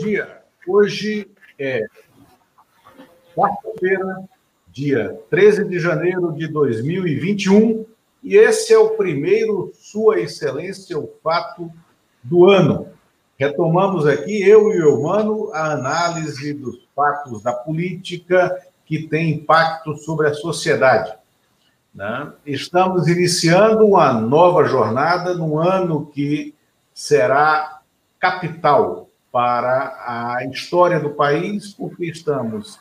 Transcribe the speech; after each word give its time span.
dia. 0.00 0.40
Hoje 0.66 1.30
é 1.58 1.86
quarta-feira, 3.36 4.24
dia 4.68 5.20
13 5.28 5.66
de 5.66 5.78
janeiro 5.78 6.32
de 6.32 6.48
2021, 6.48 7.84
e 8.22 8.36
esse 8.36 8.72
é 8.72 8.78
o 8.78 8.90
primeiro 8.90 9.72
Sua 9.74 10.18
Excelência, 10.18 10.98
o 10.98 11.10
fato 11.22 11.70
do 12.22 12.46
ano. 12.48 12.88
Retomamos 13.38 14.06
aqui, 14.06 14.42
eu 14.42 14.72
e 14.72 14.80
o 14.80 14.90
Eumano, 14.90 15.50
a 15.52 15.72
análise 15.72 16.54
dos 16.54 16.88
fatos 16.94 17.42
da 17.42 17.52
política 17.52 18.58
que 18.86 19.06
tem 19.06 19.32
impacto 19.32 19.96
sobre 19.96 20.28
a 20.28 20.34
sociedade. 20.34 21.14
Né? 21.94 22.32
Estamos 22.46 23.06
iniciando 23.06 23.86
uma 23.86 24.12
nova 24.14 24.64
jornada 24.64 25.34
num 25.34 25.58
ano 25.58 26.06
que 26.06 26.54
será 26.92 27.80
capital 28.18 29.09
para 29.32 29.94
a 30.06 30.44
história 30.46 30.98
do 30.98 31.10
país, 31.10 31.72
porque 31.74 32.06
estamos 32.06 32.78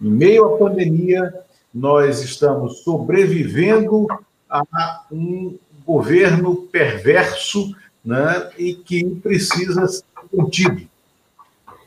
em 0.00 0.10
meio 0.10 0.44
à 0.46 0.58
pandemia, 0.58 1.32
nós 1.72 2.22
estamos 2.22 2.82
sobrevivendo 2.82 4.06
a 4.48 5.04
um 5.10 5.56
governo 5.86 6.56
perverso 6.66 7.74
né, 8.04 8.50
e 8.58 8.74
que 8.74 9.04
precisa 9.16 9.86
ser 9.86 10.04
contido. 10.30 10.88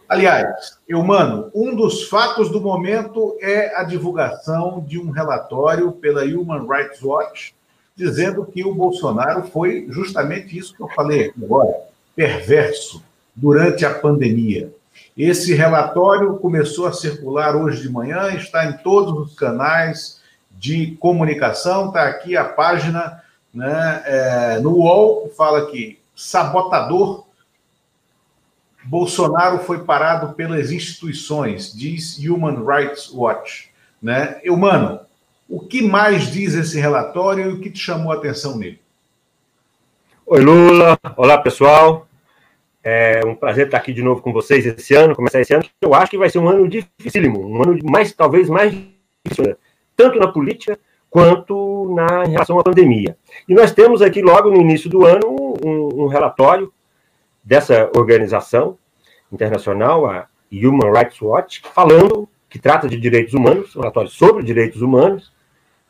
Aliás, 0.08 0.78
Eumano, 0.88 1.52
um 1.54 1.76
dos 1.76 2.08
fatos 2.08 2.50
do 2.50 2.62
momento 2.62 3.38
é 3.42 3.76
a 3.76 3.84
divulgação 3.84 4.84
de 4.88 4.98
um 4.98 5.10
relatório 5.10 5.92
pela 5.92 6.24
Human 6.24 6.66
Rights 6.66 7.02
Watch 7.04 7.54
dizendo 7.96 8.46
que 8.46 8.64
o 8.64 8.74
Bolsonaro 8.74 9.44
foi 9.48 9.88
justamente 9.90 10.58
isso 10.58 10.76
que 10.76 10.82
eu 10.82 10.88
falei 10.90 11.34
agora, 11.42 11.76
perverso 12.16 13.04
durante 13.38 13.86
a 13.86 13.94
pandemia. 13.94 14.74
Esse 15.16 15.54
relatório 15.54 16.38
começou 16.38 16.88
a 16.88 16.94
circular 16.94 17.56
hoje 17.56 17.84
de 17.84 17.90
manhã, 17.90 18.34
está 18.34 18.66
em 18.66 18.74
todos 18.78 19.28
os 19.28 19.36
canais 19.36 20.22
de 20.52 20.98
comunicação, 21.00 21.88
está 21.88 22.08
aqui 22.08 22.36
a 22.36 22.46
página 22.46 23.22
né, 23.54 24.02
é, 24.06 24.60
no 24.60 24.72
UOL, 24.72 25.32
fala 25.38 25.68
que 25.68 26.00
sabotador 26.16 27.26
Bolsonaro 28.84 29.60
foi 29.60 29.84
parado 29.84 30.34
pelas 30.34 30.72
instituições, 30.72 31.74
diz 31.74 32.18
Human 32.18 32.66
Rights 32.66 33.12
Watch. 33.12 33.70
Né? 34.02 34.40
Humano, 34.48 35.02
o 35.48 35.60
que 35.60 35.82
mais 35.82 36.32
diz 36.32 36.56
esse 36.56 36.80
relatório 36.80 37.52
e 37.52 37.54
o 37.54 37.60
que 37.60 37.70
te 37.70 37.80
chamou 37.80 38.12
a 38.12 38.16
atenção 38.16 38.58
nele? 38.58 38.80
Oi, 40.26 40.42
Lula. 40.42 40.98
Olá, 41.16 41.38
pessoal. 41.38 42.07
É 42.90 43.20
um 43.26 43.36
prazer 43.36 43.66
estar 43.66 43.80
aqui 43.80 43.92
de 43.92 44.02
novo 44.02 44.22
com 44.22 44.32
vocês 44.32 44.66
esse 44.66 44.96
ano, 44.96 45.14
começar 45.14 45.42
esse 45.42 45.54
ano. 45.54 45.66
Eu 45.82 45.94
acho 45.94 46.10
que 46.10 46.18
vai 46.18 46.30
ser 46.30 46.40
um 46.40 46.48
ano 46.48 46.70
dificílimo, 46.70 47.46
um 47.46 47.62
ano 47.62 47.78
mais, 47.84 48.14
talvez 48.14 48.48
mais 48.48 48.74
difícil, 49.26 49.44
né? 49.44 49.58
tanto 49.94 50.18
na 50.18 50.32
política 50.32 50.80
quanto 51.10 51.94
na 51.94 52.24
em 52.24 52.30
relação 52.30 52.58
à 52.58 52.64
pandemia. 52.64 53.18
E 53.46 53.54
nós 53.54 53.74
temos 53.74 54.02
aqui, 54.02 54.22
logo 54.22 54.50
no 54.50 54.62
início 54.62 54.90
do 54.90 55.06
ano, 55.06 55.36
um, 55.66 56.04
um 56.04 56.08
relatório 56.08 56.72
dessa 57.44 57.92
organização 57.94 58.78
internacional, 59.34 60.06
a 60.06 60.30
Human 60.50 60.90
Rights 60.90 61.22
Watch, 61.22 61.64
falando 61.74 62.26
que 62.50 62.58
trata 62.58 62.88
de 62.88 62.98
direitos 62.98 63.34
humanos, 63.34 63.76
um 63.76 63.82
relatório 63.82 64.10
sobre 64.10 64.44
direitos 64.44 64.82
humanos, 64.82 65.34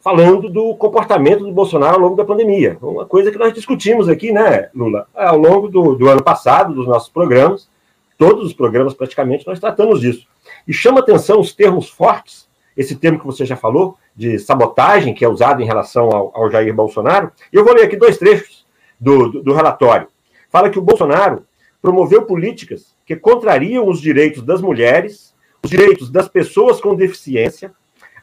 falando 0.08 0.50
do 0.50 0.74
comportamento 0.76 1.44
do 1.44 1.52
Bolsonaro 1.52 1.96
ao 1.96 2.00
longo 2.00 2.16
da 2.16 2.24
pandemia. 2.24 2.78
Uma 2.82 3.06
coisa 3.06 3.30
que 3.30 3.38
nós 3.38 3.54
discutimos 3.54 4.08
aqui, 4.08 4.32
né, 4.32 4.70
Lula, 4.74 5.06
ao 5.14 5.38
longo 5.38 5.68
do, 5.68 5.96
do 5.96 6.08
ano 6.08 6.24
passado, 6.24 6.74
dos 6.74 6.88
nossos 6.88 7.10
programas, 7.10 7.70
todos 8.18 8.46
os 8.46 8.54
programas 8.54 8.94
praticamente, 8.94 9.46
nós 9.46 9.60
tratamos 9.60 10.00
disso. 10.00 10.26
E 10.66 10.72
chama 10.72 11.02
atenção 11.02 11.42
os 11.42 11.52
termos 11.52 11.90
fortes, 11.90 12.48
esse 12.78 12.96
termo 12.96 13.20
que 13.20 13.26
você 13.26 13.46
já 13.46 13.58
falou, 13.58 13.98
de 14.16 14.40
sabotagem, 14.40 15.14
que 15.14 15.26
é 15.26 15.28
usado 15.28 15.62
em 15.62 15.66
relação 15.66 16.10
ao, 16.10 16.32
ao 16.34 16.50
Jair 16.50 16.74
Bolsonaro. 16.74 17.30
Eu 17.52 17.66
vou 17.66 17.74
ler 17.74 17.84
aqui 17.84 17.98
dois 17.98 18.18
trechos 18.18 18.66
do, 18.98 19.30
do, 19.30 19.44
do 19.44 19.54
relatório. 19.54 20.08
Fala 20.50 20.70
que 20.70 20.80
o 20.80 20.82
Bolsonaro 20.82 21.44
promoveu 21.82 22.22
políticas 22.22 22.96
que 23.06 23.18
contrariam 23.18 23.86
os 23.86 24.00
direitos 24.00 24.42
das 24.42 24.62
mulheres, 24.62 25.36
os 25.62 25.70
direitos 25.70 26.10
das 26.10 26.30
pessoas 26.30 26.80
com 26.80 26.96
deficiência, 26.96 27.74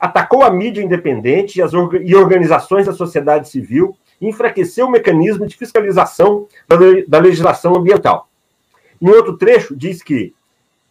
atacou 0.05 0.43
a 0.43 0.51
mídia 0.51 0.83
independente 0.83 1.59
e 1.59 1.63
as 1.63 1.73
e 1.73 2.15
organizações 2.15 2.85
da 2.85 2.93
sociedade 2.93 3.49
civil 3.49 3.97
e 4.21 4.29
enfraqueceu 4.29 4.87
o 4.87 4.91
mecanismo 4.91 5.47
de 5.47 5.57
fiscalização 5.57 6.47
da, 6.69 6.77
da 7.09 7.19
legislação 7.19 7.75
ambiental. 7.75 8.29
Em 9.01 9.09
outro 9.09 9.39
trecho, 9.39 9.75
diz 9.75 10.03
que 10.03 10.35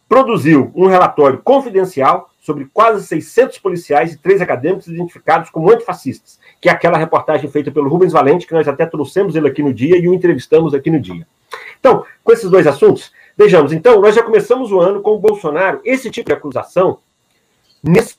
produziu 0.08 0.72
um 0.74 0.86
relatório 0.86 1.40
confidencial 1.44 2.28
sobre 2.40 2.68
quase 2.74 3.06
600 3.06 3.58
policiais 3.58 4.12
e 4.12 4.18
três 4.18 4.42
acadêmicos 4.42 4.88
identificados 4.88 5.48
como 5.48 5.70
antifascistas, 5.70 6.40
que 6.60 6.68
é 6.68 6.72
aquela 6.72 6.98
reportagem 6.98 7.48
feita 7.48 7.70
pelo 7.70 7.88
Rubens 7.88 8.12
Valente, 8.12 8.48
que 8.48 8.52
nós 8.52 8.66
até 8.66 8.84
trouxemos 8.84 9.36
ele 9.36 9.46
aqui 9.46 9.62
no 9.62 9.72
dia 9.72 9.96
e 9.96 10.08
o 10.08 10.12
entrevistamos 10.12 10.74
aqui 10.74 10.90
no 10.90 11.00
dia. 11.00 11.24
Então, 11.78 12.04
com 12.24 12.32
esses 12.32 12.50
dois 12.50 12.66
assuntos, 12.66 13.12
vejamos, 13.38 13.72
então, 13.72 14.00
nós 14.00 14.14
já 14.14 14.24
começamos 14.24 14.72
o 14.72 14.80
ano 14.80 15.00
com 15.00 15.12
o 15.12 15.20
Bolsonaro, 15.20 15.80
esse 15.84 16.10
tipo 16.10 16.26
de 16.26 16.34
acusação, 16.34 16.98
nesse, 17.82 18.16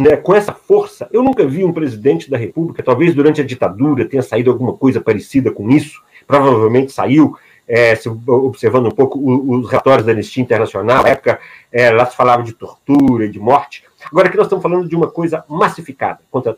né, 0.00 0.16
com 0.16 0.34
essa 0.34 0.52
força. 0.52 1.08
Eu 1.12 1.22
nunca 1.22 1.44
vi 1.44 1.64
um 1.64 1.72
presidente 1.72 2.30
da 2.30 2.38
República, 2.38 2.82
talvez 2.82 3.14
durante 3.14 3.40
a 3.40 3.44
ditadura 3.44 4.04
tenha 4.04 4.22
saído 4.22 4.50
alguma 4.50 4.72
coisa 4.72 5.00
parecida 5.00 5.50
com 5.50 5.68
isso, 5.68 6.00
provavelmente 6.26 6.92
saiu, 6.92 7.36
é, 7.66 7.98
observando 8.28 8.86
um 8.86 8.92
pouco 8.92 9.18
os 9.20 9.68
relatórios 9.68 10.06
da 10.06 10.12
Anistia 10.12 10.42
Internacional, 10.42 11.02
na 11.02 11.08
época 11.08 11.40
é, 11.72 11.90
lá 11.90 12.06
se 12.06 12.16
falava 12.16 12.42
de 12.42 12.52
tortura 12.52 13.26
e 13.26 13.30
de 13.30 13.40
morte. 13.40 13.84
Agora 14.10 14.28
aqui 14.28 14.36
nós 14.36 14.46
estamos 14.46 14.62
falando 14.62 14.88
de 14.88 14.96
uma 14.96 15.10
coisa 15.10 15.44
massificada 15.48 16.20
contra 16.30 16.56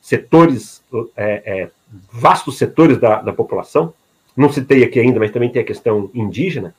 setores, 0.00 0.82
é, 1.16 1.42
é, 1.44 1.70
vastos 2.12 2.56
setores 2.56 2.98
da, 2.98 3.20
da 3.20 3.32
população. 3.32 3.92
Não 4.36 4.52
citei 4.52 4.84
aqui 4.84 5.00
ainda, 5.00 5.18
mas 5.18 5.30
também 5.30 5.50
tem 5.50 5.62
a 5.62 5.64
questão 5.64 6.10
indígena. 6.14 6.74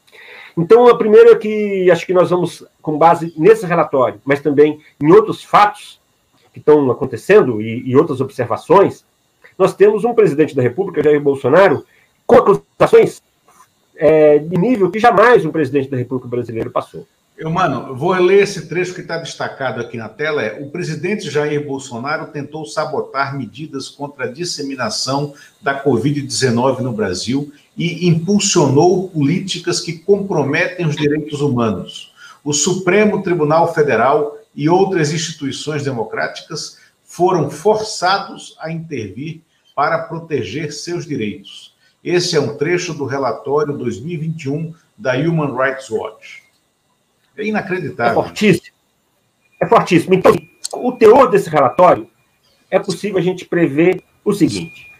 Então, 0.57 0.87
a 0.87 0.97
primeira 0.97 1.31
é 1.31 1.35
que 1.35 1.91
acho 1.91 2.05
que 2.05 2.13
nós 2.13 2.29
vamos, 2.31 2.65
com 2.81 2.97
base 2.97 3.33
nesse 3.37 3.65
relatório, 3.65 4.19
mas 4.25 4.41
também 4.41 4.79
em 4.99 5.11
outros 5.11 5.43
fatos 5.43 5.96
que 6.57 6.61
estão 6.61 6.89
acontecendo 6.89 7.61
e, 7.61 7.89
e 7.89 7.95
outras 7.95 8.19
observações, 8.19 9.05
nós 9.57 9.73
temos 9.75 10.03
um 10.03 10.13
presidente 10.13 10.55
da 10.55 10.61
República, 10.61 11.03
Jair 11.03 11.21
Bolsonaro, 11.21 11.85
com 12.25 12.35
acusações 12.35 13.21
é, 13.95 14.39
de 14.39 14.57
nível 14.57 14.91
que 14.91 14.99
jamais 14.99 15.45
um 15.45 15.51
presidente 15.51 15.89
da 15.89 15.97
República 15.97 16.27
brasileira 16.27 16.69
passou. 16.69 17.07
Eu, 17.37 17.51
mano, 17.51 17.95
vou 17.95 18.13
ler 18.13 18.41
esse 18.41 18.67
trecho 18.67 18.95
que 18.95 19.01
está 19.01 19.17
destacado 19.17 19.79
aqui 19.79 19.95
na 19.95 20.09
tela. 20.09 20.41
É, 20.41 20.59
o 20.59 20.71
presidente 20.71 21.29
Jair 21.29 21.63
Bolsonaro 21.65 22.27
tentou 22.27 22.65
sabotar 22.65 23.37
medidas 23.37 23.89
contra 23.89 24.25
a 24.25 24.31
disseminação 24.31 25.33
da 25.61 25.83
Covid-19 25.83 26.79
no 26.79 26.91
Brasil 26.91 27.51
e 27.77 28.07
impulsionou 28.07 29.07
políticas 29.09 29.79
que 29.79 29.99
comprometem 29.99 30.87
os 30.87 30.95
direitos 30.95 31.41
humanos. 31.41 32.11
O 32.43 32.53
Supremo 32.53 33.21
Tribunal 33.21 33.71
Federal 33.71 34.36
e 34.57 34.67
outras 34.67 35.13
instituições 35.13 35.83
democráticas 35.83 36.79
foram 37.03 37.47
forçados 37.47 38.57
a 38.59 38.71
intervir 38.71 39.41
para 39.75 39.99
proteger 39.99 40.73
seus 40.73 41.05
direitos. 41.05 41.75
Esse 42.03 42.35
é 42.35 42.39
um 42.39 42.57
trecho 42.57 42.95
do 42.95 43.05
relatório 43.05 43.77
2021 43.77 44.73
da 44.97 45.13
Human 45.15 45.55
Rights 45.55 45.91
Watch. 45.91 46.41
É 47.37 47.45
inacreditável. 47.45 48.19
É 48.19 48.25
fortíssimo. 48.25 48.75
É 49.61 49.67
fortíssimo. 49.67 50.13
Então, 50.15 50.35
o 50.73 50.91
teor 50.93 51.29
desse 51.29 51.49
relatório 51.51 52.09
é 52.71 52.79
possível 52.79 53.19
a 53.19 53.21
gente 53.21 53.45
prever 53.45 54.03
o 54.25 54.33
seguinte: 54.33 54.91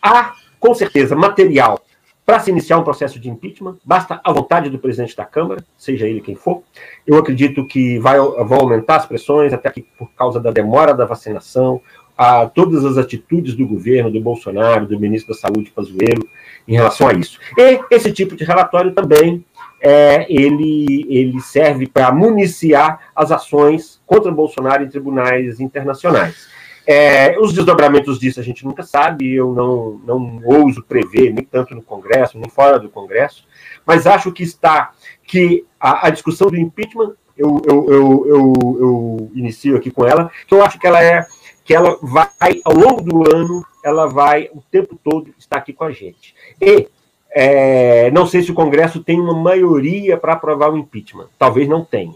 há, 0.00 0.34
com 0.58 0.74
certeza, 0.74 1.14
material 1.14 1.81
para 2.24 2.38
se 2.38 2.50
iniciar 2.50 2.78
um 2.78 2.84
processo 2.84 3.18
de 3.18 3.28
impeachment, 3.28 3.76
basta 3.84 4.20
a 4.22 4.32
vontade 4.32 4.70
do 4.70 4.78
presidente 4.78 5.16
da 5.16 5.24
Câmara, 5.24 5.64
seja 5.76 6.06
ele 6.06 6.20
quem 6.20 6.34
for. 6.34 6.62
Eu 7.06 7.16
acredito 7.16 7.66
que 7.66 7.98
vai, 7.98 8.16
vão 8.18 8.60
aumentar 8.60 8.96
as 8.96 9.06
pressões, 9.06 9.52
até 9.52 9.70
que 9.70 9.82
por 9.82 10.10
causa 10.12 10.38
da 10.38 10.50
demora 10.50 10.94
da 10.94 11.04
vacinação, 11.04 11.80
a 12.16 12.46
todas 12.46 12.84
as 12.84 12.96
atitudes 12.96 13.54
do 13.54 13.66
governo, 13.66 14.10
do 14.10 14.20
Bolsonaro, 14.20 14.86
do 14.86 15.00
ministro 15.00 15.34
da 15.34 15.40
Saúde, 15.40 15.72
Pazuello, 15.74 16.28
em 16.68 16.74
relação 16.74 17.08
a 17.08 17.12
isso. 17.12 17.40
E 17.58 17.80
esse 17.90 18.12
tipo 18.12 18.36
de 18.36 18.44
relatório 18.44 18.92
também 18.92 19.44
é, 19.80 20.26
ele, 20.32 21.04
ele 21.08 21.40
serve 21.40 21.88
para 21.88 22.12
municiar 22.12 23.00
as 23.16 23.32
ações 23.32 24.00
contra 24.06 24.30
Bolsonaro 24.30 24.84
em 24.84 24.88
tribunais 24.88 25.58
internacionais. 25.58 26.48
É, 26.86 27.38
os 27.38 27.52
desdobramentos 27.52 28.18
disso 28.18 28.40
a 28.40 28.42
gente 28.42 28.64
nunca 28.64 28.82
sabe, 28.82 29.32
eu 29.32 29.52
não, 29.52 30.00
não 30.04 30.40
ouso 30.44 30.82
prever, 30.82 31.32
nem 31.32 31.44
tanto 31.44 31.74
no 31.74 31.82
Congresso, 31.82 32.38
nem 32.38 32.50
fora 32.50 32.78
do 32.78 32.88
Congresso, 32.88 33.46
mas 33.86 34.06
acho 34.06 34.32
que 34.32 34.42
está 34.42 34.92
que 35.24 35.64
a, 35.78 36.08
a 36.08 36.10
discussão 36.10 36.48
do 36.48 36.58
impeachment, 36.58 37.14
eu, 37.36 37.62
eu, 37.64 37.92
eu, 37.92 38.26
eu, 38.26 38.52
eu 38.80 39.30
inicio 39.34 39.76
aqui 39.76 39.90
com 39.90 40.06
ela, 40.06 40.30
que 40.46 40.54
eu 40.54 40.62
acho 40.64 40.78
que 40.78 40.86
ela 40.86 41.02
é 41.02 41.26
que 41.64 41.72
ela 41.72 41.96
vai, 42.02 42.60
ao 42.64 42.74
longo 42.74 43.00
do 43.02 43.34
ano, 43.34 43.64
ela 43.84 44.08
vai 44.08 44.50
o 44.52 44.60
tempo 44.60 44.98
todo 45.02 45.32
estar 45.38 45.58
aqui 45.58 45.72
com 45.72 45.84
a 45.84 45.92
gente. 45.92 46.34
E 46.60 46.88
É, 47.34 48.10
não 48.10 48.26
sei 48.26 48.42
se 48.42 48.50
o 48.50 48.54
Congresso 48.54 49.02
tem 49.02 49.18
uma 49.18 49.32
maioria 49.32 50.18
para 50.18 50.34
aprovar 50.34 50.70
o 50.70 50.76
impeachment. 50.76 51.28
Talvez 51.38 51.66
não 51.66 51.82
tenha. 51.82 52.14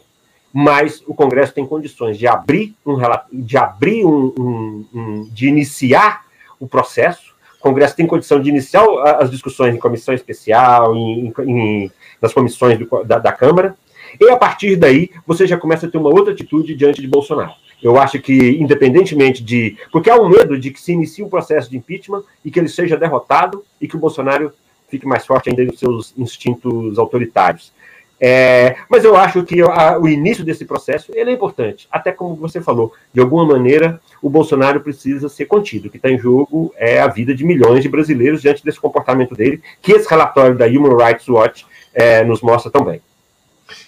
Mas 0.58 1.05
o 1.06 1.12
Congresso 1.12 1.53
tem 1.53 1.67
condições 1.67 2.17
de 2.17 2.26
abrir 2.26 2.75
um 2.87 2.97
de 3.31 3.58
abrir 3.58 4.06
um, 4.06 4.32
um, 4.38 4.87
um 4.94 5.23
de 5.25 5.49
iniciar 5.49 6.25
o 6.58 6.67
processo. 6.67 7.35
O 7.58 7.62
Congresso 7.62 7.94
tem 7.94 8.06
condição 8.06 8.41
de 8.41 8.49
iniciar 8.49 8.87
as 9.20 9.31
discussões 9.31 9.75
em 9.75 9.79
comissão 9.79 10.14
especial, 10.14 10.97
em, 10.97 11.31
em, 11.41 11.93
nas 12.23 12.32
comissões 12.32 12.79
do, 12.79 13.05
da, 13.05 13.19
da 13.19 13.32
Câmara, 13.32 13.76
e 14.19 14.31
a 14.31 14.37
partir 14.38 14.76
daí 14.76 15.11
você 15.26 15.47
já 15.47 15.58
começa 15.58 15.87
a 15.87 15.91
ter 15.91 15.99
uma 15.99 16.08
outra 16.08 16.32
atitude 16.32 16.75
diante 16.75 17.03
de 17.03 17.06
Bolsonaro. 17.06 17.53
Eu 17.82 17.99
acho 17.99 18.19
que, 18.19 18.56
independentemente 18.58 19.44
de. 19.44 19.76
Porque 19.93 20.08
há 20.08 20.17
um 20.17 20.26
medo 20.26 20.58
de 20.58 20.70
que 20.70 20.81
se 20.81 20.93
inicie 20.93 21.23
um 21.23 21.29
processo 21.29 21.69
de 21.69 21.76
impeachment 21.76 22.23
e 22.43 22.50
que 22.50 22.58
ele 22.58 22.70
seja 22.70 22.97
derrotado 22.97 23.62
e 23.79 23.87
que 23.87 23.97
o 23.97 23.99
Bolsonaro 24.00 24.55
fique 24.88 25.06
mais 25.06 25.26
forte 25.26 25.50
ainda 25.50 25.62
nos 25.67 25.79
seus 25.79 26.14
instintos 26.17 26.99
autoritários. 26.99 27.76
É, 28.19 28.77
mas 28.89 29.05
eu 29.05 29.15
acho 29.15 29.45
que 29.45 29.61
a, 29.61 29.99
o 29.99 30.09
início 30.09 30.45
desse 30.45 30.65
processo 30.65 31.13
ele 31.15 31.31
é 31.31 31.33
importante. 31.33 31.87
Até 31.91 32.13
como 32.13 32.35
você 32.35 32.61
falou, 32.61 32.93
de 33.13 33.21
alguma 33.21 33.45
maneira 33.45 34.01
o 34.23 34.31
Bolsonaro 34.31 34.81
precisa 34.81 35.29
ser 35.29 35.47
contido. 35.47 35.87
O 35.87 35.91
que 35.91 35.99
está 35.99 36.11
em 36.11 36.19
jogo 36.19 36.73
é 36.77 37.01
a 37.01 37.09
vida 37.09 37.35
de 37.35 37.45
milhões 37.45 37.83
de 37.83 37.89
brasileiros 37.89 38.41
diante 38.41 38.65
desse 38.65 38.81
comportamento 38.81 39.35
dele, 39.35 39.63
que 39.83 39.93
esse 39.93 40.09
relatório 40.09 40.57
da 40.57 40.67
Human 40.67 40.97
Rights 40.97 41.29
Watch 41.29 41.67
é, 41.93 42.25
nos 42.25 42.41
mostra 42.41 42.71
também. 42.71 43.01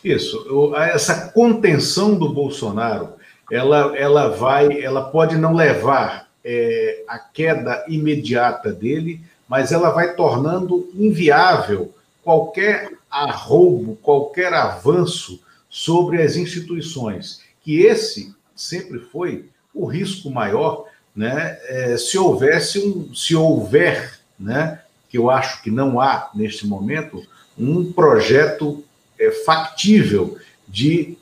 Isso, 0.04 0.74
essa 0.76 1.30
contenção 1.32 2.16
do 2.16 2.28
Bolsonaro, 2.32 3.10
ela, 3.50 3.96
ela 3.96 4.28
vai, 4.28 4.82
ela 4.82 5.04
pode 5.04 5.36
não 5.36 5.54
levar 5.54 6.28
é, 6.44 7.04
a 7.08 7.18
queda 7.18 7.84
imediata 7.88 8.72
dele, 8.72 9.20
mas 9.48 9.72
ela 9.72 9.90
vai 9.90 10.14
tornando 10.14 10.90
inviável 10.94 11.94
qualquer 12.22 12.97
arroubo, 13.10 13.96
qualquer 13.96 14.52
avanço 14.52 15.40
sobre 15.68 16.22
as 16.22 16.36
instituições, 16.36 17.42
que 17.62 17.80
esse 17.80 18.34
sempre 18.54 18.98
foi 18.98 19.48
o 19.72 19.86
risco 19.86 20.30
maior, 20.30 20.86
né? 21.14 21.58
É, 21.66 21.96
se 21.96 22.18
houvesse 22.18 22.78
um, 22.80 23.14
se 23.14 23.34
houver, 23.34 24.18
né? 24.38 24.82
Que 25.08 25.18
eu 25.18 25.30
acho 25.30 25.62
que 25.62 25.70
não 25.70 26.00
há 26.00 26.30
neste 26.34 26.66
momento 26.66 27.22
um 27.58 27.92
projeto 27.92 28.84
é, 29.18 29.30
factível 29.30 30.38
de 30.66 31.16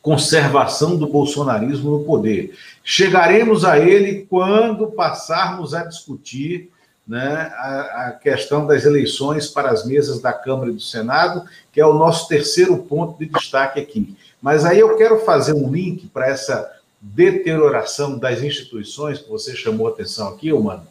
conservação 0.00 0.96
do 0.96 1.06
bolsonarismo 1.06 1.98
no 1.98 2.04
poder. 2.04 2.56
Chegaremos 2.82 3.64
a 3.64 3.78
ele 3.78 4.26
quando 4.28 4.86
passarmos 4.88 5.74
a 5.74 5.84
discutir 5.84 6.70
né, 7.08 7.50
a, 7.56 8.08
a, 8.08 8.12
questão 8.12 8.66
das 8.66 8.84
eleições 8.84 9.48
para 9.48 9.70
as 9.70 9.86
mesas 9.86 10.20
da 10.20 10.32
Câmara 10.32 10.70
e 10.70 10.74
do 10.74 10.80
Senado, 10.80 11.42
que 11.72 11.80
é 11.80 11.86
o 11.86 11.94
nosso 11.94 12.28
terceiro 12.28 12.76
ponto 12.76 13.18
de 13.18 13.26
destaque 13.26 13.80
aqui. 13.80 14.14
Mas 14.42 14.66
aí 14.66 14.80
eu 14.80 14.94
quero 14.96 15.18
fazer 15.20 15.54
um 15.54 15.72
link 15.72 16.06
para 16.08 16.28
essa 16.28 16.70
deterioração 17.00 18.18
das 18.18 18.42
instituições 18.42 19.20
que 19.20 19.28
você 19.30 19.56
chamou 19.56 19.88
atenção 19.88 20.28
aqui, 20.28 20.52
Mano, 20.52 20.86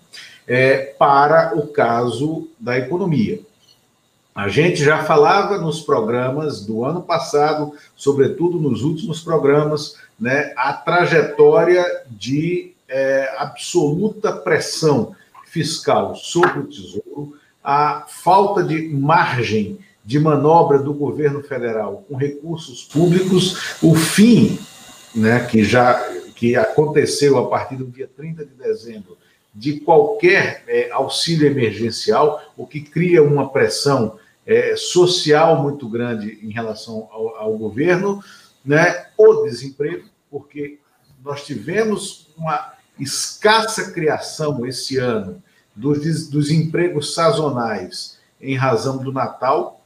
é, 0.48 0.96
para 0.98 1.56
o 1.56 1.68
caso 1.68 2.48
da 2.60 2.78
economia. 2.78 3.40
A 4.34 4.48
gente 4.48 4.84
já 4.84 5.04
falava 5.04 5.58
nos 5.58 5.82
programas 5.82 6.66
do 6.66 6.84
ano 6.84 7.02
passado, 7.02 7.74
sobretudo 7.96 8.60
nos 8.60 8.82
últimos 8.82 9.22
programas, 9.22 9.96
né, 10.20 10.54
a 10.56 10.74
trajetória 10.74 12.04
de 12.10 12.74
é, 12.88 13.36
absoluta 13.38 14.32
pressão 14.32 15.16
fiscal 15.50 16.16
sobre 16.16 16.60
o 16.60 16.68
Tesouro, 16.68 17.34
a 17.64 18.06
falta 18.08 18.64
de 18.64 18.88
margem 18.90 19.80
de 20.06 20.20
manobra 20.20 20.80
do 20.80 20.94
governo 20.94 21.44
federal 21.44 22.06
com 22.08 22.16
recursos 22.16 22.84
públicos, 22.86 23.78
o 23.82 23.94
fim, 23.94 24.58
né, 25.14 25.46
que 25.46 25.64
já 25.64 26.02
que 26.34 26.56
aconteceu 26.56 27.38
a 27.38 27.50
partir 27.50 27.76
do 27.76 27.86
dia 27.88 28.10
30 28.16 28.46
de 28.46 28.54
dezembro, 28.54 29.18
de 29.54 29.80
qualquer 29.80 30.64
é, 30.68 30.92
auxílio 30.92 31.48
emergencial, 31.48 32.42
o 32.56 32.66
que 32.66 32.80
cria 32.80 33.24
uma 33.24 33.50
pressão 33.50 34.20
é, 34.46 34.76
social 34.78 35.62
muito 35.62 35.90
grande 35.90 36.40
em 36.44 36.52
relação 36.52 37.10
ao, 37.12 37.36
ao 37.36 37.58
governo, 37.58 38.24
né? 38.64 39.08
o 39.18 39.44
desemprego, 39.44 40.08
porque 40.30 40.80
nós 41.24 41.44
tivemos 41.44 42.30
uma 42.38 42.77
escassa 43.00 43.92
criação 43.92 44.66
esse 44.66 44.98
ano 44.98 45.42
dos, 45.76 46.28
dos 46.28 46.52
empregos 46.52 47.14
sazonais 47.14 48.18
em 48.42 48.56
razão 48.56 48.98
do 48.98 49.12
Natal, 49.12 49.82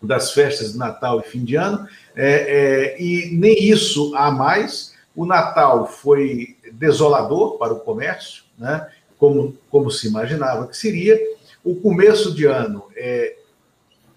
das 0.00 0.32
festas 0.32 0.72
de 0.72 0.78
Natal 0.78 1.20
e 1.20 1.30
fim 1.30 1.44
de 1.44 1.56
ano, 1.56 1.86
é, 2.14 2.96
é, 2.96 3.02
e 3.02 3.30
nem 3.34 3.62
isso 3.64 4.14
há 4.16 4.30
mais. 4.30 4.94
O 5.14 5.24
Natal 5.24 5.86
foi 5.86 6.56
desolador 6.72 7.58
para 7.58 7.72
o 7.72 7.80
comércio, 7.80 8.44
né? 8.58 8.88
como, 9.18 9.56
como 9.70 9.90
se 9.90 10.08
imaginava 10.08 10.66
que 10.66 10.76
seria. 10.76 11.18
O 11.62 11.76
começo 11.76 12.34
de 12.34 12.44
ano 12.44 12.84
é, 12.96 13.36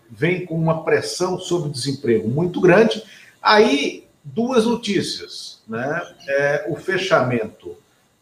vem 0.09 0.45
com 0.45 0.55
uma 0.55 0.83
pressão 0.83 1.37
sobre 1.39 1.69
o 1.69 1.71
desemprego 1.71 2.27
muito 2.27 2.59
grande. 2.59 3.03
Aí, 3.41 4.07
duas 4.23 4.65
notícias. 4.65 5.61
Né? 5.67 6.01
É, 6.27 6.65
o 6.69 6.75
fechamento 6.75 7.77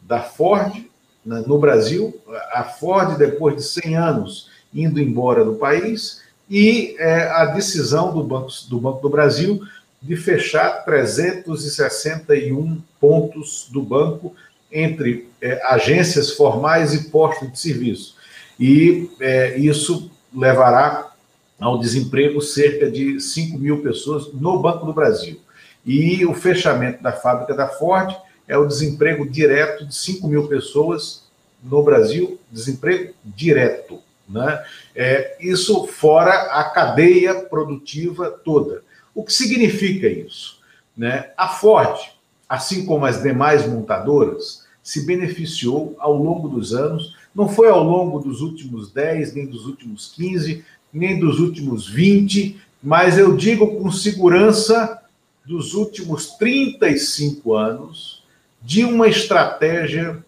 da 0.07 0.21
Ford 0.21 0.85
né, 1.25 1.43
no 1.47 1.57
Brasil, 1.57 2.19
a 2.51 2.63
Ford, 2.63 3.17
depois 3.17 3.55
de 3.55 3.63
100 3.63 3.95
anos 3.95 4.49
indo 4.73 4.99
embora 4.99 5.45
do 5.45 5.55
país, 5.55 6.21
e 6.49 6.95
é, 6.99 7.29
a 7.29 7.45
decisão 7.45 8.13
do 8.13 8.23
Banco, 8.23 8.49
do 8.69 8.79
Banco 8.79 9.01
do 9.01 9.09
Brasil 9.09 9.61
de 10.01 10.17
fechar 10.17 10.83
361 10.83 12.81
pontos 12.99 13.69
do 13.71 13.81
banco 13.81 14.35
entre 14.69 15.29
é, 15.41 15.61
agências 15.65 16.31
formais 16.31 16.93
e 16.93 17.09
postos 17.09 17.49
de 17.51 17.57
serviço. 17.57 18.15
E 18.59 19.09
é, 19.21 19.57
isso 19.57 20.11
levará 20.35 21.13
ao 21.59 21.79
desemprego 21.79 22.41
cerca 22.41 22.91
de 22.91 23.19
5 23.19 23.57
mil 23.57 23.81
pessoas 23.81 24.33
no 24.33 24.59
Banco 24.59 24.85
do 24.85 24.93
Brasil. 24.93 25.39
E 25.85 26.25
o 26.25 26.33
fechamento 26.33 27.01
da 27.01 27.13
fábrica 27.13 27.53
da 27.53 27.67
Ford 27.67 28.13
é 28.47 28.57
o 28.57 28.67
desemprego 28.67 29.29
direto 29.29 29.85
de 29.85 29.95
5 29.95 30.27
mil 30.27 30.47
pessoas 30.47 31.23
no 31.63 31.81
Brasil, 31.81 32.39
desemprego 32.51 33.13
direto. 33.23 33.99
Né? 34.27 34.63
É, 34.95 35.37
isso 35.39 35.87
fora 35.87 36.31
a 36.51 36.63
cadeia 36.65 37.35
produtiva 37.35 38.29
toda. 38.29 38.83
O 39.13 39.23
que 39.23 39.33
significa 39.33 40.07
isso? 40.07 40.59
Né? 40.95 41.31
A 41.37 41.47
Ford, 41.47 41.99
assim 42.47 42.85
como 42.85 43.05
as 43.05 43.21
demais 43.21 43.65
montadoras, 43.67 44.63
se 44.81 45.05
beneficiou 45.05 45.95
ao 45.97 46.15
longo 46.15 46.49
dos 46.49 46.73
anos, 46.73 47.15
não 47.33 47.47
foi 47.47 47.69
ao 47.69 47.83
longo 47.83 48.19
dos 48.19 48.41
últimos 48.41 48.91
10, 48.91 49.33
nem 49.33 49.45
dos 49.45 49.65
últimos 49.65 50.11
15, 50.13 50.63
nem 50.91 51.19
dos 51.19 51.39
últimos 51.39 51.87
20, 51.87 52.59
mas 52.81 53.17
eu 53.17 53.35
digo 53.35 53.77
com 53.77 53.91
segurança 53.91 55.01
dos 55.45 55.73
últimos 55.73 56.31
35 56.37 57.53
anos 57.53 58.22
de 58.63 58.85
uma 58.85 59.07
estratégia 59.07 60.23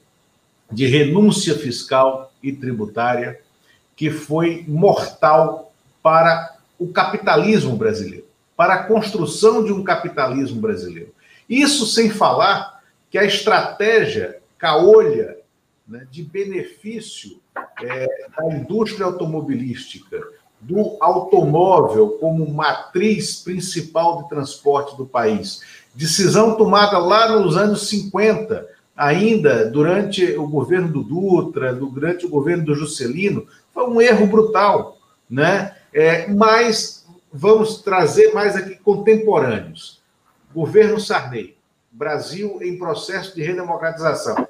de 0.71 0.85
renúncia 0.85 1.57
fiscal 1.57 2.33
e 2.43 2.51
tributária 2.51 3.39
que 3.95 4.11
foi 4.11 4.65
mortal 4.67 5.73
para 6.03 6.57
o 6.77 6.89
capitalismo 6.89 7.75
brasileiro, 7.77 8.25
para 8.57 8.73
a 8.73 8.83
construção 8.83 9.63
de 9.63 9.71
um 9.71 9.83
capitalismo 9.83 10.59
brasileiro. 10.59 11.13
Isso 11.49 11.85
sem 11.85 12.09
falar 12.09 12.83
que 13.09 13.17
a 13.17 13.23
estratégia 13.23 14.39
caolha 14.57 15.37
né, 15.87 16.05
de 16.11 16.23
benefício 16.23 17.39
é, 17.81 18.07
da 18.35 18.55
indústria 18.55 19.05
automobilística, 19.05 20.21
do 20.59 20.97
automóvel 20.99 22.17
como 22.19 22.49
matriz 22.51 23.41
principal 23.41 24.23
de 24.23 24.29
transporte 24.29 24.97
do 24.97 25.05
país. 25.05 25.61
Decisão 25.95 26.55
tomada 26.55 26.97
lá 26.97 27.39
nos 27.39 27.55
anos 27.55 27.87
50, 27.89 28.67
ainda 28.95 29.69
durante 29.69 30.37
o 30.37 30.47
governo 30.47 30.89
do 30.89 31.03
Dutra, 31.03 31.73
durante 31.73 32.25
o 32.25 32.29
governo 32.29 32.65
do 32.65 32.75
Juscelino, 32.75 33.47
foi 33.73 33.89
um 33.89 34.01
erro 34.01 34.27
brutal, 34.27 34.97
né? 35.29 35.75
É, 35.93 36.27
mas 36.27 37.05
vamos 37.31 37.81
trazer 37.81 38.33
mais 38.33 38.55
aqui 38.55 38.75
contemporâneos. 38.75 40.01
Governo 40.53 40.99
Sarney, 40.99 41.55
Brasil 41.91 42.59
em 42.61 42.77
processo 42.77 43.33
de 43.33 43.41
redemocratização. 43.41 44.47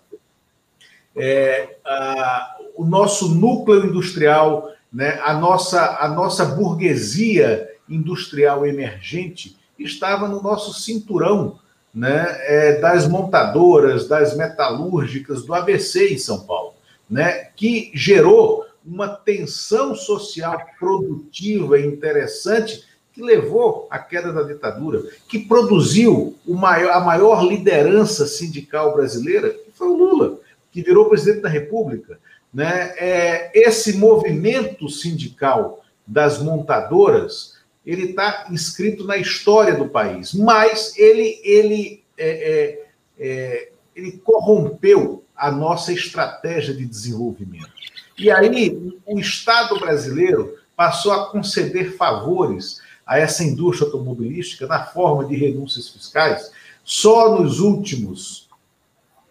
É, 1.16 1.78
a, 1.86 2.58
o 2.76 2.84
nosso 2.84 3.34
núcleo 3.34 3.86
industrial 3.86 4.76
né, 4.96 5.20
a, 5.26 5.34
nossa, 5.34 5.98
a 6.00 6.08
nossa 6.08 6.46
burguesia 6.46 7.70
industrial 7.90 8.66
emergente 8.66 9.58
estava 9.78 10.28
no 10.28 10.42
nosso 10.42 10.74
cinturão 10.74 11.60
né, 11.94 12.26
é, 12.42 12.80
das 12.80 13.08
montadoras, 13.08 14.08
das 14.08 14.36
metalúrgicas 14.36 15.46
do 15.46 15.54
ABC 15.54 16.14
em 16.14 16.18
São 16.18 16.42
Paulo, 16.42 16.74
né, 17.10 17.50
que 17.56 17.92
gerou 17.94 18.66
uma 18.86 19.08
tensão 19.08 19.96
social 19.96 20.60
produtiva 20.78 21.80
e 21.80 21.86
interessante 21.86 22.84
que 23.14 23.22
levou 23.22 23.88
à 23.90 23.98
queda 23.98 24.34
da 24.34 24.44
ditadura, 24.44 25.02
que 25.30 25.40
produziu 25.40 26.36
maior, 26.46 26.92
a 26.92 27.00
maior 27.00 27.44
liderança 27.46 28.28
sindical 28.28 28.94
brasileira, 28.94 29.50
que 29.50 29.72
foi 29.72 29.88
o 29.88 29.96
Lula, 29.96 30.40
que 30.70 30.82
virou 30.82 31.08
presidente 31.08 31.42
da 31.42 31.50
República. 31.50 32.20
Né? 32.54 32.94
É, 32.98 33.52
esse 33.54 33.98
movimento 33.98 34.90
sindical 34.90 35.82
das 36.06 36.42
montadoras, 36.42 37.55
ele 37.86 38.10
está 38.10 38.48
inscrito 38.50 39.06
na 39.06 39.18
história 39.18 39.76
do 39.76 39.88
país, 39.88 40.34
mas 40.34 40.98
ele, 40.98 41.40
ele, 41.44 42.04
é, 42.18 42.30
é, 42.30 42.88
é, 43.20 43.70
ele 43.96 44.14
corrompeu 44.24 45.24
a 45.36 45.52
nossa 45.52 45.94
estratégia 45.94 46.74
de 46.74 46.86
desenvolvimento. 46.86 47.70
E 48.18 48.32
aí 48.32 48.98
o 49.06 49.20
Estado 49.20 49.78
brasileiro 49.80 50.58
passou 50.76 51.12
a 51.12 51.30
conceder 51.30 51.96
favores 51.96 52.82
a 53.06 53.20
essa 53.20 53.44
indústria 53.44 53.86
automobilística 53.86 54.66
na 54.66 54.84
forma 54.84 55.26
de 55.26 55.36
renúncias 55.36 55.90
fiscais. 55.90 56.52
Só 56.84 57.40
nos 57.40 57.60
últimos 57.60 58.50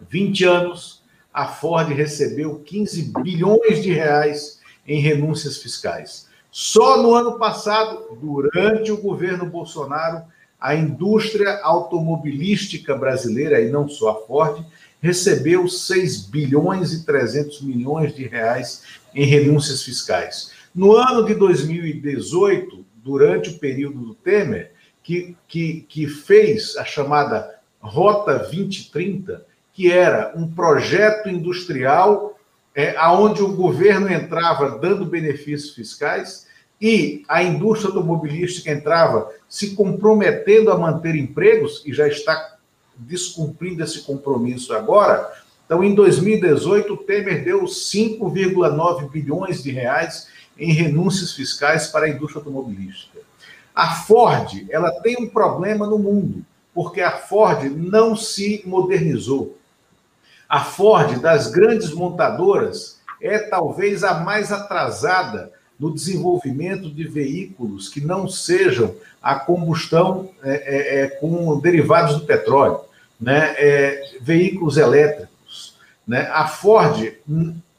20 0.09 0.45
anos, 0.45 1.03
a 1.33 1.47
Ford 1.49 1.89
recebeu 1.89 2.61
15 2.61 3.13
bilhões 3.23 3.83
de 3.83 3.93
reais 3.93 4.61
em 4.87 5.01
renúncias 5.01 5.59
fiscais. 5.59 6.29
Só 6.57 7.03
no 7.03 7.17
ano 7.17 7.37
passado, 7.37 8.17
durante 8.23 8.93
o 8.93 8.97
governo 8.97 9.45
Bolsonaro, 9.45 10.23
a 10.61 10.73
indústria 10.73 11.59
automobilística 11.65 12.95
brasileira, 12.95 13.61
e 13.61 13.71
não 13.71 13.89
só 13.89 14.11
a 14.11 14.25
Ford, 14.25 14.65
recebeu 15.03 15.67
6 15.67 16.29
bilhões 16.29 16.93
e 16.93 17.05
300 17.05 17.61
milhões 17.63 18.15
de 18.15 18.29
reais 18.29 18.85
em 19.13 19.25
renúncias 19.25 19.83
fiscais. 19.83 20.53
No 20.73 20.93
ano 20.93 21.27
de 21.27 21.35
2018, 21.35 22.85
durante 23.03 23.51
o 23.51 23.59
período 23.59 23.99
do 23.99 24.15
Temer, 24.15 24.71
que, 25.03 25.37
que, 25.49 25.85
que 25.89 26.07
fez 26.07 26.77
a 26.77 26.85
chamada 26.85 27.59
Rota 27.81 28.39
2030, 28.39 29.45
que 29.73 29.91
era 29.91 30.33
um 30.37 30.47
projeto 30.47 31.29
industrial 31.29 32.34
é, 32.75 32.97
aonde 32.97 33.43
o 33.43 33.55
governo 33.55 34.11
entrava 34.11 34.79
dando 34.79 35.05
benefícios 35.05 35.75
fiscais 35.75 36.47
e 36.81 37.23
a 37.29 37.43
indústria 37.43 37.89
automobilística 37.89 38.71
entrava 38.71 39.31
se 39.49 39.75
comprometendo 39.75 40.71
a 40.71 40.79
manter 40.79 41.15
empregos 41.15 41.83
e 41.87 41.93
já 41.93 42.09
está 42.09 42.57
descumprindo 42.97 43.83
esse 43.83 44.03
compromisso 44.03 44.73
agora. 44.73 45.33
Então, 45.65 45.83
em 45.83 45.95
2018, 45.95 46.93
o 46.93 46.97
Temer 46.97 47.45
deu 47.45 47.63
5,9 47.63 49.11
bilhões 49.11 49.63
de 49.63 49.71
reais 49.71 50.29
em 50.59 50.73
renúncias 50.73 51.33
fiscais 51.33 51.89
para 51.89 52.07
a 52.07 52.09
indústria 52.09 52.41
automobilística. 52.41 53.19
A 53.75 53.95
Ford, 53.95 54.67
ela 54.71 54.91
tem 55.01 55.17
um 55.19 55.29
problema 55.29 55.87
no 55.87 55.99
mundo, 55.99 56.45
porque 56.73 57.01
a 57.01 57.13
Ford 57.13 57.65
não 57.75 58.15
se 58.15 58.63
modernizou. 58.65 59.59
A 60.55 60.61
Ford, 60.61 61.19
das 61.19 61.51
grandes 61.51 61.91
montadoras, 61.93 63.01
é 63.21 63.41
talvez 63.41 64.05
a 64.05 64.15
mais 64.21 64.53
atrasada 64.53 65.51
no 65.77 65.93
desenvolvimento 65.93 66.89
de 66.89 67.03
veículos 67.09 67.89
que 67.89 68.01
não 68.01 68.29
sejam 68.29 68.95
a 69.21 69.35
combustão 69.35 70.31
é, 70.45 70.53
é, 70.53 71.01
é 71.01 71.07
com 71.09 71.59
derivados 71.59 72.21
do 72.21 72.25
petróleo, 72.25 72.79
né? 73.21 73.57
É, 73.59 74.01
veículos 74.21 74.77
elétricos. 74.77 75.75
Né? 76.07 76.31
A 76.33 76.47
Ford, 76.47 77.13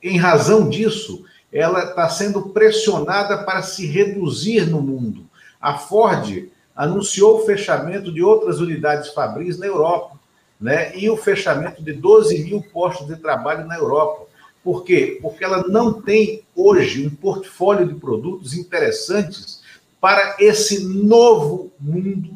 em 0.03 0.17
razão 0.17 0.67
disso, 0.67 1.23
ela 1.53 1.81
está 1.81 2.09
sendo 2.09 2.49
pressionada 2.49 3.37
para 3.37 3.61
se 3.61 3.85
reduzir 3.85 4.65
no 4.65 4.81
mundo. 4.81 5.25
A 5.61 5.77
Ford 5.77 6.49
anunciou 6.75 7.37
o 7.37 7.45
fechamento 7.45 8.11
de 8.11 8.21
outras 8.21 8.59
unidades 8.59 9.13
fabris 9.13 9.57
na 9.57 9.65
Europa 9.65 10.14
né? 10.59 10.95
e 10.97 11.09
o 11.09 11.17
fechamento 11.17 11.83
de 11.83 11.93
12 11.93 12.43
mil 12.43 12.61
postos 12.61 13.07
de 13.07 13.15
trabalho 13.17 13.65
na 13.65 13.75
Europa. 13.75 14.25
Por 14.63 14.83
quê? 14.83 15.19
Porque 15.21 15.43
ela 15.43 15.67
não 15.67 16.01
tem 16.01 16.41
hoje 16.55 17.05
um 17.05 17.09
portfólio 17.09 17.87
de 17.87 17.95
produtos 17.95 18.53
interessantes 18.53 19.61
para 20.01 20.37
esse 20.39 20.83
novo 20.83 21.71
mundo 21.79 22.35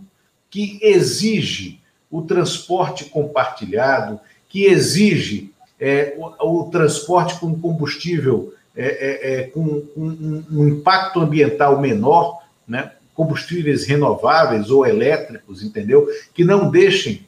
que 0.50 0.80
exige 0.82 1.80
o 2.10 2.22
transporte 2.22 3.06
compartilhado, 3.06 4.20
que 4.48 4.66
exige 4.66 5.52
é, 5.80 6.16
o, 6.18 6.62
o, 6.62 6.70
transporte 6.70 7.40
com 7.40 7.60
combustível 7.60 8.54
é, 8.76 8.86
é, 8.86 9.34
é 9.34 9.44
com, 9.44 9.84
um, 9.96 10.44
um, 10.52 10.68
impacto 10.68 11.20
ambiental 11.20 11.80
menor, 11.80 12.42
né? 12.68 12.92
combustíveis 13.14 13.86
renováveis 13.86 14.70
ou 14.70 14.86
elétricos, 14.86 15.62
entendeu? 15.64 16.08
Que 16.34 16.44
não 16.44 16.70
deixem 16.70 17.28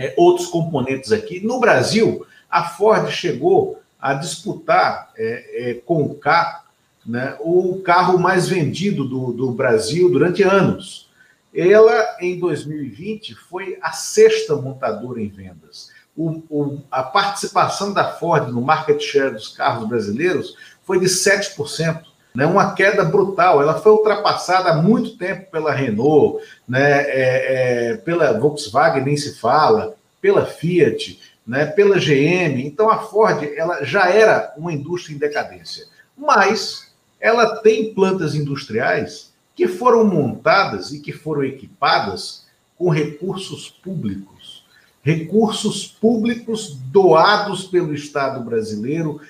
é, 0.00 0.14
outros 0.16 0.46
componentes 0.46 1.12
aqui. 1.12 1.40
No 1.40 1.60
Brasil, 1.60 2.26
a 2.50 2.64
Ford 2.64 3.10
chegou 3.10 3.80
a 4.00 4.14
disputar 4.14 5.10
é, 5.16 5.70
é, 5.70 5.74
com 5.74 6.02
o 6.02 6.14
carro 6.14 6.60
né, 7.04 7.36
o 7.40 7.80
carro 7.82 8.18
mais 8.18 8.48
vendido 8.48 9.08
do, 9.08 9.32
do 9.32 9.50
Brasil 9.52 10.10
durante 10.10 10.42
anos. 10.42 11.08
Ela, 11.52 12.16
em 12.20 12.38
2020, 12.38 13.34
foi 13.34 13.78
a 13.82 13.92
sexta 13.92 14.54
montadora 14.54 15.20
em 15.20 15.28
vendas. 15.28 15.90
O, 16.16 16.42
o, 16.48 16.82
a 16.90 17.02
participação 17.02 17.92
da 17.92 18.12
Ford 18.12 18.48
no 18.52 18.60
market 18.60 19.00
share 19.00 19.32
dos 19.32 19.48
carros 19.48 19.88
brasileiros 19.88 20.54
foi 20.84 21.00
de 21.00 21.06
7%, 21.06 22.02
né, 22.34 22.46
uma 22.46 22.74
queda 22.74 23.04
brutal. 23.04 23.60
Ela 23.60 23.74
foi 23.74 23.92
ultrapassada 23.92 24.70
há 24.70 24.82
muito 24.82 25.16
tempo 25.16 25.50
pela 25.50 25.72
Renault, 25.72 26.44
né, 26.68 27.02
é, 27.02 27.92
é, 27.92 27.96
pela 27.96 28.38
Volkswagen, 28.38 29.04
nem 29.04 29.16
se 29.16 29.38
fala, 29.38 29.94
pela 30.20 30.46
Fiat, 30.46 31.20
né, 31.46 31.66
pela 31.66 31.98
GM. 31.98 32.64
Então 32.64 32.90
a 32.90 32.98
Ford 32.98 33.42
ela 33.56 33.84
já 33.84 34.08
era 34.08 34.54
uma 34.56 34.72
indústria 34.72 35.14
em 35.14 35.18
decadência, 35.18 35.86
mas 36.16 36.92
ela 37.20 37.56
tem 37.56 37.92
plantas 37.92 38.34
industriais 38.34 39.32
que 39.54 39.68
foram 39.68 40.04
montadas 40.04 40.92
e 40.92 41.00
que 41.00 41.12
foram 41.12 41.44
equipadas 41.44 42.46
com 42.78 42.88
recursos 42.88 43.68
públicos, 43.68 44.64
recursos 45.02 45.86
públicos 45.86 46.74
doados 46.90 47.64
pelo 47.64 47.92
Estado 47.92 48.42
brasileiro 48.42 49.20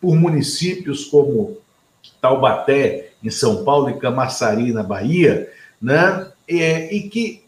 por 0.00 0.14
municípios 0.14 1.04
como 1.04 1.58
Taubaté, 2.20 3.10
em 3.22 3.30
São 3.30 3.64
Paulo, 3.64 3.90
e 3.90 3.98
Camaçari, 3.98 4.72
na 4.72 4.82
Bahia, 4.82 5.50
né? 5.80 6.30
e 6.48 7.08
que 7.10 7.44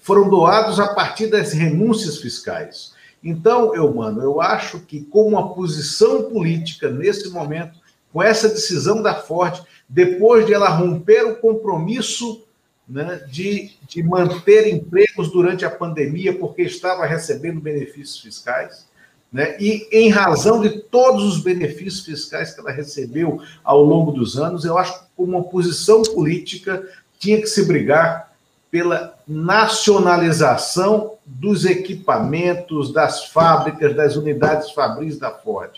foram 0.00 0.28
doados 0.28 0.80
a 0.80 0.94
partir 0.94 1.26
das 1.26 1.52
renúncias 1.52 2.18
fiscais. 2.18 2.94
Então, 3.22 3.74
eu, 3.74 3.92
mano, 3.92 4.22
eu 4.22 4.40
acho 4.40 4.80
que 4.80 5.02
com 5.02 5.28
uma 5.28 5.54
posição 5.54 6.30
política 6.30 6.90
nesse 6.90 7.28
momento, 7.28 7.78
com 8.12 8.22
essa 8.22 8.48
decisão 8.48 9.02
da 9.02 9.14
Ford, 9.14 9.62
depois 9.88 10.46
de 10.46 10.54
ela 10.54 10.68
romper 10.68 11.24
o 11.24 11.36
compromisso 11.36 12.44
né, 12.88 13.24
de, 13.28 13.72
de 13.86 14.02
manter 14.02 14.72
empregos 14.72 15.30
durante 15.30 15.64
a 15.64 15.70
pandemia, 15.70 16.36
porque 16.36 16.62
estava 16.62 17.06
recebendo 17.06 17.60
benefícios 17.60 18.18
fiscais, 18.20 18.88
né, 19.32 19.56
e 19.60 19.88
em 19.92 20.10
razão 20.10 20.60
de 20.60 20.80
todos 20.80 21.24
os 21.24 21.40
benefícios 21.40 22.04
fiscais 22.04 22.52
que 22.52 22.60
ela 22.60 22.72
recebeu 22.72 23.40
ao 23.62 23.82
longo 23.82 24.10
dos 24.10 24.36
anos, 24.36 24.64
eu 24.64 24.76
acho 24.76 24.98
que 25.00 25.06
uma 25.16 25.44
posição 25.44 26.02
política 26.02 26.84
tinha 27.18 27.40
que 27.40 27.46
se 27.46 27.64
brigar 27.64 28.32
pela 28.70 29.14
nacionalização 29.26 31.14
dos 31.24 31.64
equipamentos, 31.64 32.92
das 32.92 33.26
fábricas, 33.26 33.94
das 33.94 34.16
unidades 34.16 34.72
fabris 34.72 35.18
da 35.18 35.30
Ford. 35.30 35.70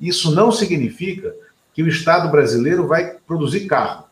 Isso 0.00 0.32
não 0.32 0.50
significa 0.50 1.34
que 1.72 1.82
o 1.82 1.88
Estado 1.88 2.28
brasileiro 2.30 2.86
vai 2.86 3.16
produzir 3.26 3.66
carro, 3.66 4.04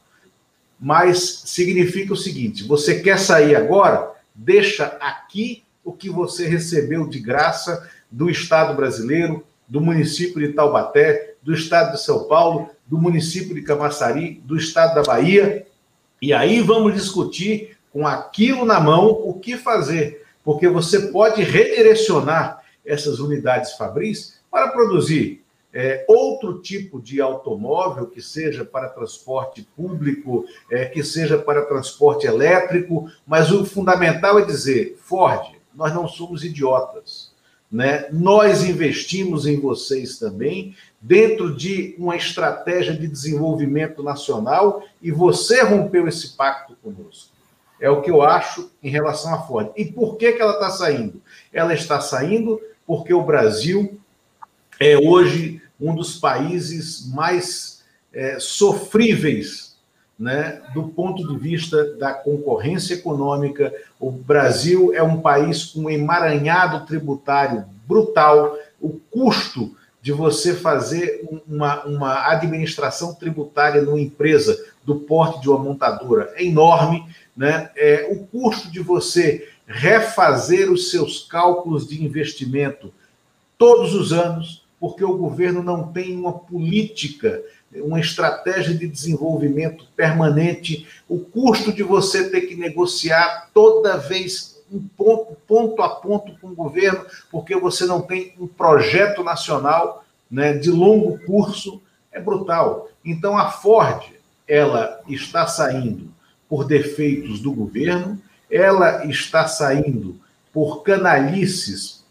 mas 0.78 1.42
significa 1.46 2.12
o 2.12 2.16
seguinte: 2.16 2.64
você 2.64 3.00
quer 3.00 3.18
sair 3.18 3.56
agora? 3.56 4.12
Deixa 4.34 4.86
aqui 5.00 5.62
o 5.84 5.92
que 5.92 6.10
você 6.10 6.46
recebeu 6.46 7.06
de 7.06 7.20
graça 7.20 7.88
do 8.14 8.30
Estado 8.30 8.74
brasileiro, 8.74 9.44
do 9.66 9.80
município 9.80 10.40
de 10.40 10.52
Taubaté, 10.52 11.34
do 11.42 11.52
Estado 11.52 11.92
de 11.92 12.00
São 12.00 12.28
Paulo, 12.28 12.70
do 12.86 12.96
município 12.96 13.52
de 13.52 13.62
Camaçari, 13.62 14.40
do 14.44 14.56
Estado 14.56 14.94
da 14.94 15.02
Bahia. 15.02 15.66
E 16.22 16.32
aí 16.32 16.60
vamos 16.60 16.94
discutir 16.94 17.76
com 17.92 18.06
aquilo 18.06 18.64
na 18.64 18.78
mão, 18.78 19.08
o 19.08 19.34
que 19.34 19.56
fazer, 19.56 20.24
porque 20.44 20.68
você 20.68 21.08
pode 21.08 21.42
redirecionar 21.42 22.62
essas 22.86 23.18
unidades 23.18 23.72
fabris 23.72 24.40
para 24.48 24.68
produzir 24.68 25.42
é, 25.72 26.04
outro 26.08 26.60
tipo 26.60 27.02
de 27.02 27.20
automóvel, 27.20 28.06
que 28.06 28.22
seja 28.22 28.64
para 28.64 28.90
transporte 28.90 29.66
público, 29.76 30.44
é, 30.70 30.84
que 30.84 31.02
seja 31.02 31.36
para 31.36 31.66
transporte 31.66 32.28
elétrico, 32.28 33.10
mas 33.26 33.50
o 33.50 33.64
fundamental 33.64 34.38
é 34.38 34.44
dizer: 34.44 34.96
Ford, 35.00 35.56
nós 35.74 35.92
não 35.92 36.06
somos 36.06 36.44
idiotas. 36.44 37.23
Né? 37.74 38.06
Nós 38.12 38.62
investimos 38.62 39.48
em 39.48 39.58
vocês 39.58 40.16
também, 40.16 40.76
dentro 41.00 41.52
de 41.52 41.96
uma 41.98 42.14
estratégia 42.14 42.94
de 42.94 43.08
desenvolvimento 43.08 44.00
nacional, 44.00 44.84
e 45.02 45.10
você 45.10 45.60
rompeu 45.60 46.06
esse 46.06 46.36
pacto 46.36 46.76
conosco. 46.80 47.32
É 47.80 47.90
o 47.90 48.00
que 48.00 48.12
eu 48.12 48.22
acho 48.22 48.70
em 48.80 48.88
relação 48.88 49.34
à 49.34 49.42
Ford. 49.42 49.72
E 49.76 49.86
por 49.86 50.16
que, 50.16 50.30
que 50.30 50.40
ela 50.40 50.52
está 50.52 50.70
saindo? 50.70 51.20
Ela 51.52 51.74
está 51.74 52.00
saindo 52.00 52.60
porque 52.86 53.12
o 53.12 53.24
Brasil 53.24 53.98
é 54.78 54.96
hoje 54.96 55.60
um 55.80 55.96
dos 55.96 56.16
países 56.20 57.12
mais 57.12 57.82
é, 58.12 58.38
sofríveis 58.38 59.63
né, 60.18 60.62
do 60.72 60.84
ponto 60.84 61.26
de 61.26 61.36
vista 61.36 61.94
da 61.96 62.12
concorrência 62.12 62.94
econômica. 62.94 63.72
O 63.98 64.10
Brasil 64.10 64.94
é 64.94 65.02
um 65.02 65.20
país 65.20 65.64
com 65.64 65.82
um 65.82 65.90
emaranhado 65.90 66.86
tributário 66.86 67.64
brutal. 67.86 68.56
O 68.80 69.00
custo 69.10 69.76
de 70.00 70.12
você 70.12 70.54
fazer 70.54 71.26
uma, 71.48 71.84
uma 71.84 72.28
administração 72.28 73.14
tributária 73.14 73.82
numa 73.82 74.00
empresa 74.00 74.56
do 74.84 74.96
porte 74.96 75.40
de 75.40 75.48
uma 75.48 75.58
montadora 75.58 76.32
é 76.36 76.44
enorme. 76.44 77.04
Né? 77.36 77.70
É, 77.74 78.08
o 78.12 78.26
custo 78.26 78.70
de 78.70 78.80
você 78.80 79.48
refazer 79.66 80.70
os 80.70 80.90
seus 80.90 81.20
cálculos 81.24 81.88
de 81.88 82.04
investimento 82.04 82.92
todos 83.56 83.94
os 83.94 84.12
anos, 84.12 84.63
porque 84.84 85.02
o 85.02 85.16
governo 85.16 85.62
não 85.62 85.90
tem 85.90 86.14
uma 86.14 86.34
política 86.34 87.42
uma 87.76 87.98
estratégia 87.98 88.74
de 88.74 88.86
desenvolvimento 88.86 89.86
permanente, 89.96 90.86
o 91.08 91.18
custo 91.18 91.72
de 91.72 91.82
você 91.82 92.28
ter 92.28 92.42
que 92.42 92.54
negociar 92.54 93.48
toda 93.54 93.96
vez 93.96 94.62
um 94.70 94.86
ponto, 94.94 95.34
ponto 95.48 95.80
a 95.80 95.88
ponto 95.88 96.38
com 96.38 96.48
o 96.48 96.54
governo, 96.54 97.02
porque 97.30 97.56
você 97.56 97.86
não 97.86 98.02
tem 98.02 98.34
um 98.38 98.46
projeto 98.46 99.24
nacional 99.24 100.04
né, 100.30 100.52
de 100.52 100.70
longo 100.70 101.18
curso, 101.24 101.80
é 102.12 102.20
brutal. 102.20 102.90
Então 103.02 103.38
a 103.38 103.50
Ford 103.50 104.04
ela 104.46 105.00
está 105.08 105.46
saindo 105.46 106.10
por 106.46 106.66
defeitos 106.66 107.40
do 107.40 107.50
governo, 107.50 108.20
ela 108.50 109.06
está 109.06 109.48
saindo 109.48 110.20
por 110.52 110.82
canalices 110.82 112.04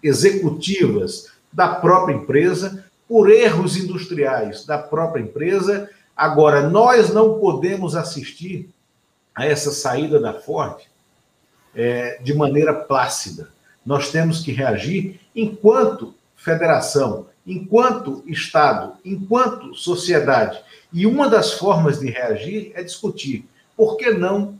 executivas 0.00 1.36
da 1.52 1.68
própria 1.68 2.14
empresa, 2.14 2.84
por 3.08 3.30
erros 3.30 3.76
industriais 3.76 4.64
da 4.64 4.78
própria 4.78 5.22
empresa. 5.22 5.88
Agora, 6.16 6.68
nós 6.68 7.12
não 7.12 7.38
podemos 7.38 7.96
assistir 7.96 8.68
a 9.34 9.46
essa 9.46 9.70
saída 9.70 10.20
da 10.20 10.34
Ford 10.34 10.80
é, 11.74 12.18
de 12.22 12.34
maneira 12.34 12.74
plácida. 12.74 13.48
Nós 13.86 14.10
temos 14.10 14.42
que 14.42 14.52
reagir 14.52 15.20
enquanto 15.34 16.14
federação, 16.36 17.26
enquanto 17.46 18.22
Estado, 18.26 18.94
enquanto 19.04 19.74
sociedade. 19.74 20.60
E 20.92 21.06
uma 21.06 21.28
das 21.28 21.52
formas 21.52 21.98
de 22.00 22.10
reagir 22.10 22.72
é 22.74 22.82
discutir 22.82 23.48
por 23.76 23.96
que 23.96 24.10
não 24.10 24.58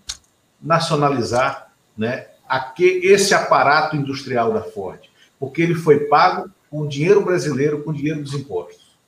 nacionalizar 0.62 1.72
né, 1.96 2.26
esse 2.78 3.34
aparato 3.34 3.96
industrial 3.96 4.52
da 4.52 4.62
Ford? 4.62 5.00
Porque 5.38 5.60
ele 5.60 5.74
foi 5.74 6.06
pago 6.06 6.50
com 6.70 6.86
dinheiro 6.86 7.24
brasileiro, 7.24 7.82
com 7.82 7.92
dinheiro 7.92 8.22
dos 8.22 8.34
impostos? 8.34 8.98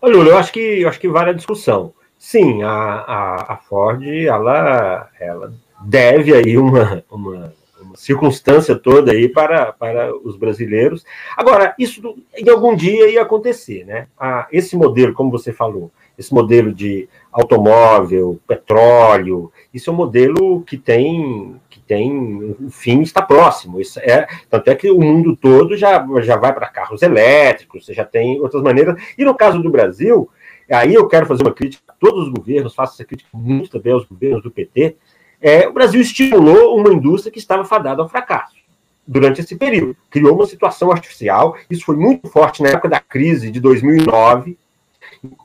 Olha, 0.00 0.16
eu 0.16 0.36
acho 0.36 0.52
que 0.52 0.80
eu 0.80 0.88
acho 0.88 0.98
que 0.98 1.08
vale 1.08 1.30
a 1.30 1.34
discussão. 1.34 1.94
Sim, 2.18 2.62
a, 2.62 2.70
a, 2.70 3.52
a 3.54 3.56
Ford 3.56 4.02
ela, 4.04 5.08
ela 5.18 5.52
deve 5.84 6.34
aí 6.34 6.56
uma, 6.56 7.04
uma, 7.10 7.52
uma, 7.80 7.96
circunstância 7.96 8.76
toda 8.76 9.12
aí 9.12 9.28
para, 9.28 9.72
para 9.72 10.14
os 10.16 10.36
brasileiros. 10.36 11.04
Agora, 11.36 11.74
isso 11.78 12.16
em 12.36 12.48
algum 12.48 12.76
dia 12.76 13.10
ia 13.10 13.22
acontecer, 13.22 13.84
né? 13.84 14.06
Ah, 14.18 14.46
esse 14.52 14.76
modelo, 14.76 15.14
como 15.14 15.30
você 15.30 15.52
falou, 15.52 15.90
esse 16.16 16.32
modelo 16.32 16.72
de 16.72 17.08
automóvel, 17.30 18.38
petróleo, 18.46 19.52
isso 19.72 19.90
é 19.90 19.92
um 19.92 19.96
modelo 19.96 20.62
que 20.62 20.76
tem 20.76 21.60
tem 21.86 22.54
o 22.60 22.70
fim 22.70 23.00
está 23.02 23.22
próximo. 23.22 23.80
Isso 23.80 23.98
é, 24.00 24.26
tanto 24.48 24.68
é 24.70 24.74
que 24.74 24.90
o 24.90 25.00
mundo 25.00 25.36
todo 25.36 25.76
já, 25.76 26.06
já 26.20 26.36
vai 26.36 26.52
para 26.52 26.68
carros 26.68 27.02
elétricos, 27.02 27.84
você 27.84 27.94
já 27.94 28.04
tem 28.04 28.40
outras 28.40 28.62
maneiras. 28.62 29.00
E 29.16 29.24
no 29.24 29.34
caso 29.34 29.62
do 29.62 29.70
Brasil, 29.70 30.28
aí 30.70 30.94
eu 30.94 31.06
quero 31.08 31.26
fazer 31.26 31.42
uma 31.42 31.52
crítica 31.52 31.84
a 31.88 31.94
todos 31.98 32.26
os 32.26 32.32
governos, 32.32 32.74
faço 32.74 32.94
essa 32.94 33.04
crítica 33.04 33.30
muito 33.32 33.70
também 33.70 33.92
aos 33.92 34.04
governos 34.04 34.42
do 34.42 34.50
PT. 34.50 34.96
É, 35.40 35.68
o 35.68 35.72
Brasil 35.72 36.00
estimulou 36.00 36.76
uma 36.76 36.92
indústria 36.92 37.32
que 37.32 37.38
estava 37.38 37.64
fadada 37.64 38.00
ao 38.00 38.08
fracasso 38.08 38.62
durante 39.06 39.40
esse 39.40 39.56
período. 39.56 39.96
Criou 40.08 40.34
uma 40.34 40.46
situação 40.46 40.90
artificial, 40.90 41.56
isso 41.68 41.84
foi 41.84 41.96
muito 41.96 42.28
forte 42.28 42.62
na 42.62 42.70
época 42.70 42.88
da 42.88 43.00
crise 43.00 43.50
de 43.50 43.60
2009, 43.60 44.56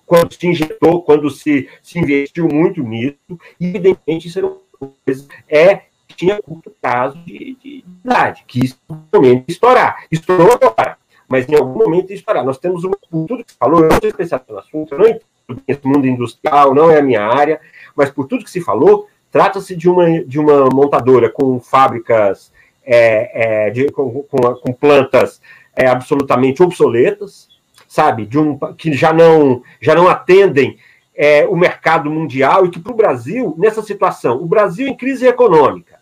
quando 0.05 0.33
se 0.33 0.47
injetou, 0.47 1.01
quando 1.01 1.29
se, 1.29 1.67
se 1.81 1.99
investiu 1.99 2.47
muito 2.47 2.81
nisso, 2.81 3.17
e 3.59 3.67
evidentemente 3.67 4.27
isso 4.27 4.37
era 4.39 4.47
uma 4.47 4.57
coisa, 5.05 5.27
é 5.49 5.81
tinha 6.17 6.41
curto 6.41 6.73
prazo 6.81 7.17
de, 7.19 7.55
de 7.61 7.85
idade, 8.03 8.43
que 8.47 8.65
isso 8.65 8.77
momento 9.13 9.45
estourar. 9.47 10.03
Estourou 10.11 10.51
agora, 10.53 10.97
mas 11.29 11.47
em 11.47 11.55
algum 11.55 11.85
momento 11.85 12.11
estourar. 12.11 12.43
Nós 12.43 12.57
temos 12.57 12.83
uma, 12.83 12.97
tudo 13.09 13.45
que 13.45 13.51
se 13.51 13.57
falou, 13.57 13.83
eu 13.83 13.89
não 13.89 13.99
sou 13.99 14.09
especialista 14.09 14.51
no 14.51 14.59
assunto, 14.59 14.93
eu 14.93 14.99
não 14.99 15.07
entendo 15.07 15.61
esse 15.67 15.87
mundo 15.87 16.07
industrial, 16.07 16.73
não 16.73 16.91
é 16.91 16.97
a 16.97 17.03
minha 17.03 17.23
área, 17.23 17.61
mas 17.95 18.09
por 18.09 18.27
tudo 18.27 18.43
que 18.43 18.51
se 18.51 18.59
falou, 18.59 19.07
trata-se 19.31 19.75
de 19.75 19.87
uma, 19.89 20.23
de 20.23 20.39
uma 20.39 20.65
montadora 20.69 21.29
com 21.29 21.59
fábricas 21.59 22.51
é, 22.83 23.67
é, 23.67 23.69
de, 23.69 23.91
com, 23.91 24.23
com, 24.23 24.55
com, 24.55 24.73
plantas 24.73 25.41
é, 25.75 25.87
absolutamente 25.87 26.63
obsoletas, 26.63 27.47
sabe, 27.87 28.25
de 28.25 28.39
um 28.39 28.57
que 28.75 28.93
já 28.93 29.13
não 29.13 29.61
já 29.79 29.93
não 29.93 30.07
atendem 30.07 30.77
é, 31.15 31.45
o 31.47 31.55
mercado 31.55 32.09
mundial 32.09 32.65
e 32.65 32.69
que 32.69 32.79
para 32.79 32.91
o 32.91 32.95
Brasil 32.95 33.55
nessa 33.57 33.81
situação, 33.81 34.37
o 34.41 34.45
Brasil 34.45 34.87
em 34.87 34.95
crise 34.95 35.27
econômica, 35.27 35.96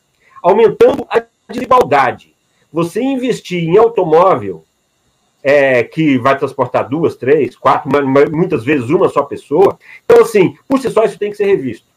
aumentando 0.46 1.08
a 1.10 1.24
desigualdade. 1.50 2.36
Você 2.72 3.02
investir 3.02 3.64
em 3.64 3.78
automóvel 3.78 4.64
é, 5.42 5.84
que 5.84 6.20
vai 6.20 6.38
transportar 6.38 6.88
duas, 6.88 7.16
três, 7.16 7.56
quatro, 7.56 7.90
muitas 8.32 8.64
vezes 8.64 8.90
uma 8.90 9.10
só 9.10 9.24
pessoa. 9.24 9.80
Então, 10.04 10.22
assim, 10.22 10.56
por 10.68 10.80
si 10.80 10.90
só, 10.92 11.04
isso 11.04 11.18
tem 11.18 11.32
que 11.32 11.38
ser 11.38 11.46
revisto. 11.46 11.88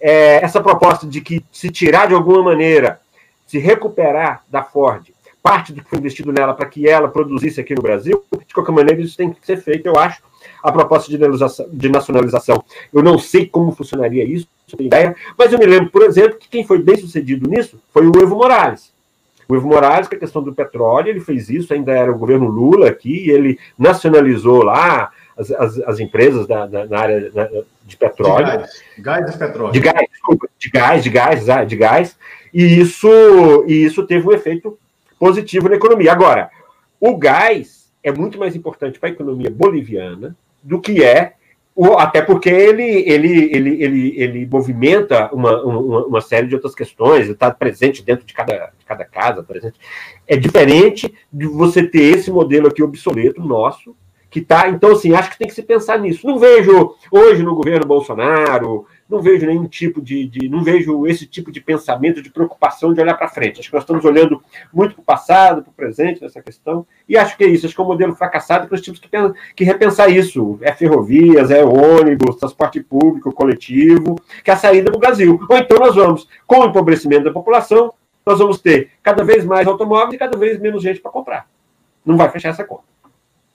É, 0.00 0.42
essa 0.42 0.60
proposta 0.60 1.06
de 1.06 1.20
que 1.20 1.44
se 1.52 1.70
tirar 1.70 2.08
de 2.08 2.14
alguma 2.14 2.42
maneira, 2.42 3.00
se 3.46 3.58
recuperar 3.58 4.42
da 4.48 4.64
Ford 4.64 5.11
parte 5.42 5.72
do 5.72 5.82
que 5.82 5.90
foi 5.90 5.98
investido 5.98 6.32
nela 6.32 6.54
para 6.54 6.66
que 6.66 6.88
ela 6.88 7.08
produzisse 7.08 7.60
aqui 7.60 7.74
no 7.74 7.82
Brasil, 7.82 8.24
de 8.46 8.54
qualquer 8.54 8.72
maneira, 8.72 9.00
isso 9.00 9.16
tem 9.16 9.32
que 9.32 9.44
ser 9.44 9.56
feito, 9.56 9.86
eu 9.86 9.98
acho. 9.98 10.22
A 10.62 10.70
proposta 10.70 11.10
de 11.10 11.88
nacionalização, 11.88 12.64
eu 12.92 13.02
não 13.02 13.18
sei 13.18 13.46
como 13.46 13.72
funcionaria 13.72 14.24
isso, 14.24 14.46
tem 14.76 14.86
ideia, 14.86 15.14
mas 15.36 15.52
eu 15.52 15.58
me 15.58 15.66
lembro, 15.66 15.90
por 15.90 16.02
exemplo, 16.02 16.38
que 16.38 16.48
quem 16.48 16.64
foi 16.64 16.80
bem 16.80 16.96
sucedido 16.96 17.48
nisso 17.48 17.80
foi 17.92 18.06
o 18.06 18.12
Evo 18.20 18.36
Morales. 18.36 18.92
O 19.48 19.56
Evo 19.56 19.68
Morales, 19.68 20.08
com 20.08 20.14
a 20.14 20.18
questão 20.18 20.42
do 20.42 20.54
petróleo, 20.54 21.08
ele 21.08 21.20
fez 21.20 21.50
isso, 21.50 21.74
ainda 21.74 21.92
era 21.92 22.10
o 22.10 22.18
governo 22.18 22.46
Lula 22.46 22.88
aqui, 22.88 23.28
ele 23.28 23.58
nacionalizou 23.76 24.62
lá 24.62 25.10
as, 25.36 25.50
as, 25.50 25.78
as 25.80 26.00
empresas 26.00 26.46
da, 26.46 26.66
da, 26.66 26.86
na 26.86 26.98
área 26.98 27.30
de 27.84 27.96
petróleo. 27.96 28.46
De 28.46 29.02
gás, 29.02 29.24
gás 29.24 29.34
e 29.34 29.38
petróleo. 29.38 29.72
De 29.72 29.80
gás, 29.80 30.06
desculpa, 30.10 30.48
de 30.58 30.70
gás, 30.70 31.04
de 31.04 31.10
gás, 31.10 31.68
de 31.68 31.76
gás, 31.76 32.16
e 32.54 32.80
isso, 32.80 33.64
e 33.66 33.84
isso 33.84 34.06
teve 34.06 34.26
um 34.26 34.32
efeito 34.32 34.78
positivo 35.22 35.68
na 35.68 35.76
economia. 35.76 36.10
Agora, 36.10 36.50
o 36.98 37.16
gás 37.16 37.92
é 38.02 38.10
muito 38.10 38.40
mais 38.40 38.56
importante 38.56 38.98
para 38.98 39.08
a 39.08 39.12
economia 39.12 39.48
boliviana 39.48 40.36
do 40.60 40.80
que 40.80 41.04
é 41.04 41.34
até 41.96 42.20
porque 42.20 42.50
ele, 42.50 42.82
ele, 42.82 43.54
ele, 43.54 43.82
ele, 43.82 44.20
ele 44.20 44.46
movimenta 44.46 45.32
uma, 45.32 45.62
uma, 45.62 46.06
uma 46.06 46.20
série 46.20 46.48
de 46.48 46.56
outras 46.56 46.74
questões, 46.74 47.28
está 47.28 47.52
presente 47.52 48.02
dentro 48.02 48.26
de 48.26 48.34
cada, 48.34 48.72
de 48.76 48.84
cada 48.84 49.04
casa, 49.04 49.44
presente. 49.44 49.78
É 50.26 50.36
diferente 50.36 51.14
de 51.32 51.46
você 51.46 51.86
ter 51.86 52.18
esse 52.18 52.28
modelo 52.28 52.66
aqui 52.66 52.82
obsoleto 52.82 53.40
nosso, 53.40 53.94
que 54.28 54.40
está. 54.40 54.68
Então, 54.68 54.90
assim, 54.90 55.14
acho 55.14 55.30
que 55.30 55.38
tem 55.38 55.46
que 55.46 55.54
se 55.54 55.62
pensar 55.62 56.00
nisso. 56.00 56.26
Não 56.26 56.38
vejo 56.38 56.96
hoje 57.12 57.44
no 57.44 57.54
governo 57.54 57.86
Bolsonaro, 57.86 58.86
não 59.12 59.20
vejo 59.20 59.46
nenhum 59.46 59.66
tipo 59.66 60.00
de, 60.00 60.26
de, 60.26 60.48
não 60.48 60.64
vejo 60.64 61.06
esse 61.06 61.26
tipo 61.26 61.52
de 61.52 61.60
pensamento, 61.60 62.22
de 62.22 62.30
preocupação 62.30 62.94
de 62.94 63.00
olhar 63.00 63.14
para 63.14 63.28
frente. 63.28 63.60
Acho 63.60 63.68
que 63.68 63.74
nós 63.74 63.82
estamos 63.82 64.04
olhando 64.06 64.42
muito 64.72 64.94
para 64.94 65.02
o 65.02 65.04
passado, 65.04 65.62
para 65.62 65.70
o 65.70 65.74
presente 65.74 66.22
nessa 66.22 66.40
questão, 66.40 66.86
e 67.06 67.16
acho 67.16 67.36
que 67.36 67.44
é 67.44 67.48
isso. 67.48 67.66
Acho 67.66 67.74
que 67.74 67.80
é 67.80 67.84
um 67.84 67.88
modelo 67.88 68.16
fracassado 68.16 68.66
que 68.66 68.72
nós 68.72 68.80
temos 68.80 68.98
que, 68.98 69.08
que 69.54 69.64
repensar 69.64 70.08
isso. 70.08 70.58
É 70.62 70.72
ferrovias, 70.72 71.50
é 71.50 71.62
ônibus, 71.62 72.36
transporte 72.36 72.80
público, 72.80 73.32
coletivo, 73.32 74.18
que 74.42 74.50
é 74.50 74.54
a 74.54 74.56
saída 74.56 74.90
do 74.90 74.98
Brasil. 74.98 75.38
Ou 75.46 75.58
então 75.58 75.78
nós 75.78 75.94
vamos, 75.94 76.26
com 76.46 76.60
o 76.60 76.66
empobrecimento 76.66 77.24
da 77.24 77.32
população, 77.32 77.92
nós 78.24 78.38
vamos 78.38 78.60
ter 78.60 78.92
cada 79.02 79.22
vez 79.22 79.44
mais 79.44 79.66
automóveis 79.66 80.14
e 80.14 80.18
cada 80.18 80.38
vez 80.38 80.58
menos 80.58 80.82
gente 80.82 81.00
para 81.00 81.10
comprar. 81.10 81.46
Não 82.04 82.16
vai 82.16 82.30
fechar 82.30 82.48
essa 82.48 82.64
conta. 82.64 82.84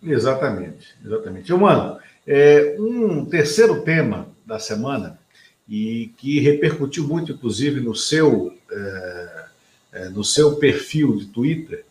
Exatamente, 0.03 0.95
exatamente. 1.03 1.51
Mano, 1.51 1.97
é, 2.27 2.75
um 2.77 3.25
terceiro 3.25 3.81
tema 3.81 4.27
da 4.45 4.59
semana 4.59 5.19
e 5.67 6.13
que 6.17 6.39
repercutiu 6.39 7.07
muito, 7.07 7.33
inclusive, 7.33 7.81
no 7.81 7.93
seu, 7.95 8.53
é, 8.71 9.45
é, 9.91 10.09
no 10.09 10.23
seu 10.23 10.55
perfil 10.55 11.17
de 11.17 11.25
Twitter, 11.25 11.83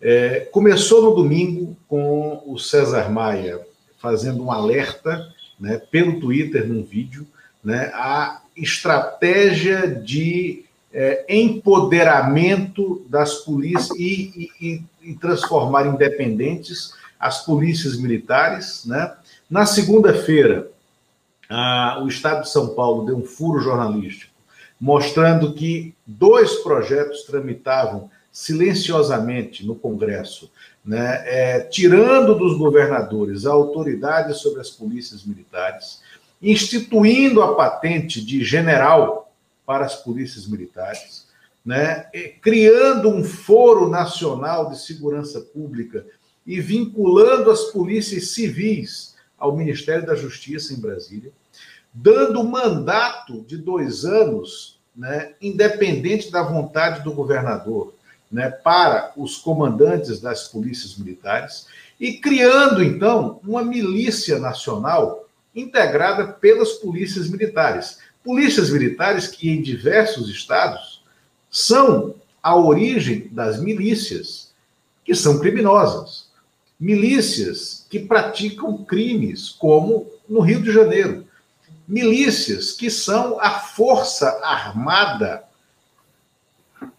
É, 0.00 0.46
começou 0.52 1.02
no 1.02 1.12
domingo 1.12 1.76
com 1.88 2.40
o 2.46 2.56
César 2.56 3.10
Maia 3.10 3.60
fazendo 4.00 4.44
um 4.44 4.52
alerta 4.52 5.26
né, 5.58 5.76
pelo 5.90 6.20
Twitter 6.20 6.68
num 6.68 6.84
vídeo, 6.84 7.26
né, 7.64 7.90
a 7.92 8.40
estratégia 8.56 9.88
de 9.88 10.64
empoderamento 11.28 13.04
das 13.08 13.34
polícias 13.44 13.90
e, 13.98 14.50
e, 14.60 14.82
e, 15.02 15.14
transformar 15.16 15.86
independentes 15.86 16.94
as 17.18 17.44
polícias 17.44 17.96
militares. 17.98 18.84
Né? 18.86 19.12
Na 19.50 19.66
segunda-feira, 19.66 20.70
o 22.02 22.08
Estado 22.08 22.42
de 22.42 22.50
São 22.50 22.74
Paulo 22.74 23.06
deu 23.06 23.16
um 23.16 23.24
furo 23.24 23.60
jornalístico 23.60 24.38
mostrando 24.80 25.54
que 25.54 25.94
dois 26.06 26.56
projetos 26.56 27.24
tramitavam 27.24 28.10
silenciosamente 28.30 29.66
no 29.66 29.74
Congresso, 29.74 30.50
né, 30.84 31.22
é, 31.26 31.60
tirando 31.60 32.34
dos 32.34 32.56
governadores 32.56 33.44
a 33.44 33.50
autoridade 33.50 34.38
sobre 34.38 34.60
as 34.60 34.70
polícias 34.70 35.24
militares, 35.24 36.00
instituindo 36.40 37.42
a 37.42 37.54
patente 37.56 38.24
de 38.24 38.44
general 38.44 39.32
para 39.66 39.84
as 39.84 39.96
polícias 39.96 40.46
militares, 40.46 41.26
né, 41.64 42.06
criando 42.40 43.08
um 43.08 43.24
foro 43.24 43.88
nacional 43.88 44.70
de 44.70 44.78
segurança 44.78 45.40
pública 45.40 46.06
e 46.46 46.60
vinculando 46.60 47.50
as 47.50 47.64
polícias 47.64 48.28
civis 48.28 49.16
ao 49.38 49.56
Ministério 49.56 50.06
da 50.06 50.14
Justiça 50.14 50.72
em 50.72 50.80
Brasília, 50.80 51.32
dando 51.92 52.44
mandato 52.44 53.42
de 53.42 53.56
dois 53.56 54.04
anos, 54.04 54.78
né, 54.94 55.32
independente 55.40 56.30
da 56.30 56.42
vontade 56.42 57.02
do 57.02 57.12
governador, 57.12 57.94
né, 58.30 58.50
para 58.50 59.12
os 59.16 59.38
comandantes 59.38 60.20
das 60.20 60.48
polícias 60.48 60.96
militares 60.96 61.66
e 61.98 62.14
criando, 62.14 62.82
então, 62.82 63.40
uma 63.46 63.64
milícia 63.64 64.38
nacional 64.38 65.26
integrada 65.54 66.28
pelas 66.28 66.72
polícias 66.72 67.28
militares. 67.28 67.98
Polícias 68.22 68.70
militares 68.70 69.26
que, 69.26 69.50
em 69.50 69.62
diversos 69.62 70.28
estados, 70.28 71.02
são 71.50 72.14
a 72.42 72.54
origem 72.54 73.28
das 73.32 73.60
milícias, 73.60 74.52
que 75.04 75.14
são 75.14 75.38
criminosas. 75.38 76.27
Milícias 76.78 77.86
que 77.90 77.98
praticam 77.98 78.84
crimes, 78.84 79.48
como 79.48 80.06
no 80.28 80.40
Rio 80.40 80.62
de 80.62 80.72
Janeiro. 80.72 81.26
Milícias 81.86 82.72
que 82.72 82.90
são 82.90 83.40
a 83.40 83.58
força 83.58 84.40
armada 84.44 85.44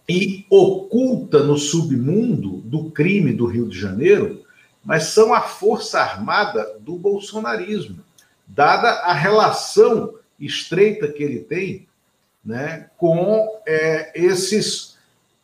e 0.07 0.45
oculta 0.49 1.43
no 1.43 1.57
submundo 1.57 2.57
do 2.57 2.89
crime 2.89 3.31
do 3.31 3.45
Rio 3.45 3.69
de 3.69 3.79
Janeiro, 3.79 4.43
mas 4.83 5.03
são 5.03 5.33
a 5.33 5.41
força 5.41 5.99
armada 5.99 6.77
do 6.79 6.97
bolsonarismo, 6.97 7.99
dada 8.47 8.89
a 8.89 9.13
relação 9.13 10.15
estreita 10.39 11.07
que 11.07 11.21
ele 11.21 11.39
tem 11.41 11.87
né, 12.43 12.89
com 12.97 13.61
é, 13.67 14.11
esses 14.15 14.97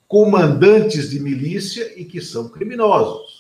comandantes 0.08 1.10
de 1.10 1.20
milícia 1.20 1.94
e 2.00 2.06
que 2.06 2.22
são 2.22 2.50
criminosos. 2.50 3.35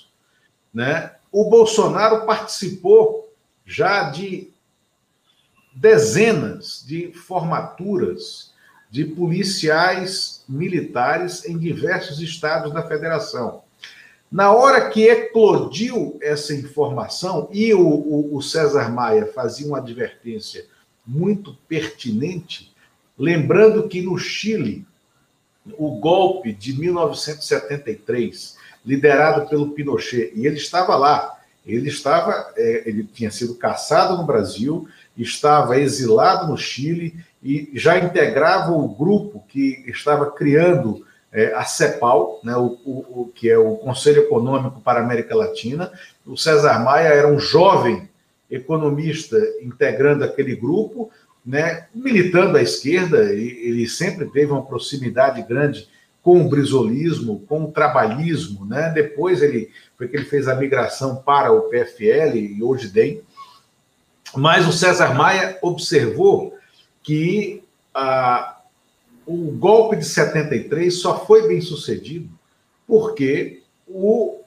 Né? 0.75 1.11
O 1.31 1.49
Bolsonaro 1.49 2.25
participou 2.25 3.33
já 3.65 4.09
de 4.09 4.51
dezenas 5.73 6.83
de 6.85 7.13
formaturas 7.13 8.53
de 8.91 9.05
policiais 9.05 10.43
militares 10.47 11.45
em 11.45 11.57
diversos 11.57 12.19
estados 12.19 12.73
da 12.73 12.85
federação. 12.87 13.63
Na 14.31 14.51
hora 14.53 14.89
que 14.89 15.07
eclodiu 15.07 16.19
essa 16.21 16.53
informação, 16.53 17.47
e 17.51 17.73
o, 17.73 17.81
o, 17.81 18.35
o 18.35 18.41
César 18.41 18.89
Maia 18.89 19.31
fazia 19.33 19.65
uma 19.67 19.77
advertência 19.77 20.65
muito 21.05 21.55
pertinente, 21.69 22.73
lembrando 23.17 23.87
que 23.87 24.01
no 24.01 24.17
Chile, 24.17 24.85
o 25.77 25.91
golpe 25.99 26.51
de 26.53 26.77
1973, 26.77 28.57
liderado 28.85 29.49
pelo 29.49 29.71
Pinochet, 29.71 30.31
e 30.35 30.45
ele 30.45 30.57
estava 30.57 30.95
lá, 30.95 31.35
ele 31.65 31.89
estava, 31.89 32.53
é, 32.55 32.83
ele 32.85 33.03
tinha 33.03 33.31
sido 33.31 33.55
caçado 33.55 34.15
no 34.15 34.23
Brasil, 34.23 34.87
estava 35.17 35.79
exilado 35.79 36.47
no 36.47 36.57
Chile 36.57 37.15
e 37.41 37.71
já 37.73 37.97
integrava 37.97 38.71
o 38.71 38.87
grupo 38.87 39.43
que 39.47 39.83
estava 39.87 40.31
criando 40.31 41.05
é, 41.31 41.53
a 41.53 41.63
CEPAL, 41.63 42.39
né, 42.43 42.55
o, 42.55 42.77
o, 42.85 43.31
que 43.33 43.49
é 43.49 43.57
o 43.57 43.75
Conselho 43.77 44.21
Econômico 44.21 44.79
para 44.79 44.99
a 44.99 45.03
América 45.03 45.35
Latina. 45.35 45.91
O 46.25 46.37
César 46.37 46.79
Maia 46.79 47.09
era 47.09 47.27
um 47.27 47.39
jovem 47.39 48.07
economista 48.49 49.37
integrando 49.61 50.23
aquele 50.23 50.55
grupo, 50.55 51.11
né, 51.45 51.87
militando 51.93 52.57
à 52.57 52.61
esquerda, 52.61 53.31
ele 53.31 53.87
sempre 53.87 54.25
teve 54.31 54.51
uma 54.51 54.65
proximidade 54.65 55.41
grande 55.43 55.87
com 56.25 56.41
o 56.41 56.49
brisolismo, 56.49 57.45
com 57.47 57.65
o 57.65 57.71
trabalhismo, 57.71 58.65
né? 58.65 58.89
Depois 58.89 59.43
ele 59.43 59.69
foi 59.95 60.07
que 60.07 60.17
ele 60.17 60.25
fez 60.25 60.47
a 60.47 60.55
migração 60.55 61.17
para 61.17 61.53
o 61.53 61.69
PFL 61.69 62.35
e 62.35 62.63
hoje 62.63 62.89
tem. 62.89 63.21
Mas 64.35 64.67
o 64.67 64.73
César 64.73 65.13
Maia 65.13 65.59
observou 65.61 66.57
que 67.03 67.63
ah, 67.93 68.59
o 69.23 69.51
golpe 69.51 69.97
de 69.97 70.05
73 70.05 70.91
só 70.99 71.23
foi 71.27 71.47
bem 71.47 71.61
sucedido 71.61 72.27
porque 72.87 73.61
o, 73.87 74.39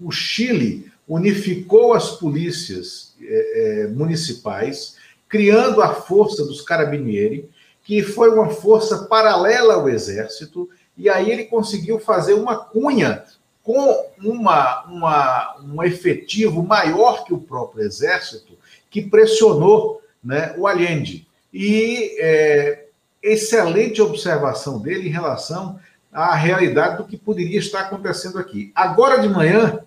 o 0.00 0.10
Chile 0.10 0.90
unificou 1.06 1.92
as 1.92 2.12
polícias 2.12 3.14
eh, 3.20 3.52
eh, 3.54 3.86
municipais, 3.88 4.96
criando 5.28 5.82
a 5.82 5.92
força 5.92 6.46
dos 6.46 6.62
carabinieri, 6.62 7.48
que 7.84 8.02
foi 8.02 8.30
uma 8.30 8.48
força 8.48 9.04
paralela 9.04 9.74
ao 9.74 9.88
exército, 9.88 10.68
e 10.96 11.08
aí 11.08 11.30
ele 11.30 11.44
conseguiu 11.44 11.98
fazer 11.98 12.34
uma 12.34 12.56
cunha 12.56 13.24
com 13.62 14.10
uma, 14.22 14.84
uma, 14.84 15.56
um 15.60 15.82
efetivo 15.82 16.62
maior 16.62 17.24
que 17.24 17.34
o 17.34 17.40
próprio 17.40 17.84
exército, 17.84 18.56
que 18.88 19.02
pressionou 19.02 20.00
né, 20.22 20.54
o 20.56 20.66
Allende. 20.66 21.26
E 21.52 22.16
é, 22.20 22.86
excelente 23.22 24.00
observação 24.00 24.80
dele 24.80 25.08
em 25.08 25.12
relação 25.12 25.78
à 26.12 26.34
realidade 26.34 26.98
do 26.98 27.04
que 27.04 27.16
poderia 27.16 27.58
estar 27.58 27.80
acontecendo 27.80 28.38
aqui. 28.38 28.70
Agora 28.74 29.20
de 29.20 29.28
manhã, 29.28 29.80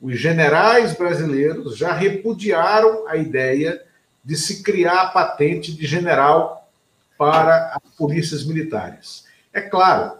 os 0.00 0.18
generais 0.18 0.94
brasileiros 0.94 1.76
já 1.76 1.92
repudiaram 1.92 3.06
a 3.06 3.16
ideia 3.16 3.82
de 4.24 4.36
se 4.36 4.62
criar 4.62 5.02
a 5.02 5.08
patente 5.08 5.72
de 5.74 5.86
general 5.86 6.68
para 7.16 7.74
as 7.74 7.94
polícias 7.96 8.44
militares. 8.44 9.24
É 9.52 9.60
claro, 9.60 10.18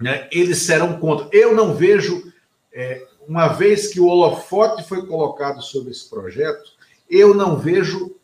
né, 0.00 0.28
eles 0.30 0.58
serão 0.58 0.98
contra. 0.98 1.28
Eu 1.32 1.54
não 1.54 1.74
vejo, 1.74 2.32
é, 2.72 3.06
uma 3.26 3.48
vez 3.48 3.88
que 3.88 4.00
o 4.00 4.06
holofote 4.06 4.84
foi 4.84 5.06
colocado 5.06 5.62
sobre 5.62 5.90
esse 5.90 6.08
projeto, 6.08 6.72
eu 7.08 7.34
não 7.34 7.56
vejo 7.56 8.14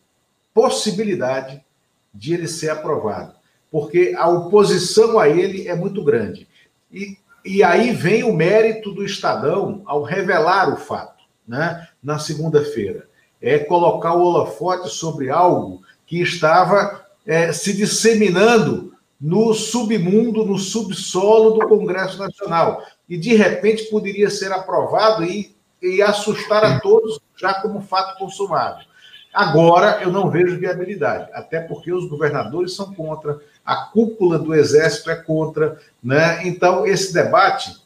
possibilidade 0.53 1.65
de 2.13 2.35
ele 2.35 2.47
ser 2.47 2.71
aprovado, 2.71 3.35
porque 3.71 4.15
a 4.17 4.29
oposição 4.29 5.19
a 5.19 5.29
ele 5.29 5.67
é 5.67 5.75
muito 5.75 6.05
grande. 6.05 6.47
E, 6.93 7.17
e 7.45 7.63
aí 7.63 7.93
vem 7.93 8.23
o 8.23 8.35
mérito 8.35 8.93
do 8.93 9.05
Estadão 9.05 9.83
ao 9.87 10.03
revelar 10.03 10.73
o 10.73 10.77
fato, 10.77 11.25
né, 11.49 11.89
na 12.03 12.19
segunda-feira. 12.19 13.09
É 13.41 13.59
colocar 13.59 14.15
o 14.15 14.23
holofote 14.23 14.89
sobre 14.89 15.31
algo 15.31 15.83
que 16.07 16.21
estava 16.21 17.05
é, 17.27 17.53
se 17.53 17.73
disseminando 17.73 18.92
no 19.23 19.55
submundo, 19.55 20.45
no 20.45 20.59
subsolo 20.59 21.53
do 21.53 21.69
Congresso 21.69 22.19
Nacional. 22.19 22.83
E, 23.09 23.17
de 23.17 23.37
repente, 23.37 23.85
poderia 23.85 24.29
ser 24.29 24.51
aprovado 24.51 25.23
e, 25.23 25.55
e 25.81 26.03
assustar 26.03 26.65
a 26.65 26.81
todos 26.81 27.21
já 27.37 27.55
como 27.55 27.81
fato 27.81 28.19
consumado. 28.19 28.85
Agora, 29.33 30.01
eu 30.03 30.11
não 30.11 30.29
vejo 30.29 30.59
viabilidade, 30.59 31.31
até 31.33 31.61
porque 31.61 31.93
os 31.93 32.09
governadores 32.09 32.75
são 32.75 32.93
contra, 32.93 33.39
a 33.65 33.77
cúpula 33.77 34.39
do 34.39 34.55
Exército 34.55 35.09
é 35.09 35.15
contra, 35.15 35.79
né? 36.03 36.47
Então, 36.47 36.85
esse 36.85 37.15
debate 37.15 37.81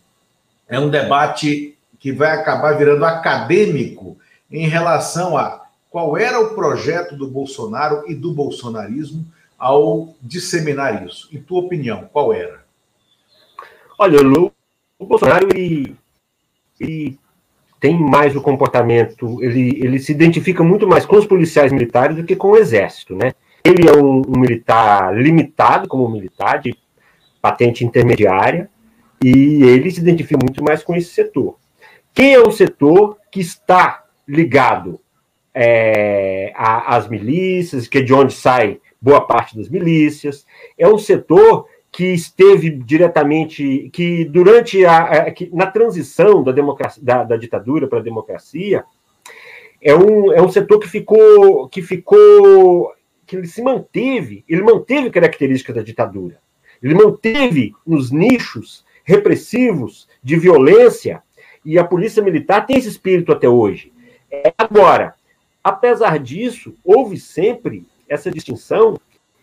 é 0.67 0.81
um 0.81 0.89
debate 0.89 1.77
que 2.01 2.13
vai 2.13 2.33
acabar 2.33 2.77
virando 2.79 3.05
acadêmico 3.05 4.17
em 4.51 4.67
relação 4.67 5.37
a 5.37 5.67
qual 5.91 6.17
era 6.17 6.41
o 6.41 6.55
projeto 6.55 7.15
do 7.15 7.29
Bolsonaro 7.29 8.05
e 8.11 8.15
do 8.15 8.33
bolsonarismo 8.33 9.25
ao 9.59 10.15
disseminar 10.23 11.07
isso. 11.07 11.29
Em 11.33 11.41
tua 11.41 11.61
opinião, 11.61 12.09
qual 12.13 12.33
era? 12.33 12.65
Olha, 13.99 14.19
o 14.99 15.07
Bolsonaro 15.07 15.49
ele, 15.55 15.97
ele 16.79 17.19
tem 17.81 17.99
mais 17.99 18.37
o 18.37 18.43
comportamento, 18.43 19.43
ele, 19.43 19.81
ele 19.83 19.99
se 19.99 20.13
identifica 20.13 20.63
muito 20.63 20.87
mais 20.87 21.07
com 21.07 21.17
os 21.17 21.27
policiais 21.27 21.73
militares 21.73 22.17
do 22.17 22.25
que 22.25 22.37
com 22.37 22.49
o 22.49 22.57
exército, 22.57 23.15
né? 23.15 23.33
Ele 23.65 23.89
é 23.89 23.93
um, 23.93 24.23
um 24.29 24.41
militar 24.41 25.15
limitado 25.17 25.89
como 25.89 26.09
militar, 26.09 26.61
de 26.61 26.77
patente 27.41 27.85
intermediária, 27.85 28.71
e 29.23 29.63
ele 29.63 29.91
se 29.91 30.01
identifica 30.01 30.39
muito 30.43 30.63
mais 30.63 30.83
com 30.83 30.95
esse 30.95 31.11
setor. 31.11 31.57
Quem 32.15 32.35
é 32.35 32.41
o 32.41 32.51
setor 32.51 33.19
que 33.31 33.41
está 33.41 34.05
ligado 34.27 35.01
é, 35.55 36.53
às 36.55 37.09
milícias, 37.09 37.89
que 37.89 37.99
é 37.99 38.03
de 38.03 38.13
onde 38.13 38.33
sai 38.33 38.79
boa 39.07 39.21
parte 39.21 39.57
das 39.57 39.69
milícias? 39.69 40.45
É 40.77 40.89
um 40.89 40.99
setor 40.99 41.69
que 41.93 42.07
esteve 42.07 42.71
diretamente, 42.71 43.89
que 43.93 44.25
durante 44.25 44.85
a, 44.85 44.99
a 45.05 45.31
que, 45.31 45.49
na 45.53 45.67
transição 45.69 46.43
da, 46.43 46.51
democracia, 46.51 47.01
da, 47.01 47.23
da 47.23 47.37
ditadura 47.37 47.87
para 47.87 48.01
a 48.01 48.03
democracia, 48.03 48.85
é 49.81 49.95
um, 49.95 50.33
é 50.33 50.43
um 50.43 50.49
setor 50.49 50.81
que 50.81 50.89
ficou, 50.89 51.69
que 51.69 51.83
ficou, 51.83 52.93
que 53.25 53.37
ele 53.37 53.47
se 53.47 53.63
manteve, 53.63 54.45
ele 54.49 54.63
manteve 54.63 55.09
características 55.09 55.77
da 55.77 55.83
ditadura, 55.83 56.39
ele 56.83 56.95
manteve 56.95 57.73
nos 57.87 58.11
nichos 58.11 58.85
repressivos 59.05 60.09
de 60.21 60.37
violência 60.37 61.23
e 61.65 61.79
a 61.79 61.85
polícia 61.85 62.23
militar 62.23 62.67
tem 62.67 62.77
esse 62.77 62.89
espírito 62.89 63.31
até 63.31 63.49
hoje. 63.49 63.93
É, 64.29 64.53
agora, 64.59 65.15
apesar 65.63 66.19
disso, 66.19 66.75
houve 66.85 67.17
sempre 67.19 67.87
essa 68.09 68.31
distinção 68.31 68.99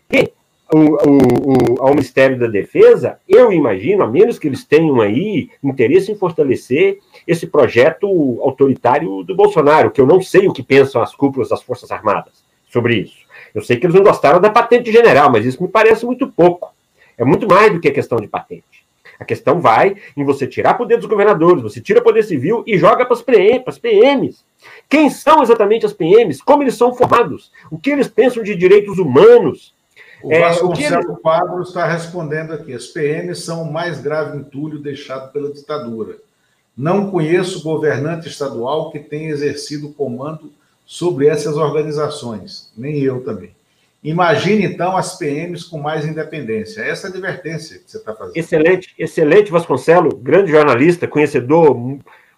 que 0.08 0.32
o, 0.72 0.78
o, 0.78 1.76
o, 1.76 1.82
ao 1.82 1.90
Ministério 1.90 2.38
da 2.38 2.46
Defesa, 2.46 3.18
eu 3.28 3.52
imagino, 3.52 4.02
a 4.02 4.06
menos 4.06 4.38
que 4.38 4.48
eles 4.48 4.64
tenham 4.64 5.00
aí 5.00 5.50
interesse 5.62 6.10
em 6.10 6.16
fortalecer 6.16 6.98
esse 7.26 7.46
projeto 7.46 8.06
autoritário 8.40 9.22
do 9.22 9.34
Bolsonaro, 9.34 9.90
que 9.90 10.00
eu 10.00 10.06
não 10.06 10.20
sei 10.20 10.48
o 10.48 10.52
que 10.52 10.62
pensam 10.62 11.02
as 11.02 11.14
cúpulas 11.14 11.48
das 11.48 11.62
Forças 11.62 11.90
Armadas 11.90 12.44
sobre 12.68 12.96
isso. 12.96 13.24
Eu 13.54 13.62
sei 13.62 13.76
que 13.76 13.86
eles 13.86 13.94
não 13.94 14.02
gostaram 14.02 14.40
da 14.40 14.50
patente 14.50 14.90
general, 14.90 15.30
mas 15.30 15.44
isso 15.44 15.62
me 15.62 15.68
parece 15.68 16.04
muito 16.04 16.26
pouco. 16.26 16.74
É 17.16 17.24
muito 17.24 17.46
mais 17.46 17.72
do 17.72 17.80
que 17.80 17.88
a 17.88 17.92
questão 17.94 18.18
de 18.18 18.26
patente. 18.26 18.84
A 19.18 19.24
questão 19.24 19.60
vai 19.60 19.94
em 20.16 20.24
você 20.24 20.46
tirar 20.46 20.74
poder 20.74 20.96
dos 20.96 21.06
governadores, 21.06 21.62
você 21.62 21.80
tira 21.80 22.02
poder 22.02 22.24
civil 22.24 22.64
e 22.66 22.76
joga 22.76 23.06
para 23.06 23.14
as 23.14 23.78
PMs. 23.78 24.44
Quem 24.88 25.10
são 25.10 25.42
exatamente 25.42 25.86
as 25.86 25.92
PMs? 25.92 26.40
Como 26.40 26.62
eles 26.62 26.74
são 26.74 26.94
formados? 26.94 27.50
O 27.70 27.78
que 27.78 27.90
eles 27.90 28.08
pensam 28.08 28.42
de 28.42 28.54
direitos 28.54 28.98
humanos? 28.98 29.74
O 30.22 30.32
é, 30.32 30.40
Vasconcelos 30.40 31.18
Quadro 31.20 31.62
está 31.62 31.86
respondendo 31.86 32.52
aqui. 32.52 32.72
As 32.72 32.86
PMs 32.86 33.44
são 33.44 33.62
o 33.62 33.72
mais 33.72 34.00
grave 34.00 34.38
entulho 34.38 34.78
deixado 34.78 35.32
pela 35.32 35.52
ditadura. 35.52 36.16
Não 36.76 37.10
conheço 37.10 37.62
governante 37.62 38.28
estadual 38.28 38.90
que 38.90 38.98
tenha 38.98 39.30
exercido 39.30 39.90
comando 39.90 40.52
sobre 40.84 41.26
essas 41.26 41.56
organizações, 41.56 42.72
nem 42.76 43.00
eu 43.00 43.22
também. 43.22 43.54
Imagine, 44.02 44.66
então, 44.66 44.96
as 44.96 45.16
PMs 45.16 45.64
com 45.64 45.78
mais 45.78 46.04
independência. 46.04 46.82
Essa 46.82 47.06
é 47.06 47.08
a 47.08 47.12
advertência 47.12 47.78
que 47.78 47.90
você 47.90 47.96
está 47.96 48.14
fazendo. 48.14 48.36
Excelente, 48.36 48.94
excelente, 48.98 49.50
Vasconcelo, 49.50 50.14
grande 50.16 50.50
jornalista, 50.50 51.08
conhecedor, 51.08 51.74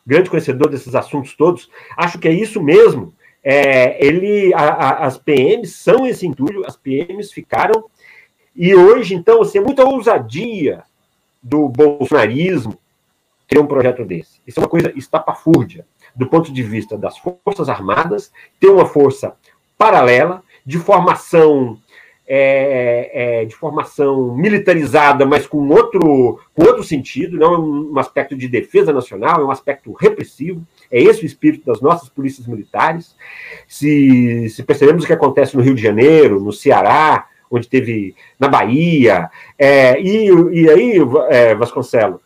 grande 0.07 0.31
conhecedor 0.31 0.71
desses 0.71 0.95
assuntos 0.95 1.35
todos. 1.35 1.69
Acho 1.97 2.19
que 2.19 2.29
é 2.29 2.33
isso 2.33 2.62
mesmo. 2.62 3.12
É, 3.42 4.05
ele, 4.05 4.53
a, 4.55 4.61
a, 4.61 5.07
as 5.07 5.19
PMs 5.19 5.73
são 5.73 6.07
esse 6.07 6.27
entulho, 6.27 6.66
as 6.66 6.77
PMs 6.77 7.33
ficaram, 7.33 7.85
e 8.55 8.75
hoje, 8.75 9.14
então, 9.14 9.42
assim, 9.42 9.59
é 9.59 9.61
muita 9.61 9.85
ousadia 9.85 10.83
do 11.42 11.69
bolsonarismo 11.69 12.79
ter 13.47 13.59
um 13.59 13.66
projeto 13.66 14.05
desse. 14.05 14.40
Isso 14.47 14.59
é 14.59 14.62
uma 14.62 14.69
coisa 14.69 14.92
estapafúrdia, 14.97 15.87
do 16.14 16.27
ponto 16.27 16.53
de 16.53 16.62
vista 16.62 16.97
das 16.97 17.19
Forças 17.19 17.69
Armadas, 17.69 18.33
ter 18.59 18.69
uma 18.69 18.87
força 18.87 19.37
paralela, 19.77 20.42
de 20.64 20.79
formação 20.79 21.79
é, 22.27 23.43
é, 23.43 23.45
de 23.45 23.55
formação 23.55 24.35
militarizada, 24.35 25.25
mas 25.25 25.47
com 25.47 25.69
outro, 25.69 26.41
com 26.55 26.65
outro 26.65 26.83
sentido, 26.83 27.39
não 27.39 27.55
é 27.55 27.59
um 27.59 27.99
aspecto 27.99 28.37
de 28.37 28.49
defesa 28.49 28.93
nacional, 28.93 29.41
é 29.41 29.45
um 29.45 29.51
aspecto 29.51 29.93
repressivo. 29.93 30.67
É 30.91 31.01
esse 31.01 31.23
o 31.23 31.27
espírito 31.27 31.67
das 31.67 31.81
nossas 31.81 32.09
polícias 32.09 32.47
militares. 32.47 33.15
Se, 33.69 34.49
se 34.49 34.62
percebemos 34.62 35.05
o 35.05 35.07
que 35.07 35.12
acontece 35.12 35.57
no 35.57 35.62
Rio 35.62 35.75
de 35.75 35.83
Janeiro, 35.83 36.41
no 36.41 36.53
Ceará, 36.53 37.29
onde 37.49 37.69
teve 37.69 38.15
na 38.39 38.49
Bahia, 38.49 39.31
é, 39.57 40.01
e, 40.01 40.29
e 40.53 40.69
aí, 40.69 40.99
é, 41.31 41.55
Vasconcelo, 41.55 42.21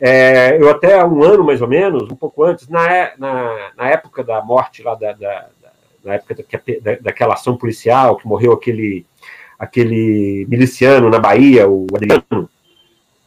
é, 0.00 0.60
eu 0.60 0.68
até 0.68 1.04
um 1.04 1.22
ano 1.22 1.44
mais 1.44 1.62
ou 1.62 1.68
menos, 1.68 2.10
um 2.10 2.16
pouco 2.16 2.42
antes, 2.42 2.68
na, 2.68 3.12
na, 3.16 3.70
na 3.76 3.88
época 3.88 4.24
da 4.24 4.42
morte 4.42 4.82
lá 4.82 4.96
da, 4.96 5.12
da, 5.12 5.48
da 5.62 5.70
na 6.04 6.14
época 6.14 6.34
da, 6.34 6.96
daquela 7.00 7.34
ação 7.34 7.56
policial 7.56 8.16
que 8.16 8.26
morreu 8.28 8.52
aquele 8.52 9.06
aquele 9.64 10.46
miliciano 10.48 11.10
na 11.10 11.18
Bahia, 11.18 11.68
o 11.68 11.86
Adriano, 11.94 12.48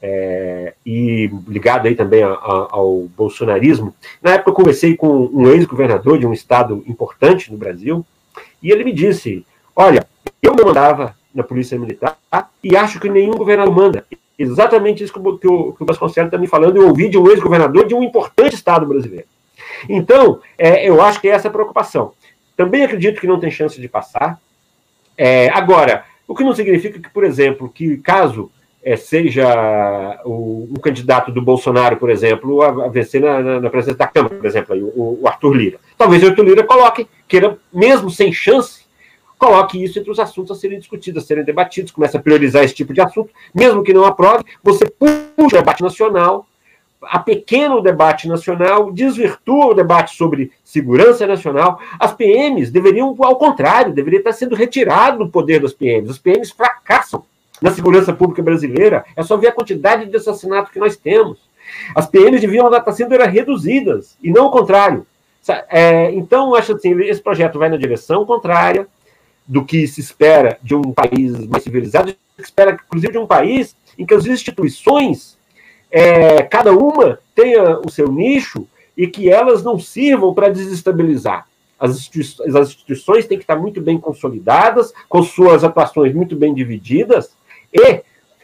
é, 0.02 0.73
e 0.86 1.30
ligado 1.47 1.88
aí 1.88 1.95
também 1.95 2.23
a, 2.23 2.30
a, 2.30 2.67
ao 2.71 3.08
bolsonarismo. 3.17 3.93
Na 4.21 4.32
época 4.32 4.52
eu 4.52 4.56
conversei 4.56 4.95
com 4.95 5.30
um 5.34 5.50
ex-governador 5.50 6.17
de 6.17 6.26
um 6.26 6.34
estado 6.34 6.84
importante 6.88 7.52
no 7.52 7.58
Brasil, 7.58 8.06
e 8.62 8.71
ele 8.71 8.84
me 8.84 8.93
disse: 8.93 9.45
Olha, 9.76 10.08
eu 10.41 10.54
não 10.56 10.65
mandava 10.65 11.15
na 11.34 11.43
Polícia 11.43 11.78
Militar 11.78 12.17
e 12.63 12.76
acho 12.76 13.00
que 13.00 13.10
nenhum 13.10 13.34
governador 13.34 13.73
manda. 13.73 14.06
Exatamente 14.38 15.04
isso 15.04 15.13
que 15.13 15.19
o, 15.19 15.38
que 15.38 15.47
o, 15.47 15.86
Vasconcelos 15.86 16.28
está 16.28 16.38
me 16.38 16.47
falando, 16.47 16.78
eu 16.78 16.88
ouvi 16.88 17.10
de 17.10 17.17
um 17.17 17.28
ex-governador 17.28 17.88
de 17.88 17.95
um 17.95 18.04
importante 18.04 18.54
estado 18.54 18.86
brasileiro. 18.86 19.26
Então, 19.89 20.39
é, 20.58 20.88
eu 20.88 21.02
acho 21.02 21.19
que 21.19 21.28
é 21.28 21.32
essa 21.32 21.50
preocupação. 21.50 22.13
Também 22.56 22.84
acredito 22.84 23.19
que 23.19 23.28
não 23.28 23.39
tem 23.39 23.50
chance 23.50 23.80
de 23.80 23.88
passar. 23.88 24.39
É, 25.17 25.50
agora, 25.50 26.06
o 26.28 26.36
que 26.36 26.44
não 26.44 26.54
significa 26.54 27.00
que, 27.00 27.10
por 27.10 27.24
exemplo, 27.24 27.70
que 27.70 27.98
caso 27.98 28.52
é, 28.84 28.96
seja 28.96 30.22
o, 30.26 30.70
um 30.72 30.80
candidato 30.80 31.32
do 31.32 31.42
Bolsonaro, 31.42 31.98
por 31.98 32.10
exemplo, 32.10 32.62
a, 32.62 32.86
a 32.86 32.88
vencer 32.90 33.22
na, 33.22 33.42
na, 33.42 33.60
na, 33.62 33.70
presidência 33.70 33.98
da 33.98 34.08
Câmara, 34.08 34.36
por 34.36 34.46
exemplo, 34.46 34.74
aí, 34.74 34.82
o, 34.82 35.20
o, 35.22 35.28
Arthur 35.28 35.54
Lira. 35.54 35.80
Talvez 35.98 36.22
o 36.24 36.28
Arthur 36.28 36.46
Lira 36.46 36.63
coloque, 36.63 37.08
queira, 37.28 37.58
mesmo 37.74 38.10
sem 38.10 38.32
chance, 38.32 38.86
coloque 39.38 39.82
isso 39.82 40.00
entre 40.00 40.12
os 40.12 40.20
assuntos 40.20 40.56
a 40.56 40.60
serem 40.60 40.80
discutidos, 40.80 41.24
a 41.24 41.26
serem 41.26 41.44
debatidos, 41.44 41.92
comece 41.92 42.18
a 42.18 42.20
priorizar 42.20 42.63
esse 42.63 42.74
tipo 42.74 42.94
de 42.94 43.02
assunto, 43.02 43.30
mesmo 43.54 43.84
que 43.84 43.94
não 43.94 44.06
aprove, 44.06 44.44
você 44.63 44.86
puxa 44.86 45.28
o 45.38 45.48
debate 45.48 45.84
nacional 45.84 46.46
a 47.02 47.20
pequeno 47.20 47.82
debate 47.82 48.28
nacional, 48.28 48.92
desvirtua 48.92 49.68
o 49.68 49.74
debate 49.74 50.16
sobre 50.16 50.52
segurança 50.64 51.28
nacional. 51.28 51.80
As 52.00 52.14
PMs 52.14 52.72
deveriam, 52.72 53.16
ao 53.20 53.36
contrário, 53.36 53.94
deveria 53.94 54.20
estar 54.20 54.34
sendo 54.34 54.56
retirado 54.56 55.20
do 55.20 55.30
poder 55.30 55.62
das 55.62 55.74
PMs. 55.74 56.10
As 56.10 56.18
PMs 56.18 56.52
fracassam 56.52 57.24
na 57.62 57.72
segurança 57.72 58.14
pública 58.14 58.42
brasileira. 58.42 59.06
É 59.16 59.24
só 59.24 59.38
ver 59.38 59.48
a 59.48 59.52
quantidade 59.52 60.06
de 60.06 60.18
assassinatos 60.18 60.72
que 60.72 60.80
nós 60.80 60.96
temos. 60.96 61.40
As 61.96 62.08
PMs 62.08 62.42
deviam 62.42 62.68
estar 62.68 62.92
sendo 62.92 63.16
reduzidas, 63.18 64.18
e 64.22 64.32
não 64.32 64.48
o 64.48 64.52
contrário. 64.52 65.06
É, 65.70 66.12
então, 66.12 66.56
acho 66.56 66.74
assim, 66.74 67.00
esse 67.02 67.22
projeto 67.22 67.60
vai 67.60 67.70
na 67.70 67.78
direção 67.78 68.26
contrária 68.26 68.88
do 69.46 69.64
que 69.64 69.88
se 69.88 70.02
espera 70.02 70.58
de 70.62 70.76
um 70.76 70.92
país 70.92 71.48
mais 71.48 71.64
civilizado, 71.64 72.10
se 72.10 72.42
espera, 72.42 72.74
inclusive, 72.74 73.14
de 73.14 73.18
um 73.18 73.28
país 73.28 73.76
em 73.98 74.06
que 74.06 74.14
as 74.14 74.26
instituições 74.26 75.37
é, 75.91 76.43
cada 76.43 76.71
uma 76.71 77.19
tenha 77.34 77.80
o 77.80 77.89
seu 77.89 78.12
nicho 78.12 78.67
e 78.95 79.08
que 79.08 79.30
elas 79.30 79.63
não 79.63 79.80
sirvam 79.80 80.34
para 80.34 80.50
desestabilizar. 80.50 81.47
As, 81.80 81.91
instituições, 81.91 82.56
as 82.56 82.69
instituições 82.69 83.28
têm 83.28 83.38
que 83.38 83.43
estar 83.43 83.56
muito 83.56 83.80
bem 83.80 84.00
consolidadas, 84.00 84.93
com 85.08 85.21
suas 85.21 85.63
atuações 85.63 86.13
muito 86.13 86.36
bem 86.36 86.54
divididas, 86.54 87.36
e 87.71 88.02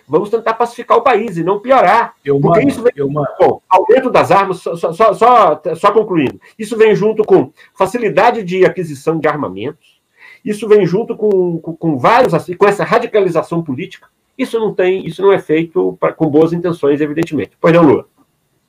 vamos 0.07 0.29
tentar 0.29 0.53
pacificar 0.53 0.97
o 0.97 1.01
país 1.01 1.37
e 1.37 1.43
não 1.43 1.59
piorar. 1.59 2.13
Eu 2.23 2.39
porque 2.39 2.59
mano, 2.59 2.69
isso 2.69 2.83
vem 2.83 2.93
eu 2.95 3.09
com 3.09 3.61
aumento 3.67 4.11
das 4.11 4.29
armas, 4.29 4.59
só, 4.59 4.75
só, 4.75 4.93
só, 4.93 5.61
só 5.75 5.91
concluindo, 5.91 6.39
isso 6.59 6.77
vem 6.77 6.95
junto 6.95 7.23
com 7.23 7.51
facilidade 7.73 8.43
de 8.43 8.63
aquisição 8.63 9.19
de 9.19 9.27
armamentos, 9.27 9.99
isso 10.45 10.67
vem 10.67 10.85
junto 10.85 11.15
com, 11.15 11.57
com, 11.57 11.75
com 11.75 11.97
vários, 11.97 12.33
assim, 12.35 12.53
com 12.53 12.67
essa 12.67 12.83
radicalização 12.83 13.63
política, 13.63 14.07
isso 14.37 14.59
não 14.59 14.73
tem, 14.73 15.05
isso 15.05 15.21
não 15.21 15.31
é 15.31 15.39
feito 15.39 15.97
pra, 15.99 16.11
com 16.11 16.27
boas 16.27 16.53
intenções, 16.53 17.01
evidentemente. 17.01 17.51
Pois 17.59 17.73
não, 17.73 17.83
Lula? 17.83 18.07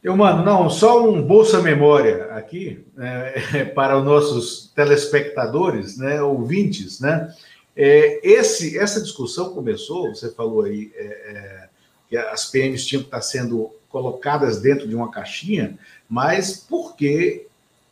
Eu 0.03 0.15
mando, 0.15 0.45
não, 0.45 0.69
só 0.69 1.09
um 1.09 1.23
Bolsa 1.23 1.63
Memória 1.63 2.27
aqui, 2.33 2.85
é, 2.99 3.65
para 3.75 3.99
os 3.99 4.05
nossos 4.05 4.71
telespectadores, 4.75 5.97
né, 5.97 6.23
ouvintes, 6.23 7.01
né? 7.01 7.35
É, 7.75 8.21
esse, 8.23 8.79
essa 8.79 9.01
discussão 9.01 9.55
começou, 9.55 10.15
você 10.15 10.31
falou 10.31 10.63
aí, 10.63 10.93
é, 10.95 11.05
é 11.05 11.69
que 12.09 12.17
as 12.17 12.51
PMs 12.51 12.87
tinham 12.87 13.03
que 13.03 13.09
estar 13.09 13.23
sendo 13.23 13.71
colocadas 13.89 14.61
dentro 14.61 14.87
de 14.87 14.95
uma 14.95 15.11
caixinha, 15.11 15.79
mas 16.09 16.57
porque 16.69 17.47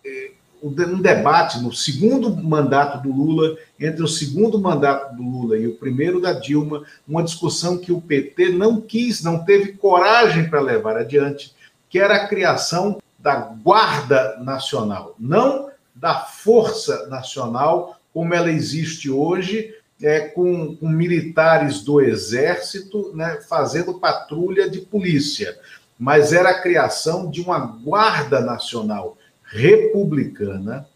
é, 0.05 0.31
um 0.63 1.01
debate 1.01 1.61
no 1.61 1.73
segundo 1.73 2.35
mandato 2.37 3.03
do 3.03 3.13
Lula, 3.13 3.57
entre 3.81 4.03
o 4.03 4.09
segundo 4.09 4.61
mandato 4.61 5.17
do 5.17 5.23
Lula 5.23 5.59
e 5.59 5.67
o 5.67 5.75
primeiro 5.75 6.21
da 6.21 6.33
Dilma, 6.33 6.85
uma 7.07 7.23
discussão 7.23 7.77
que 7.77 7.91
o 7.91 8.01
PT 8.01 8.51
não 8.51 8.81
quis, 8.81 9.23
não 9.23 9.45
teve 9.45 9.73
coragem 9.73 10.49
para 10.49 10.61
levar 10.61 10.97
adiante, 10.97 11.53
que 11.91 11.99
era 11.99 12.15
a 12.15 12.29
criação 12.29 13.03
da 13.19 13.35
Guarda 13.37 14.39
Nacional, 14.41 15.17
não 15.19 15.69
da 15.95 16.21
Força 16.21 17.09
Nacional 17.09 17.99
como 18.15 18.35
ela 18.35 18.51
existe 18.51 19.11
hoje, 19.11 19.75
é, 20.03 20.21
com, 20.21 20.77
com 20.77 20.89
militares 20.89 21.83
do 21.83 22.01
Exército 22.01 23.13
né, 23.15 23.41
fazendo 23.49 23.95
patrulha 23.95 24.69
de 24.69 24.81
polícia, 24.81 25.57
mas 25.99 26.33
era 26.33 26.51
a 26.51 26.61
criação 26.61 27.31
de 27.31 27.41
uma 27.41 27.59
Guarda 27.59 28.41
Nacional 28.41 29.17
republicana 29.53 30.89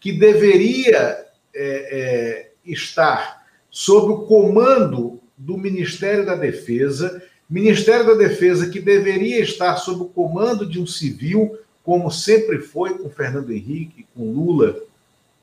que 0.00 0.12
deveria 0.12 1.26
é, 1.54 1.54
é, 1.54 2.50
estar 2.64 3.46
sob 3.70 4.12
o 4.12 4.18
comando 4.22 5.20
do 5.36 5.56
Ministério 5.56 6.24
da 6.24 6.34
Defesa, 6.34 7.22
Ministério 7.48 8.06
da 8.06 8.14
Defesa 8.14 8.68
que 8.68 8.80
deveria 8.80 9.40
estar 9.40 9.76
sob 9.76 10.02
o 10.02 10.08
comando 10.08 10.66
de 10.66 10.80
um 10.80 10.86
civil, 10.86 11.58
como 11.84 12.10
sempre 12.10 12.58
foi 12.58 12.98
com 12.98 13.10
Fernando 13.10 13.52
Henrique, 13.52 14.06
com 14.14 14.32
Lula 14.32 14.76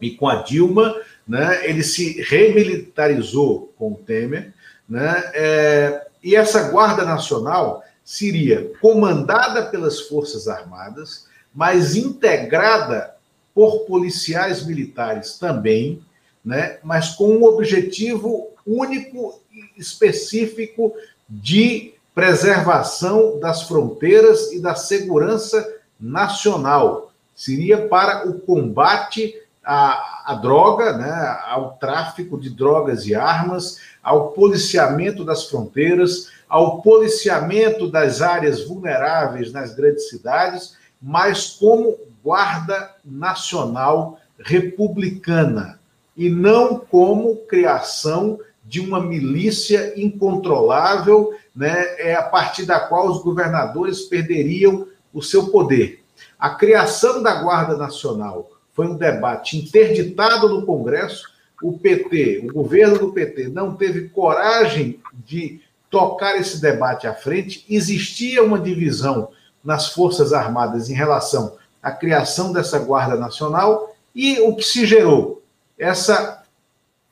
e 0.02 0.12
com 0.12 0.28
a 0.28 0.42
Dilma, 0.42 0.96
né? 1.28 1.68
ele 1.68 1.84
se 1.84 2.22
remilitarizou 2.22 3.74
com 3.78 3.94
o 3.94 3.96
Temer, 3.96 4.54
né? 4.88 5.32
É, 5.34 6.08
e 6.24 6.36
essa 6.36 6.70
Guarda 6.70 7.04
Nacional 7.04 7.84
seria 8.04 8.72
comandada 8.80 9.66
pelas 9.66 10.02
Forças 10.02 10.48
Armadas, 10.48 11.28
mas 11.56 11.96
integrada 11.96 13.16
por 13.54 13.86
policiais 13.86 14.66
militares 14.66 15.40
também, 15.40 16.04
né? 16.44 16.78
mas 16.84 17.16
com 17.16 17.30
um 17.30 17.46
objetivo 17.46 18.50
único 18.68 19.40
e 19.54 19.80
específico 19.80 20.94
de 21.30 21.94
preservação 22.14 23.40
das 23.40 23.64
fronteiras 23.64 24.52
e 24.52 24.60
da 24.60 24.76
segurança 24.76 25.66
nacional. 25.98 27.12
Seria 27.34 27.88
para 27.88 28.28
o 28.28 28.40
combate 28.40 29.34
à, 29.64 30.32
à 30.32 30.36
droga, 30.36 30.98
né? 30.98 31.40
ao 31.48 31.78
tráfico 31.78 32.38
de 32.38 32.50
drogas 32.50 33.06
e 33.06 33.16
armas, 33.16 33.80
ao 34.04 34.32
policiamento 34.32 35.24
das 35.24 35.46
fronteiras, 35.46 36.30
ao 36.50 36.82
policiamento 36.82 37.90
das 37.90 38.22
áreas 38.22 38.68
vulneráveis 38.68 39.52
nas 39.52 39.74
grandes 39.74 40.10
cidades, 40.10 40.76
mas 41.06 41.52
como 41.52 42.00
Guarda 42.24 42.96
Nacional 43.06 44.20
Republicana, 44.40 45.80
e 46.18 46.32
não 46.32 46.80
como 46.80 47.36
criação 47.46 48.40
de 48.64 48.80
uma 48.80 49.00
milícia 49.00 49.94
incontrolável, 49.96 51.32
né, 51.56 51.96
é 52.00 52.16
a 52.16 52.24
partir 52.24 52.66
da 52.66 52.80
qual 52.80 53.08
os 53.08 53.22
governadores 53.22 54.02
perderiam 54.02 54.88
o 55.14 55.22
seu 55.22 55.50
poder. 55.50 56.04
A 56.40 56.50
criação 56.50 57.22
da 57.22 57.40
Guarda 57.40 57.78
Nacional 57.78 58.50
foi 58.74 58.88
um 58.88 58.98
debate 58.98 59.60
interditado 59.60 60.50
no 60.50 60.66
Congresso, 60.66 61.30
o 61.62 61.78
PT, 61.78 62.48
o 62.50 62.54
governo 62.54 62.98
do 62.98 63.14
PT, 63.14 63.50
não 63.50 63.76
teve 63.76 64.10
coragem 64.10 65.00
de 65.14 65.62
tocar 65.88 66.36
esse 66.36 66.60
debate 66.60 67.06
à 67.06 67.14
frente. 67.14 67.64
Existia 67.70 68.44
uma 68.44 68.60
divisão 68.60 69.30
nas 69.66 69.90
Forças 69.90 70.32
Armadas 70.32 70.90
em 70.90 70.94
relação 70.94 71.58
à 71.82 71.92
criação 71.92 72.54
dessa 72.54 72.78
Guarda 72.80 73.16
Nacional 73.16 73.96
e 74.14 74.40
o 74.40 74.56
que 74.56 74.64
se 74.64 74.86
gerou? 74.86 75.44
Essa 75.78 76.44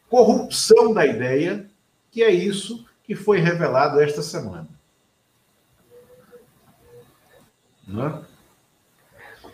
corrupção 0.10 0.94
da 0.94 1.06
ideia, 1.06 1.68
que 2.12 2.24
é 2.24 2.30
isso 2.30 2.86
que 3.04 3.16
foi 3.16 3.40
revelado 3.40 4.00
esta 4.00 4.22
semana. 4.22 4.68
É? 7.90 8.34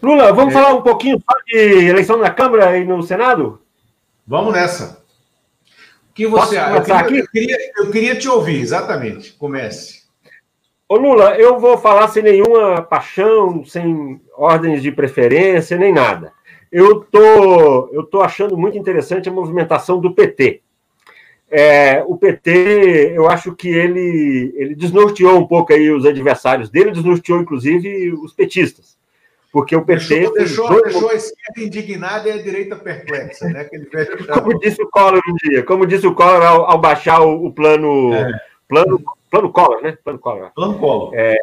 Lula, 0.02 0.32
vamos 0.34 0.54
é... 0.54 0.58
falar 0.58 0.74
um 0.74 0.82
pouquinho 0.82 1.22
de 1.48 1.88
eleição 1.88 2.18
na 2.18 2.30
Câmara 2.30 2.78
e 2.78 2.86
no 2.86 3.02
Senado? 3.02 3.62
Vamos 4.28 4.54
nessa. 4.54 5.04
O 6.10 6.14
que 6.14 6.28
você 6.28 6.58
acha? 6.58 6.92
Eu, 6.92 7.18
eu, 7.18 7.28
queria, 7.28 7.58
eu 7.78 7.92
queria 7.92 8.20
te 8.20 8.28
ouvir, 8.28 8.62
exatamente. 8.62 9.32
Comece. 9.34 9.99
Ô 10.90 10.98
Lula, 10.98 11.38
eu 11.38 11.60
vou 11.60 11.78
falar 11.78 12.08
sem 12.08 12.24
nenhuma 12.24 12.82
paixão, 12.82 13.64
sem 13.64 14.20
ordens 14.34 14.82
de 14.82 14.92
preferência, 14.92 15.78
nem 15.78 15.94
nada. 15.94 16.34
Eu 16.72 17.02
tô, 17.02 17.90
eu 17.94 18.04
tô 18.04 18.22
achando 18.22 18.58
muito 18.58 18.76
interessante 18.76 19.30
a 19.30 19.32
movimentação 19.32 20.00
do 20.00 20.16
PT. 20.16 20.62
É, 21.52 22.04
o 22.08 22.18
PT, 22.18 23.14
eu 23.16 23.30
acho 23.30 23.56
que 23.56 23.70
ele, 23.70 24.52
ele 24.56 24.74
desnorteou 24.74 25.38
um 25.38 25.46
pouco 25.46 25.74
aí 25.74 25.92
os 25.92 26.08
adversários 26.08 26.72
dele, 26.72 26.92
desnorteou 26.92 27.40
inclusive 27.40 28.12
os 28.14 28.34
petistas 28.34 28.98
porque 29.52 29.76
o 29.76 29.84
PT. 29.84 30.08
Deixou, 30.08 30.34
deixou, 30.34 30.68
dois... 30.68 30.84
deixou, 30.84 31.10
a 31.10 31.16
esquerda 31.16 31.62
indignada 31.62 32.30
e 32.30 32.32
a 32.32 32.42
direita 32.42 32.76
perplexa, 32.76 33.48
né? 33.50 33.68
como 34.34 34.60
disse 34.60 34.82
o 34.82 34.90
Collor 34.90 35.22
um 35.28 35.36
dia, 35.36 35.64
como 35.64 35.86
disse 35.86 36.08
o 36.08 36.14
Collor 36.14 36.44
ao, 36.44 36.72
ao 36.72 36.78
baixar 36.78 37.22
o, 37.22 37.46
o 37.46 37.52
plano, 37.52 38.14
é. 38.14 38.32
plano. 38.68 39.02
Plano 39.30 39.52
Collor, 39.52 39.82
né? 39.82 39.98
Plano 40.04 40.20
Collor. 40.20 40.52
Plano 40.54 40.80
Collor. 40.80 41.12
É, 41.14 41.36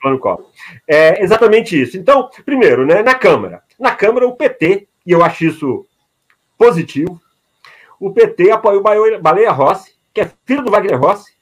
plano 0.00 0.18
Collor. 0.18 0.46
É 0.86 1.22
exatamente 1.22 1.80
isso. 1.80 1.96
Então, 1.96 2.30
primeiro, 2.44 2.86
né, 2.86 3.02
na 3.02 3.14
Câmara. 3.14 3.62
Na 3.78 3.94
Câmara, 3.94 4.26
o 4.26 4.36
PT, 4.36 4.86
e 5.04 5.12
eu 5.12 5.24
acho 5.24 5.44
isso 5.44 5.86
positivo, 6.56 7.20
o 7.98 8.12
PT 8.12 8.50
apoia 8.50 8.78
o 8.78 9.20
Baleia 9.20 9.50
Rossi, 9.50 9.94
que 10.12 10.20
é 10.20 10.30
filho 10.44 10.62
do 10.62 10.70
Wagner 10.70 11.00
Rossi, 11.00 11.32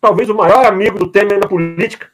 talvez 0.00 0.30
o 0.30 0.34
maior 0.34 0.64
amigo 0.64 0.98
do 0.98 1.08
Temer 1.08 1.38
na 1.38 1.48
política, 1.48 2.08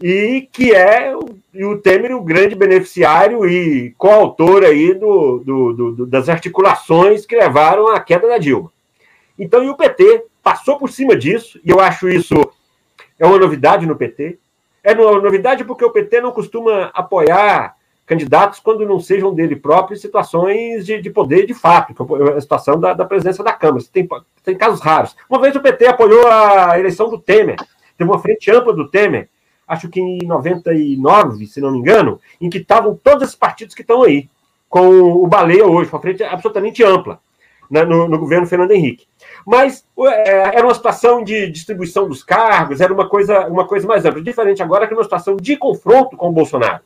e 0.00 0.48
que 0.52 0.72
é 0.72 1.12
e 1.52 1.64
o 1.64 1.78
Temer 1.78 2.14
o 2.14 2.22
grande 2.22 2.54
beneficiário 2.54 3.44
e 3.48 3.92
coautor 3.98 4.62
aí 4.62 4.94
do, 4.94 5.38
do, 5.38 5.72
do, 5.72 6.06
das 6.06 6.28
articulações 6.28 7.26
que 7.26 7.36
levaram 7.36 7.88
à 7.88 7.98
queda 7.98 8.28
da 8.28 8.38
Dilma. 8.38 8.72
Então, 9.36 9.62
e 9.62 9.68
o 9.68 9.76
PT 9.76 10.24
passou 10.48 10.78
por 10.78 10.90
cima 10.90 11.14
disso, 11.14 11.60
e 11.62 11.68
eu 11.68 11.78
acho 11.78 12.08
isso 12.08 12.34
é 13.18 13.26
uma 13.26 13.38
novidade 13.38 13.84
no 13.84 13.94
PT. 13.94 14.38
É 14.82 14.94
uma 14.94 15.20
novidade 15.20 15.62
porque 15.62 15.84
o 15.84 15.90
PT 15.90 16.22
não 16.22 16.32
costuma 16.32 16.90
apoiar 16.94 17.76
candidatos 18.06 18.58
quando 18.58 18.86
não 18.86 18.98
sejam 18.98 19.34
dele 19.34 19.54
próprio 19.54 19.94
em 19.94 20.00
situações 20.00 20.86
de, 20.86 21.02
de 21.02 21.10
poder 21.10 21.44
de 21.44 21.52
fato, 21.52 21.94
é 22.32 22.38
a 22.38 22.40
situação 22.40 22.80
da, 22.80 22.94
da 22.94 23.04
presença 23.04 23.44
da 23.44 23.52
Câmara. 23.52 23.84
Tem, 23.92 24.08
tem 24.42 24.56
casos 24.56 24.80
raros. 24.80 25.14
Uma 25.28 25.38
vez 25.38 25.54
o 25.54 25.60
PT 25.60 25.86
apoiou 25.86 26.26
a 26.26 26.78
eleição 26.78 27.10
do 27.10 27.18
Temer, 27.18 27.56
teve 27.98 28.10
uma 28.10 28.18
frente 28.18 28.50
ampla 28.50 28.72
do 28.72 28.88
Temer, 28.88 29.28
acho 29.66 29.90
que 29.90 30.00
em 30.00 30.20
99, 30.24 31.46
se 31.46 31.60
não 31.60 31.72
me 31.72 31.78
engano, 31.80 32.18
em 32.40 32.48
que 32.48 32.56
estavam 32.56 32.94
todos 32.96 33.24
esses 33.24 33.36
partidos 33.36 33.74
que 33.74 33.82
estão 33.82 34.02
aí, 34.02 34.30
com 34.66 34.88
o 34.88 35.26
Baleia 35.26 35.66
hoje, 35.66 35.90
uma 35.92 36.00
frente 36.00 36.22
absolutamente 36.22 36.82
ampla 36.82 37.20
né, 37.70 37.84
no, 37.84 38.08
no, 38.08 38.18
governo 38.18 38.46
Fernando 38.46 38.70
Henrique. 38.72 39.06
Mas 39.46 39.84
é, 40.00 40.56
era 40.56 40.64
uma 40.64 40.74
situação 40.74 41.22
de 41.22 41.50
distribuição 41.50 42.08
dos 42.08 42.22
cargos, 42.22 42.80
era 42.80 42.92
uma 42.92 43.08
coisa, 43.08 43.46
uma 43.46 43.66
coisa 43.66 43.86
mais 43.86 44.04
ampla. 44.04 44.22
Diferente 44.22 44.62
agora 44.62 44.86
que 44.86 44.92
é 44.92 44.96
uma 44.96 45.04
situação 45.04 45.36
de 45.36 45.56
confronto 45.56 46.16
com 46.16 46.28
o 46.28 46.32
Bolsonaro, 46.32 46.80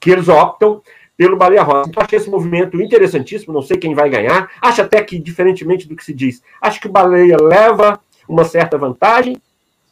que 0.00 0.10
eles 0.10 0.28
optam 0.28 0.82
pelo 1.16 1.36
Baleia 1.36 1.62
Rossi. 1.62 1.90
Então, 1.90 2.02
achei 2.02 2.18
esse 2.18 2.30
movimento 2.30 2.80
interessantíssimo, 2.80 3.52
não 3.52 3.62
sei 3.62 3.76
quem 3.76 3.94
vai 3.94 4.08
ganhar. 4.08 4.50
Acho 4.62 4.82
até 4.82 5.02
que, 5.02 5.18
diferentemente 5.18 5.88
do 5.88 5.96
que 5.96 6.04
se 6.04 6.14
diz, 6.14 6.40
acho 6.62 6.80
que 6.80 6.86
o 6.86 6.92
Baleia 6.92 7.36
leva 7.40 7.98
uma 8.28 8.44
certa 8.44 8.78
vantagem, 8.78 9.36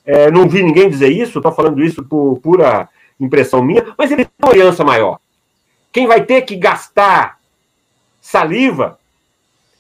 é, 0.05 0.31
não 0.31 0.49
vi 0.49 0.63
ninguém 0.63 0.89
dizer 0.89 1.09
isso, 1.09 1.39
estou 1.39 1.53
falando 1.53 1.83
isso 1.83 2.05
por 2.05 2.39
pura 2.39 2.89
impressão 3.19 3.61
minha, 3.63 3.85
mas 3.99 4.13
ele 4.13 4.25
tem 4.25 4.33
uma 4.41 4.53
aliança 4.53 4.85
maior. 4.85 5.19
Quem 5.93 6.07
vai 6.07 6.23
ter 6.23 6.43
que 6.43 6.55
gastar 6.55 7.39
saliva 8.21 8.99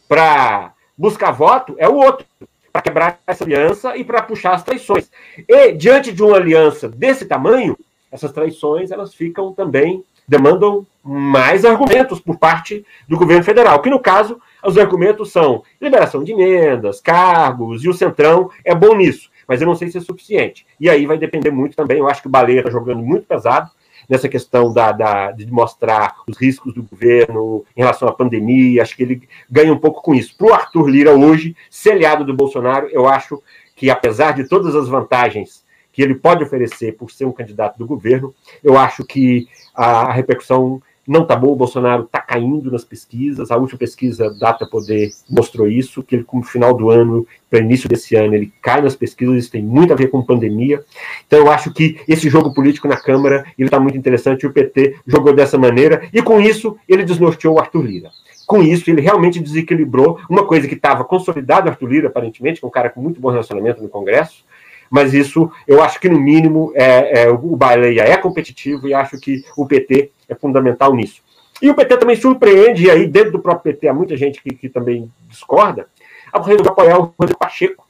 para 0.09 0.73
buscar 0.97 1.33
voto 1.33 1.75
é 1.79 1.89
o 1.89 1.95
outro, 1.95 2.27
para 2.73 2.83
quebrar 2.83 3.21
essa 3.27 3.45
aliança 3.45 3.97
e 3.97 4.05
para 4.05 4.23
puxar 4.23 4.55
as 4.55 4.63
traições. 4.63 5.11
E 5.49 5.73
diante 5.73 6.13
de 6.13 6.23
uma 6.23 6.37
aliança 6.37 6.89
desse 6.89 7.27
tamanho, 7.27 7.77
essas 8.11 8.33
traições 8.33 8.91
elas 8.91 9.15
ficam 9.15 9.53
também 9.53 10.05
demandam 10.29 10.85
mais 11.05 11.65
argumentos 11.65 12.19
por 12.19 12.37
parte 12.37 12.85
do 13.09 13.17
governo 13.17 13.45
federal, 13.45 13.81
que 13.81 13.89
no 13.89 14.01
caso 14.01 14.41
os 14.65 14.77
argumentos 14.77 15.31
são 15.31 15.63
liberação 15.81 16.25
de 16.25 16.33
emendas, 16.33 17.01
cargos 17.01 17.85
e 17.85 17.89
o 17.89 17.95
centrão 17.95 18.51
é 18.65 18.75
bom 18.75 18.97
nisso 18.97 19.31
mas 19.47 19.61
eu 19.61 19.67
não 19.67 19.75
sei 19.75 19.89
se 19.89 19.99
é 19.99 20.01
suficiente. 20.01 20.67
E 20.79 20.91
aí 20.91 21.07
vai 21.07 21.19
depender 21.19 21.51
muito 21.51 21.77
também, 21.77 21.99
eu 21.99 22.09
acho 22.09 22.21
que 22.21 22.29
o 22.29 22.31
Baleia 22.31 22.59
está 22.59 22.71
jogando 22.71 23.03
muito 23.03 23.27
pesado 23.27 23.71
nessa 24.09 24.29
questão 24.29 24.73
da, 24.73 24.93
da, 24.93 25.33
de 25.33 25.51
mostrar 25.51 26.17
os 26.27 26.37
riscos 26.37 26.73
do 26.75 26.83
governo 26.83 27.65
em 27.77 27.81
relação 27.81 28.09
à 28.09 28.13
pandemia, 28.13 28.83
acho 28.83 28.97
que 28.97 29.03
ele 29.03 29.29
ganha 29.51 29.73
um 29.73 29.79
pouco 29.79 30.03
com 30.03 30.15
isso. 30.15 30.37
Para 30.37 30.47
o 30.47 30.55
Arthur 30.55 30.89
Lira 30.89 31.15
hoje, 31.15 31.57
ser 31.71 31.93
aliado 31.93 32.25
do 32.25 32.35
Bolsonaro, 32.35 32.89
eu 32.91 33.07
acho 33.07 33.43
que 33.75 33.91
apesar 33.91 34.33
de 34.33 34.49
todas 34.49 34.75
as 34.75 34.89
vantagens 34.89 35.65
que 35.93 36.03
ele 36.03 36.15
pode 36.15 36.45
oferecer 36.45 36.93
por 36.93 37.11
ser 37.11 37.25
um 37.25 37.33
candidato 37.33 37.79
do 37.79 37.87
governo, 37.87 38.35
eu 38.63 38.77
acho 38.77 39.05
que 39.05 39.49
a 39.75 40.13
repercussão 40.13 40.83
não 41.07 41.23
está 41.23 41.37
bom, 41.37 41.53
o 41.53 41.57
Bolsonaro 41.57 42.05
está 42.05 42.21
caindo 42.21 42.71
nas 42.71 42.85
pesquisas, 42.85 43.51
a 43.51 43.57
última 43.57 43.79
pesquisa 43.79 44.35
Data 44.39 44.67
Poder 44.67 45.11
mostrou 45.29 45.69
isso, 45.69 46.03
que 46.03 46.17
ele, 46.17 46.25
como 46.25 46.43
final 46.43 46.75
do 46.75 46.91
ano, 46.91 47.27
para 47.49 47.61
início 47.61 47.89
desse 47.89 48.17
ano, 48.17 48.35
ele 48.35 48.53
cai 48.61 48.81
nas 48.81 48.97
pesquisas, 48.97 49.37
isso 49.37 49.51
tem 49.51 49.63
muito 49.63 49.93
a 49.93 49.97
ver 49.97 50.09
com 50.09 50.23
pandemia, 50.23 50.85
então 51.27 51.39
eu 51.39 51.51
acho 51.51 51.73
que 51.73 52.01
esse 52.09 52.29
jogo 52.29 52.53
político 52.53 52.89
na 52.89 52.97
Câmara, 52.97 53.45
ele 53.59 53.69
está 53.69 53.79
muito 53.79 53.97
interessante, 53.97 54.47
o 54.47 54.53
PT 54.53 54.97
jogou 55.07 55.33
dessa 55.33 55.57
maneira, 55.57 56.09
e 56.13 56.21
com 56.23 56.41
isso 56.41 56.77
ele 56.89 57.05
desnorteou 57.05 57.57
o 57.57 57.59
Arthur 57.59 57.85
Lira. 57.85 58.11
Com 58.47 58.63
isso, 58.63 58.89
ele 58.89 59.01
realmente 59.01 59.41
desequilibrou. 59.41 60.21
Uma 60.31 60.47
coisa 60.47 60.69
que 60.69 60.75
estava 60.75 61.05
consolidada, 61.05 61.69
Arthur 61.69 61.89
Lira, 61.89 62.07
aparentemente, 62.07 62.61
que 62.61 62.65
é 62.65 62.69
um 62.69 62.71
cara 62.71 62.89
com 62.89 63.01
muito 63.01 63.21
bom 63.21 63.31
relacionamento 63.31 63.83
no 63.83 63.89
Congresso, 63.89 64.45
mas 64.91 65.15
isso 65.15 65.51
eu 65.67 65.83
acho 65.83 66.01
que, 66.01 66.09
no 66.09 66.19
mínimo, 66.19 66.73
é, 66.75 67.23
é, 67.23 67.31
o 67.31 67.57
Baleia 67.57 68.03
é 68.03 68.17
competitivo 68.17 68.89
e 68.89 68.95
acho 68.95 69.19
que 69.19 69.45
o 69.57 69.67
PT 69.67 70.11
é 70.29 70.35
fundamental 70.35 70.95
nisso. 70.95 71.23
E 71.61 71.71
o 71.71 71.75
PT 71.75 71.97
também 71.97 72.17
surpreende, 72.17 72.85
e 72.85 72.91
aí 72.91 73.07
dentro 73.07 73.33
do 73.33 73.39
próprio 73.39 73.73
PT 73.73 73.89
há 73.89 73.95
muita 73.95 74.17
gente 74.17 74.43
que, 74.43 74.55
que 74.55 74.69
também 74.69 75.11
discorda, 75.29 75.87
a 76.33 76.39
resolver 76.39 76.69
apoiar 76.69 76.99
o 76.99 77.15
Rodrigo 77.19 77.39
Pacheco, 77.39 77.87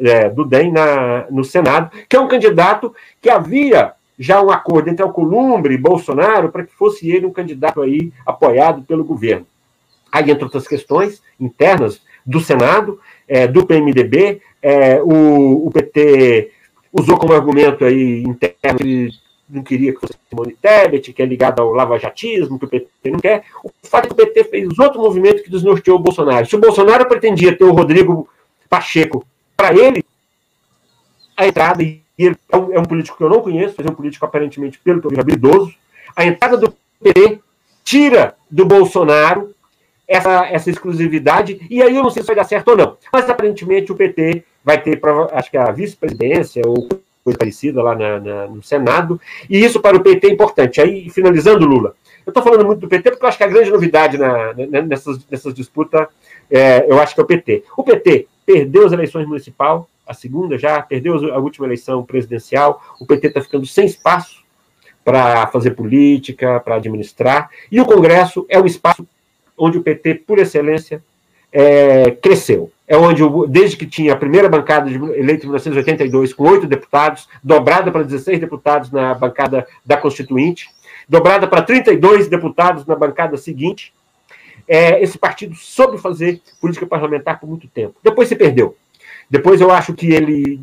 é, 0.00 0.28
do 0.28 0.44
DEM, 0.44 0.72
na, 0.72 1.26
no 1.30 1.42
Senado, 1.42 1.90
que 2.08 2.16
é 2.16 2.20
um 2.20 2.28
candidato 2.28 2.94
que 3.20 3.28
havia 3.28 3.92
já 4.18 4.40
um 4.40 4.50
acordo 4.50 4.88
entre 4.88 5.02
Alcolumbre 5.02 5.74
e 5.74 5.78
Bolsonaro 5.78 6.50
para 6.50 6.64
que 6.64 6.72
fosse 6.72 7.10
ele 7.10 7.26
um 7.26 7.32
candidato 7.32 7.82
aí 7.82 8.12
apoiado 8.24 8.82
pelo 8.82 9.04
governo. 9.04 9.46
Aí, 10.10 10.30
entre 10.30 10.44
outras 10.44 10.66
questões 10.66 11.22
internas 11.38 12.00
do 12.24 12.40
Senado, 12.40 12.98
é, 13.28 13.46
do 13.46 13.66
PMDB, 13.66 14.40
é, 14.62 15.00
o, 15.02 15.66
o, 15.66 15.70
PT 15.70 16.50
usou 16.92 17.18
como 17.18 17.32
argumento 17.32 17.84
aí 17.84 18.22
interno 18.22 18.78
que 18.78 19.10
não 19.48 19.62
queria 19.62 19.92
que 19.92 20.00
fosse 20.00 20.14
Simone 20.28 20.56
Tebet, 20.60 21.12
que 21.12 21.22
é 21.22 21.26
ligado 21.26 21.60
ao 21.60 21.72
lavajatismo, 21.72 22.58
que 22.58 22.64
o 22.64 22.68
PT 22.68 22.88
não 23.10 23.20
quer. 23.20 23.44
O 23.62 23.70
fato 23.84 24.06
é 24.06 24.08
que 24.08 24.14
o 24.14 24.16
PT 24.16 24.44
fez 24.44 24.78
outro 24.78 25.00
movimento 25.00 25.42
que 25.42 25.50
desnorteou 25.50 25.98
o 25.98 26.02
Bolsonaro. 26.02 26.46
Se 26.46 26.56
o 26.56 26.60
Bolsonaro 26.60 27.06
pretendia 27.06 27.56
ter 27.56 27.64
o 27.64 27.72
Rodrigo 27.72 28.28
Pacheco 28.68 29.24
para 29.56 29.72
ele, 29.72 30.04
a 31.36 31.46
entrada, 31.46 31.82
e 31.82 32.02
ele 32.18 32.36
é 32.50 32.56
um, 32.56 32.72
é 32.72 32.78
um, 32.80 32.84
político 32.84 33.16
que 33.16 33.22
eu 33.22 33.28
não 33.28 33.40
conheço, 33.40 33.74
mas 33.78 33.86
é 33.86 33.90
um 33.90 33.94
político 33.94 34.24
aparentemente, 34.24 34.78
pelo 34.78 35.00
que 35.00 35.06
eu 35.06 35.10
vi, 35.10 35.20
habilidoso, 35.20 35.72
a 36.14 36.24
entrada 36.24 36.56
do 36.56 36.74
PT 37.00 37.40
tira 37.84 38.34
do 38.50 38.64
Bolsonaro 38.64 39.54
essa, 40.06 40.46
essa 40.46 40.70
exclusividade, 40.70 41.60
e 41.68 41.82
aí 41.82 41.96
eu 41.96 42.02
não 42.02 42.10
sei 42.10 42.22
se 42.22 42.26
vai 42.26 42.36
dar 42.36 42.44
certo 42.44 42.68
ou 42.68 42.76
não. 42.76 42.96
Mas 43.12 43.28
aparentemente 43.28 43.90
o 43.90 43.96
PT 43.96 44.44
vai 44.64 44.80
ter, 44.80 45.00
acho 45.32 45.50
que 45.50 45.56
a 45.56 45.70
vice-presidência 45.70 46.62
ou 46.66 46.88
coisa 47.24 47.38
parecida 47.38 47.82
lá 47.82 47.94
na, 47.96 48.20
na, 48.20 48.46
no 48.46 48.62
Senado, 48.62 49.20
e 49.50 49.64
isso 49.64 49.80
para 49.80 49.96
o 49.96 50.02
PT 50.02 50.28
é 50.28 50.30
importante. 50.30 50.80
Aí, 50.80 51.10
finalizando, 51.10 51.66
Lula, 51.66 51.94
eu 52.24 52.30
estou 52.30 52.42
falando 52.42 52.64
muito 52.64 52.80
do 52.80 52.88
PT 52.88 53.10
porque 53.10 53.24
eu 53.24 53.28
acho 53.28 53.38
que 53.38 53.44
a 53.44 53.48
grande 53.48 53.70
novidade 53.70 54.16
na, 54.16 54.54
nessas, 54.54 55.26
nessas 55.28 55.52
disputas, 55.52 56.06
é, 56.48 56.86
eu 56.88 57.00
acho 57.00 57.14
que 57.14 57.20
é 57.20 57.24
o 57.24 57.26
PT. 57.26 57.64
O 57.76 57.82
PT 57.82 58.28
perdeu 58.44 58.86
as 58.86 58.92
eleições 58.92 59.26
municipal, 59.26 59.88
a 60.06 60.14
segunda 60.14 60.56
já, 60.56 60.80
perdeu 60.80 61.34
a 61.34 61.38
última 61.38 61.66
eleição 61.66 62.04
presidencial, 62.04 62.80
o 63.00 63.06
PT 63.06 63.26
está 63.26 63.40
ficando 63.40 63.66
sem 63.66 63.86
espaço 63.86 64.44
para 65.04 65.48
fazer 65.48 65.72
política, 65.72 66.60
para 66.60 66.76
administrar, 66.76 67.50
e 67.70 67.80
o 67.80 67.84
Congresso 67.84 68.46
é 68.48 68.58
o 68.58 68.66
espaço 68.66 69.06
onde 69.56 69.78
o 69.78 69.82
PT, 69.82 70.14
por 70.26 70.38
excelência, 70.38 71.02
é, 71.52 72.10
cresceu. 72.10 72.70
É 72.86 72.96
onde, 72.96 73.22
desde 73.48 73.76
que 73.76 73.86
tinha 73.86 74.12
a 74.12 74.16
primeira 74.16 74.48
bancada 74.48 74.90
eleita 74.90 75.44
em 75.44 75.48
1982, 75.48 76.32
com 76.32 76.44
oito 76.44 76.66
deputados, 76.66 77.28
dobrada 77.42 77.90
para 77.90 78.02
16 78.02 78.38
deputados 78.38 78.92
na 78.92 79.14
bancada 79.14 79.66
da 79.84 79.96
Constituinte, 79.96 80.68
dobrada 81.08 81.46
para 81.48 81.62
32 81.62 82.28
deputados 82.28 82.86
na 82.86 82.94
bancada 82.94 83.36
seguinte, 83.36 83.92
é, 84.68 85.02
esse 85.02 85.18
partido 85.18 85.54
soube 85.54 85.98
fazer 85.98 86.40
política 86.60 86.86
parlamentar 86.86 87.40
por 87.40 87.48
muito 87.48 87.68
tempo. 87.68 87.96
Depois 88.02 88.28
se 88.28 88.36
perdeu. 88.36 88.76
Depois 89.28 89.60
eu 89.60 89.70
acho 89.70 89.94
que 89.94 90.12
ele 90.12 90.60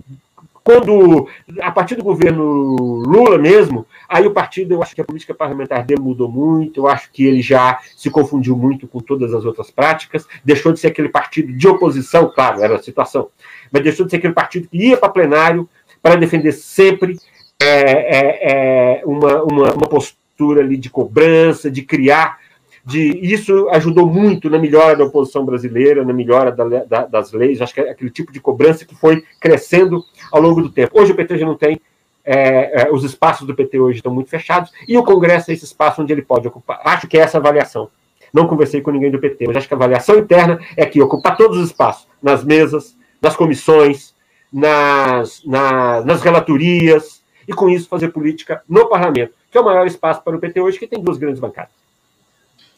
quando, 0.63 1.27
a 1.61 1.71
partir 1.71 1.95
do 1.95 2.03
governo 2.03 2.75
Lula 3.05 3.37
mesmo, 3.37 3.85
aí 4.07 4.25
o 4.25 4.31
partido, 4.31 4.73
eu 4.73 4.81
acho 4.81 4.95
que 4.95 5.01
a 5.01 5.03
política 5.03 5.33
parlamentar 5.33 5.83
dele 5.83 6.01
mudou 6.01 6.29
muito, 6.29 6.79
eu 6.79 6.87
acho 6.87 7.11
que 7.11 7.25
ele 7.25 7.41
já 7.41 7.79
se 7.97 8.09
confundiu 8.09 8.55
muito 8.55 8.87
com 8.87 8.99
todas 8.99 9.33
as 9.33 9.43
outras 9.43 9.69
práticas, 9.69 10.25
deixou 10.43 10.71
de 10.71 10.79
ser 10.79 10.87
aquele 10.87 11.09
partido 11.09 11.51
de 11.51 11.67
oposição, 11.67 12.31
claro, 12.33 12.61
era 12.61 12.75
a 12.75 12.81
situação, 12.81 13.27
mas 13.71 13.83
deixou 13.83 14.05
de 14.05 14.11
ser 14.11 14.17
aquele 14.17 14.33
partido 14.33 14.69
que 14.69 14.77
ia 14.77 14.97
para 14.97 15.09
plenário 15.09 15.67
para 16.01 16.15
defender 16.15 16.53
sempre 16.53 17.17
é, 17.61 17.67
é, 17.67 18.51
é, 18.51 19.05
uma, 19.05 19.43
uma, 19.43 19.73
uma 19.73 19.87
postura 19.87 20.61
ali 20.61 20.77
de 20.77 20.89
cobrança, 20.89 21.69
de 21.69 21.81
criar 21.81 22.39
de 22.85 23.17
isso 23.21 23.69
ajudou 23.69 24.05
muito 24.05 24.49
na 24.49 24.59
melhora 24.59 24.95
da 24.95 25.05
oposição 25.05 25.45
brasileira, 25.45 26.03
na 26.03 26.11
melhora 26.11 26.51
da, 26.51 26.83
da, 26.83 27.05
das 27.05 27.31
leis, 27.31 27.61
acho 27.61 27.73
que 27.73 27.79
é 27.79 27.91
aquele 27.91 28.09
tipo 28.09 28.31
de 28.31 28.41
cobrança 28.41 28.85
que 28.85 28.93
foi 28.93 29.23
crescendo 29.39 30.03
ao 30.31 30.41
longo 30.41 30.61
do 30.61 30.69
tempo. 30.69 30.99
Hoje 30.99 31.13
o 31.13 31.15
PT 31.15 31.37
já 31.37 31.45
não 31.45 31.55
tem, 31.55 31.79
é, 32.25 32.83
é, 32.83 32.91
os 32.91 33.03
espaços 33.03 33.47
do 33.47 33.55
PT 33.55 33.79
hoje 33.79 33.99
estão 33.99 34.13
muito 34.13 34.29
fechados, 34.29 34.71
e 34.87 34.97
o 34.97 35.03
Congresso 35.03 35.51
é 35.51 35.53
esse 35.53 35.63
espaço 35.63 36.01
onde 36.01 36.11
ele 36.11 36.21
pode 36.21 36.47
ocupar. 36.47 36.81
Acho 36.83 37.07
que 37.07 37.17
é 37.17 37.21
essa 37.21 37.37
avaliação. 37.37 37.89
Não 38.33 38.47
conversei 38.47 38.81
com 38.81 38.91
ninguém 38.91 39.11
do 39.11 39.19
PT, 39.19 39.47
mas 39.47 39.57
acho 39.57 39.67
que 39.67 39.73
a 39.73 39.77
avaliação 39.77 40.17
interna 40.17 40.59
é 40.75 40.85
que 40.85 41.01
ocupar 41.01 41.37
todos 41.37 41.57
os 41.57 41.67
espaços, 41.67 42.07
nas 42.21 42.43
mesas, 42.43 42.97
nas 43.21 43.35
comissões, 43.35 44.13
nas, 44.51 45.41
na, 45.45 46.01
nas 46.01 46.21
relatorias, 46.21 47.23
e 47.47 47.53
com 47.53 47.69
isso 47.69 47.87
fazer 47.87 48.09
política 48.09 48.61
no 48.67 48.89
parlamento, 48.89 49.33
que 49.49 49.57
é 49.57 49.61
o 49.61 49.65
maior 49.65 49.85
espaço 49.85 50.21
para 50.21 50.35
o 50.35 50.39
PT 50.39 50.59
hoje, 50.59 50.79
que 50.79 50.87
tem 50.87 51.01
duas 51.01 51.17
grandes 51.17 51.39
bancadas. 51.39 51.82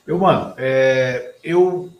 Eu, 0.05 0.19
mano, 0.19 0.53
é, 0.57 1.35
eu 1.43 1.91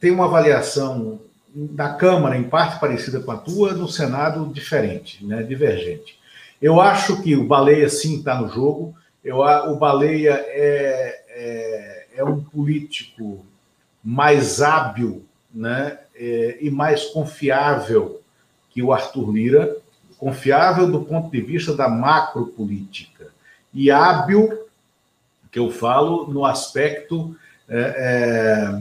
tenho 0.00 0.14
uma 0.14 0.24
avaliação 0.24 1.20
da 1.54 1.94
Câmara, 1.94 2.36
em 2.36 2.44
parte 2.44 2.80
parecida 2.80 3.20
com 3.20 3.30
a 3.30 3.36
tua, 3.36 3.72
no 3.72 3.88
Senado 3.88 4.50
diferente, 4.52 5.24
né, 5.24 5.42
divergente. 5.42 6.18
Eu 6.60 6.80
acho 6.80 7.22
que 7.22 7.36
o 7.36 7.46
Baleia, 7.46 7.88
sim, 7.88 8.18
está 8.18 8.40
no 8.40 8.48
jogo. 8.48 8.94
Eu, 9.24 9.38
o 9.38 9.76
Baleia 9.76 10.44
é, 10.48 11.22
é, 11.28 12.06
é 12.16 12.24
um 12.24 12.40
político 12.40 13.44
mais 14.02 14.60
hábil 14.60 15.24
né, 15.52 15.98
é, 16.14 16.58
e 16.60 16.70
mais 16.70 17.06
confiável 17.06 18.20
que 18.70 18.82
o 18.82 18.92
Arthur 18.92 19.32
Lira, 19.32 19.76
confiável 20.18 20.90
do 20.90 21.02
ponto 21.02 21.30
de 21.30 21.40
vista 21.40 21.74
da 21.74 21.88
macropolítica 21.88 23.28
e 23.72 23.90
hábil 23.90 24.66
que 25.50 25.58
eu 25.58 25.70
falo 25.70 26.26
no 26.32 26.44
aspecto 26.44 27.36
é, 27.68 27.78
é, 27.78 28.80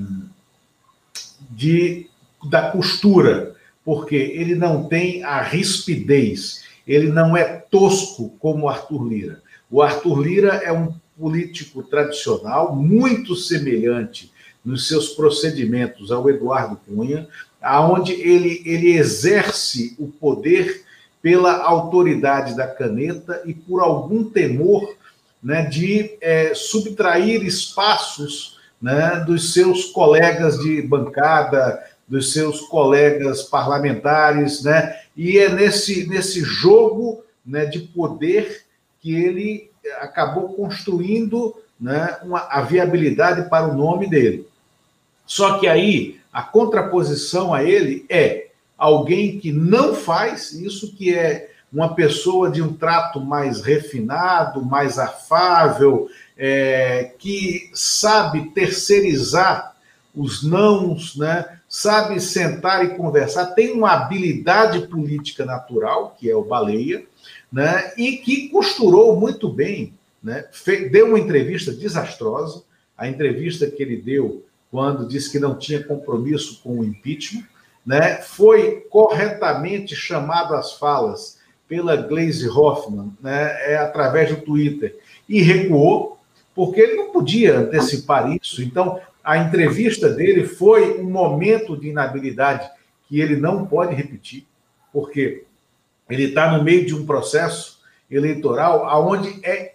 de, 1.49 2.07
da 2.49 2.71
costura, 2.71 3.55
porque 3.83 4.15
ele 4.15 4.55
não 4.55 4.85
tem 4.85 5.23
a 5.23 5.41
rispidez, 5.41 6.63
ele 6.87 7.09
não 7.09 7.35
é 7.35 7.43
tosco 7.43 8.35
como 8.39 8.65
o 8.65 8.69
Arthur 8.69 9.07
Lira. 9.07 9.41
O 9.69 9.81
Arthur 9.81 10.21
Lira 10.21 10.55
é 10.55 10.71
um 10.71 10.93
político 11.17 11.83
tradicional, 11.83 12.75
muito 12.75 13.35
semelhante 13.35 14.31
nos 14.63 14.87
seus 14.87 15.09
procedimentos 15.09 16.11
ao 16.11 16.29
Eduardo 16.29 16.79
Cunha, 16.87 17.27
aonde 17.61 18.13
ele, 18.13 18.61
ele 18.65 18.91
exerce 18.91 19.95
o 19.99 20.07
poder 20.07 20.83
pela 21.21 21.63
autoridade 21.63 22.55
da 22.55 22.67
caneta 22.67 23.41
e 23.45 23.53
por 23.53 23.81
algum 23.81 24.23
temor 24.23 24.95
né, 25.41 25.63
de 25.63 26.17
é, 26.21 26.53
subtrair 26.53 27.43
espaços 27.43 28.57
né, 28.81 29.23
dos 29.25 29.53
seus 29.53 29.85
colegas 29.85 30.59
de 30.59 30.81
bancada, 30.81 31.83
dos 32.07 32.33
seus 32.33 32.61
colegas 32.61 33.43
parlamentares, 33.43 34.63
né, 34.63 34.99
e 35.15 35.37
é 35.37 35.49
nesse, 35.49 36.07
nesse 36.07 36.41
jogo 36.41 37.23
né, 37.45 37.65
de 37.65 37.79
poder 37.79 38.63
que 39.01 39.13
ele 39.13 39.69
acabou 40.01 40.53
construindo 40.53 41.55
né, 41.79 42.17
uma, 42.23 42.41
a 42.49 42.61
viabilidade 42.61 43.49
para 43.49 43.67
o 43.67 43.75
nome 43.75 44.09
dele. 44.09 44.47
Só 45.25 45.59
que 45.59 45.67
aí 45.67 46.19
a 46.33 46.41
contraposição 46.41 47.53
a 47.53 47.63
ele 47.63 48.05
é 48.09 48.47
alguém 48.77 49.39
que 49.39 49.51
não 49.51 49.93
faz 49.93 50.53
isso 50.53 50.95
que 50.95 51.13
é 51.13 51.48
uma 51.71 51.93
pessoa 51.93 52.49
de 52.49 52.61
um 52.61 52.73
trato 52.73 53.21
mais 53.21 53.61
refinado, 53.61 54.63
mais 54.65 54.97
afável, 54.97 56.09
é, 56.37 57.13
que 57.19 57.69
sabe 57.73 58.51
terceirizar 58.51 59.75
os 60.15 60.43
nãos, 60.43 61.15
né? 61.15 61.59
sabe 61.67 62.19
sentar 62.19 62.83
e 62.83 62.95
conversar, 62.95 63.47
tem 63.47 63.71
uma 63.71 63.91
habilidade 63.91 64.87
política 64.87 65.45
natural, 65.45 66.15
que 66.17 66.29
é 66.29 66.35
o 66.35 66.43
Baleia, 66.43 67.03
né? 67.51 67.93
e 67.95 68.17
que 68.17 68.49
costurou 68.49 69.19
muito 69.19 69.47
bem, 69.47 69.93
né? 70.23 70.45
deu 70.91 71.07
uma 71.07 71.19
entrevista 71.19 71.71
desastrosa, 71.71 72.63
a 72.97 73.07
entrevista 73.07 73.69
que 73.69 73.83
ele 73.83 73.97
deu 73.97 74.43
quando 74.71 75.07
disse 75.07 75.31
que 75.31 75.39
não 75.39 75.57
tinha 75.57 75.83
compromisso 75.83 76.61
com 76.63 76.79
o 76.79 76.83
impeachment, 76.83 77.43
né? 77.85 78.17
foi 78.17 78.81
corretamente 78.89 79.95
chamado 79.95 80.55
às 80.55 80.73
falas 80.73 81.38
pela 81.69 81.95
Glaze 81.95 82.49
Hoffman, 82.49 83.13
né, 83.21 83.71
é 83.71 83.77
através 83.77 84.29
do 84.29 84.41
Twitter, 84.41 84.97
e 85.29 85.41
recuou, 85.41 86.19
porque 86.55 86.81
ele 86.81 86.95
não 86.95 87.11
podia 87.11 87.59
antecipar 87.59 88.35
isso. 88.35 88.61
Então, 88.63 88.99
a 89.23 89.37
entrevista 89.37 90.09
dele 90.09 90.45
foi 90.45 90.99
um 90.99 91.09
momento 91.09 91.77
de 91.77 91.89
inabilidade 91.89 92.67
que 93.07 93.21
ele 93.21 93.37
não 93.37 93.67
pode 93.67 93.93
repetir, 93.93 94.45
porque 94.91 95.43
ele 96.09 96.23
está 96.23 96.51
no 96.57 96.63
meio 96.63 96.85
de 96.85 96.95
um 96.95 97.05
processo 97.05 97.79
eleitoral 98.09 99.07
onde 99.07 99.39
é, 99.45 99.73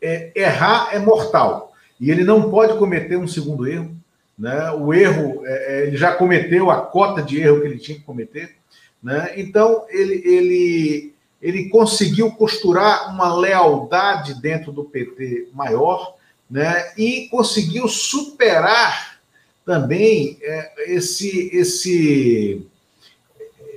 é, 0.00 0.30
errar 0.34 0.90
é 0.92 1.00
mortal 1.00 1.72
e 2.00 2.10
ele 2.10 2.22
não 2.22 2.50
pode 2.50 2.78
cometer 2.78 3.16
um 3.16 3.26
segundo 3.26 3.66
erro. 3.66 3.94
Né? 4.38 4.70
O 4.70 4.94
erro, 4.94 5.42
é, 5.44 5.82
é 5.82 5.86
ele 5.88 5.96
já 5.96 6.14
cometeu 6.14 6.70
a 6.70 6.80
cota 6.80 7.20
de 7.20 7.40
erro 7.40 7.60
que 7.60 7.66
ele 7.66 7.78
tinha 7.78 7.98
que 7.98 8.04
cometer. 8.04 8.56
Né? 9.02 9.32
Então, 9.36 9.86
ele, 9.88 10.22
ele, 10.24 11.14
ele 11.40 11.68
conseguiu 11.68 12.30
costurar 12.32 13.12
uma 13.12 13.34
lealdade 13.34 14.40
dentro 14.40 14.72
do 14.72 14.84
PT 14.84 15.48
maior, 15.52 16.16
né, 16.50 16.92
e 16.98 17.28
conseguiu 17.28 17.86
superar 17.86 19.20
também 19.64 20.36
é, 20.42 20.94
esse, 20.94 21.48
esse, 21.52 22.66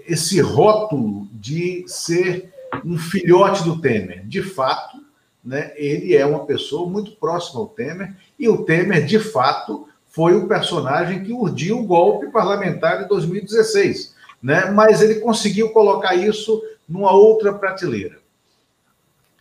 esse 0.07 0.41
rótulo 0.41 1.27
de 1.31 1.85
ser 1.87 2.51
um 2.83 2.97
filhote 2.97 3.63
do 3.63 3.79
Temer. 3.79 4.25
De 4.25 4.41
fato, 4.41 4.97
né, 5.45 5.71
ele 5.75 6.15
é 6.15 6.25
uma 6.25 6.45
pessoa 6.45 6.89
muito 6.89 7.11
próxima 7.11 7.59
ao 7.59 7.67
Temer, 7.67 8.15
e 8.39 8.49
o 8.49 8.63
Temer, 8.63 9.05
de 9.05 9.19
fato, 9.19 9.87
foi 10.07 10.35
o 10.35 10.47
personagem 10.47 11.23
que 11.23 11.31
urdiu 11.31 11.79
o 11.79 11.85
golpe 11.85 12.27
parlamentar 12.31 13.03
de 13.03 13.09
2016. 13.09 14.12
Né? 14.43 14.65
Mas 14.65 15.01
ele 15.01 15.21
conseguiu 15.21 15.69
colocar 15.69 16.15
isso 16.15 16.61
numa 16.87 17.13
outra 17.13 17.53
prateleira. 17.53 18.17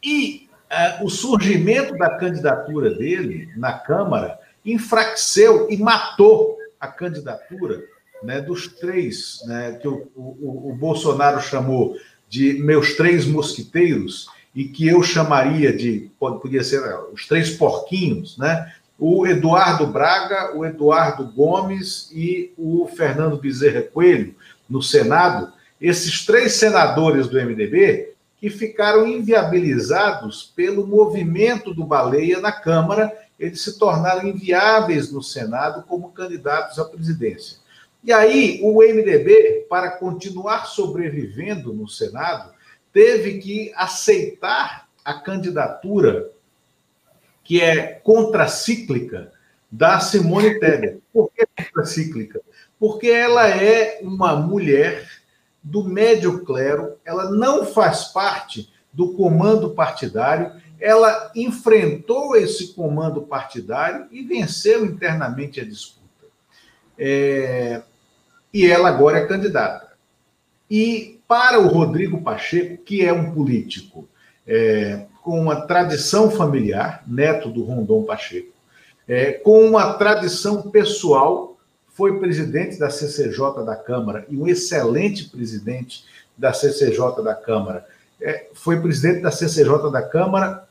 E 0.03 0.49
uh, 0.71 1.05
o 1.05 1.11
surgimento 1.11 1.97
da 1.99 2.17
candidatura 2.17 2.95
dele 2.95 3.51
na 3.57 3.73
Câmara 3.73 4.39
enfraqueceu 4.65 5.69
e 5.69 5.77
matou 5.77 6.57
a 6.79 6.87
candidatura 6.87 7.83
né, 8.23 8.41
dos 8.41 8.69
três, 8.69 9.41
né, 9.47 9.73
que 9.83 9.89
o, 9.89 10.09
o, 10.15 10.71
o 10.71 10.77
Bolsonaro 10.77 11.41
chamou 11.41 11.97
de 12.29 12.55
meus 12.63 12.95
três 12.95 13.27
mosquiteiros, 13.27 14.29
e 14.55 14.65
que 14.65 14.87
eu 14.87 15.03
chamaria 15.03 15.75
de, 15.75 16.11
podia 16.19 16.63
ser 16.63 16.83
os 17.13 17.27
três 17.27 17.51
porquinhos, 17.51 18.37
né? 18.37 18.73
O 18.99 19.27
Eduardo 19.27 19.87
Braga, 19.87 20.57
o 20.57 20.65
Eduardo 20.65 21.25
Gomes 21.25 22.11
e 22.13 22.53
o 22.57 22.87
Fernando 22.87 23.39
Bezerra 23.39 23.83
Coelho, 23.83 24.35
no 24.73 24.83
Senado, 24.83 25.53
esses 25.79 26.25
três 26.25 26.55
senadores 26.55 27.29
do 27.29 27.37
MDB 27.37 28.15
que 28.39 28.49
ficaram 28.49 29.07
inviabilizados 29.07 30.51
pelo 30.57 30.87
movimento 30.87 31.75
do 31.75 31.85
Baleia 31.85 32.41
na 32.41 32.51
Câmara, 32.51 33.13
eles 33.39 33.61
se 33.61 33.79
tornaram 33.79 34.27
inviáveis 34.27 35.13
no 35.13 35.23
Senado 35.23 35.85
como 35.87 36.11
candidatos 36.11 36.79
à 36.79 36.85
presidência. 36.87 37.59
E 38.03 38.13
aí, 38.13 38.59
o 38.63 38.79
MDB, 38.83 39.67
para 39.69 39.91
continuar 39.91 40.67
sobrevivendo 40.67 41.73
no 41.73 41.87
Senado, 41.87 42.51
teve 42.93 43.39
que 43.39 43.73
aceitar 43.77 44.89
a 45.05 45.15
candidatura 45.15 46.31
que 47.45 47.61
é 47.61 48.01
contracíclica 48.03 49.31
da 49.71 50.01
Simone 50.01 50.59
Tebet. 50.59 51.01
Por 51.13 51.31
que 51.31 51.47
contracíclica? 51.57 52.41
Porque 52.83 53.07
ela 53.07 53.49
é 53.49 54.01
uma 54.03 54.35
mulher 54.35 55.09
do 55.63 55.85
médio 55.85 56.45
clero, 56.45 56.97
ela 57.05 57.31
não 57.31 57.65
faz 57.65 58.07
parte 58.07 58.73
do 58.93 59.13
comando 59.13 59.71
partidário, 59.71 60.61
ela 60.81 61.31
enfrentou 61.37 62.35
esse 62.35 62.75
comando 62.75 63.23
partidário 63.23 64.09
e 64.11 64.25
venceu 64.25 64.85
internamente 64.85 65.61
a 65.61 65.65
disputa. 65.65 66.27
É... 66.99 67.83
E 68.53 68.67
ela 68.67 68.89
agora 68.89 69.19
é 69.19 69.27
candidata. 69.29 69.93
E 70.69 71.21
para 71.29 71.61
o 71.61 71.69
Rodrigo 71.69 72.21
Pacheco, 72.21 72.83
que 72.83 73.07
é 73.07 73.13
um 73.13 73.33
político 73.33 74.09
é, 74.45 75.07
com 75.23 75.41
uma 75.41 75.69
tradição 75.69 76.33
familiar, 76.33 77.05
neto 77.07 77.49
do 77.49 77.63
Rondon 77.63 78.03
Pacheco, 78.03 78.53
é, 79.07 79.35
com 79.35 79.69
uma 79.69 79.93
tradição 79.93 80.63
pessoal, 80.63 81.52
foi 81.95 82.19
presidente 82.19 82.79
da 82.79 82.91
CCJ 82.91 83.65
da 83.65 83.77
Câmara 83.77 84.25
e 84.29 84.37
um 84.37 84.49
excelente 84.49 85.29
presidente 85.29 86.05
da 86.37 86.53
CCJ 86.53 87.23
da 87.23 87.35
Câmara. 87.35 87.87
É, 88.21 88.47
foi 88.55 88.81
presidente 88.81 89.21
da 89.21 89.31
CCJ 89.31 89.91
da 89.91 90.03
Câmara 90.03 90.67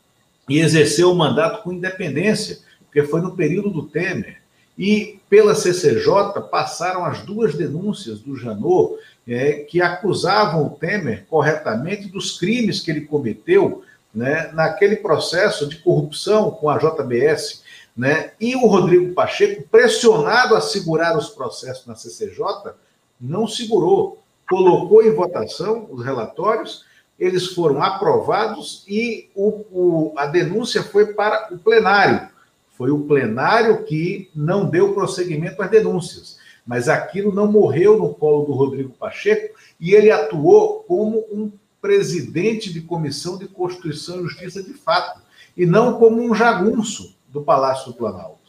e 0.49 0.59
exerceu 0.59 1.11
o 1.11 1.15
mandato 1.15 1.63
com 1.63 1.73
independência, 1.73 2.59
porque 2.85 3.03
foi 3.03 3.21
no 3.21 3.35
período 3.35 3.69
do 3.69 3.83
Temer. 3.83 4.41
E 4.77 5.19
pela 5.29 5.53
CCJ 5.53 6.41
passaram 6.49 7.05
as 7.05 7.21
duas 7.21 7.53
denúncias 7.55 8.19
do 8.19 8.35
Janot 8.35 8.95
é, 9.27 9.53
que 9.53 9.81
acusavam 9.81 10.65
o 10.65 10.69
Temer 10.71 11.25
corretamente 11.29 12.07
dos 12.07 12.39
crimes 12.39 12.79
que 12.79 12.89
ele 12.89 13.01
cometeu 13.01 13.83
né, 14.13 14.49
naquele 14.53 14.97
processo 14.97 15.67
de 15.67 15.77
corrupção 15.77 16.51
com 16.51 16.69
a 16.69 16.77
JBS. 16.77 17.60
Né, 17.95 18.31
e 18.39 18.55
o 18.55 18.67
Rodrigo 18.67 19.13
Pacheco, 19.13 19.67
pressionado 19.69 20.55
a 20.55 20.61
segurar 20.61 21.17
os 21.17 21.29
processos 21.29 21.85
na 21.85 21.95
CCJ, 21.95 22.73
não 23.19 23.47
segurou, 23.47 24.23
colocou 24.49 25.03
em 25.03 25.13
votação 25.13 25.87
os 25.91 26.03
relatórios, 26.03 26.85
eles 27.19 27.47
foram 27.47 27.83
aprovados 27.83 28.83
e 28.87 29.29
o, 29.35 29.47
o, 29.71 30.13
a 30.17 30.25
denúncia 30.25 30.81
foi 30.81 31.13
para 31.13 31.53
o 31.53 31.59
plenário. 31.59 32.29
Foi 32.71 32.89
o 32.89 33.01
plenário 33.01 33.83
que 33.83 34.31
não 34.33 34.67
deu 34.67 34.93
prosseguimento 34.93 35.61
às 35.61 35.69
denúncias. 35.69 36.39
Mas 36.65 36.89
aquilo 36.89 37.31
não 37.31 37.51
morreu 37.51 37.97
no 37.97 38.13
colo 38.13 38.45
do 38.45 38.53
Rodrigo 38.53 38.89
Pacheco 38.93 39.55
e 39.79 39.93
ele 39.93 40.09
atuou 40.09 40.83
como 40.87 41.19
um 41.31 41.51
presidente 41.79 42.71
de 42.71 42.81
comissão 42.81 43.37
de 43.37 43.47
Constituição 43.47 44.19
e 44.19 44.23
Justiça 44.23 44.63
de 44.63 44.73
fato, 44.73 45.21
e 45.57 45.65
não 45.65 45.99
como 45.99 46.21
um 46.21 46.33
jagunço 46.33 47.15
do 47.31 47.41
Palácio 47.41 47.91
do 47.91 47.97
Planalto. 47.97 48.39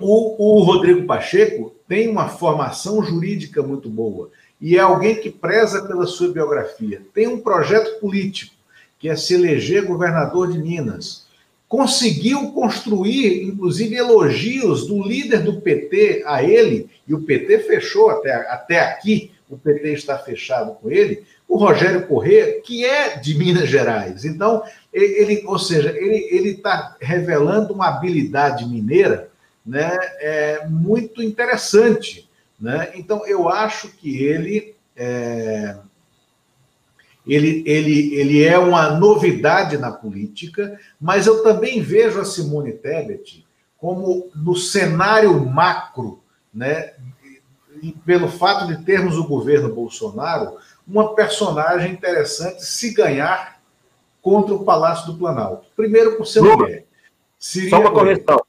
O, 0.00 0.58
o 0.58 0.62
Rodrigo 0.62 1.06
Pacheco 1.06 1.72
tem 1.86 2.08
uma 2.08 2.28
formação 2.28 3.02
jurídica 3.02 3.62
muito 3.62 3.88
boa 3.88 4.30
e 4.60 4.76
é 4.76 4.80
alguém 4.80 5.16
que 5.16 5.30
preza 5.30 5.84
pela 5.86 6.06
sua 6.06 6.32
biografia. 6.32 7.02
Tem 7.12 7.28
um 7.28 7.40
projeto 7.40 8.00
político, 8.00 8.54
que 8.98 9.08
é 9.08 9.14
se 9.14 9.34
eleger 9.34 9.84
governador 9.84 10.50
de 10.50 10.58
Minas 10.58 11.24
conseguiu 11.74 12.52
construir, 12.52 13.42
inclusive, 13.42 13.96
elogios 13.96 14.86
do 14.86 15.02
líder 15.02 15.42
do 15.42 15.60
PT 15.60 16.22
a 16.24 16.40
ele, 16.40 16.88
e 17.04 17.12
o 17.12 17.22
PT 17.22 17.58
fechou 17.60 18.10
até, 18.10 18.32
até 18.32 18.78
aqui, 18.78 19.32
o 19.50 19.58
PT 19.58 19.92
está 19.92 20.16
fechado 20.16 20.74
com 20.74 20.88
ele, 20.88 21.24
o 21.48 21.56
Rogério 21.56 22.06
Corrêa, 22.06 22.60
que 22.60 22.84
é 22.84 23.18
de 23.18 23.36
Minas 23.36 23.68
Gerais. 23.68 24.24
Então, 24.24 24.62
ele, 24.94 25.42
ou 25.46 25.58
seja, 25.58 25.90
ele 25.96 26.50
está 26.50 26.96
revelando 27.00 27.74
uma 27.74 27.88
habilidade 27.88 28.64
mineira 28.64 29.28
né, 29.66 29.90
é, 30.20 30.66
muito 30.68 31.22
interessante. 31.22 32.28
Né? 32.60 32.92
Então, 32.94 33.26
eu 33.26 33.48
acho 33.48 33.88
que 33.88 34.22
ele. 34.22 34.74
É, 34.96 35.76
ele, 37.26 37.64
ele, 37.66 38.14
ele 38.14 38.44
é 38.44 38.58
uma 38.58 38.90
novidade 38.90 39.78
na 39.78 39.90
política, 39.90 40.78
mas 41.00 41.26
eu 41.26 41.42
também 41.42 41.80
vejo 41.80 42.20
a 42.20 42.24
Simone 42.24 42.72
Tebet 42.72 43.46
como 43.78 44.30
no 44.34 44.54
cenário 44.54 45.34
macro, 45.46 46.22
né, 46.52 46.92
pelo 48.04 48.28
fato 48.28 48.66
de 48.66 48.84
termos 48.84 49.16
o 49.16 49.26
governo 49.26 49.74
Bolsonaro, 49.74 50.58
uma 50.86 51.14
personagem 51.14 51.92
interessante 51.92 52.64
se 52.64 52.92
ganhar 52.92 53.53
contra 54.24 54.54
o 54.54 54.64
Palácio 54.64 55.12
do 55.12 55.18
Planalto. 55.18 55.66
Primeiro 55.76 56.16
por 56.16 56.26
ser 56.26 56.40
mulher. 56.40 56.86
Seria 57.38 57.68
só 57.68 57.78
uma 57.78 57.92
correção. 57.92 58.40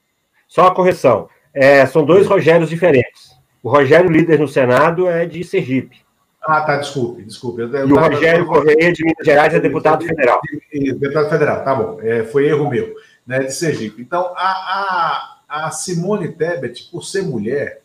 Só 0.48 0.62
uma 0.62 0.74
correção. 0.74 1.30
É, 1.54 1.86
são 1.86 2.06
dois 2.06 2.26
Rogérios 2.26 2.70
diferentes. 2.70 3.36
O 3.62 3.70
Rogério 3.70 4.10
líder 4.10 4.40
no 4.40 4.48
Senado 4.48 5.10
é 5.10 5.26
de 5.26 5.44
Sergipe. 5.44 5.98
Ah, 6.42 6.62
tá, 6.62 6.78
desculpe, 6.78 7.24
desculpe. 7.24 7.62
Eu, 7.62 7.76
eu, 7.76 7.90
e 7.90 7.92
o 7.92 8.00
Rogério 8.00 8.46
Correia, 8.46 8.94
de 8.94 9.04
Minas 9.04 9.26
Gerais, 9.26 9.54
é 9.54 9.60
deputado 9.60 10.06
federal. 10.06 10.40
Deputado 10.72 11.30
federal, 11.30 11.64
tá 11.66 11.76
bom. 11.76 12.00
É, 12.02 12.24
foi 12.24 12.48
erro 12.48 12.70
meu, 12.70 12.94
né, 13.28 13.40
de 13.40 13.54
Sergipe. 13.54 14.02
Então, 14.02 14.32
a, 14.38 15.42
a, 15.50 15.66
a 15.66 15.72
Simone 15.72 16.32
Tebet, 16.32 16.88
por 16.90 17.04
ser 17.04 17.24
mulher, 17.24 17.82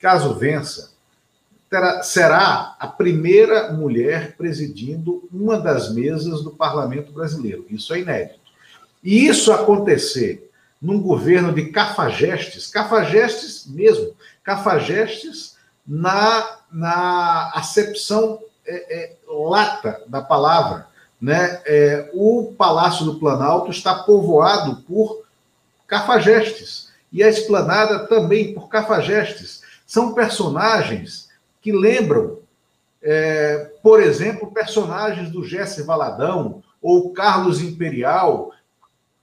caso 0.00 0.34
vença, 0.34 0.92
terá, 1.68 2.02
será 2.02 2.76
a 2.78 2.86
primeira 2.86 3.72
mulher 3.72 4.36
presidindo 4.36 5.28
uma 5.32 5.58
das 5.58 5.92
mesas 5.92 6.42
do 6.42 6.50
parlamento 6.50 7.12
brasileiro. 7.12 7.66
Isso 7.68 7.94
é 7.94 8.00
inédito. 8.00 8.40
E 9.02 9.26
isso 9.26 9.52
acontecer 9.52 10.50
num 10.80 11.00
governo 11.00 11.52
de 11.52 11.66
cafajestes, 11.70 12.68
cafajestes 12.68 13.66
mesmo, 13.66 14.14
cafajestes 14.42 15.56
na, 15.86 16.58
na 16.70 17.50
acepção 17.54 18.40
é, 18.66 18.96
é, 18.96 19.16
lata 19.26 20.02
da 20.06 20.20
palavra. 20.20 20.86
Né? 21.20 21.60
É, 21.66 22.10
o 22.14 22.54
Palácio 22.56 23.04
do 23.04 23.18
Planalto 23.18 23.70
está 23.70 23.94
povoado 23.94 24.82
por 24.82 25.24
cafajestes, 25.86 26.88
e 27.10 27.22
a 27.22 27.28
esplanada 27.28 28.06
também 28.06 28.52
por 28.52 28.68
cafajestes. 28.68 29.62
São 29.86 30.12
personagens 30.12 31.27
que 31.60 31.72
lembram, 31.72 32.38
é, 33.02 33.72
por 33.82 34.02
exemplo, 34.02 34.52
personagens 34.52 35.30
do 35.30 35.44
Jesse 35.44 35.82
Valadão 35.82 36.62
ou 36.80 37.12
Carlos 37.12 37.60
Imperial, 37.60 38.52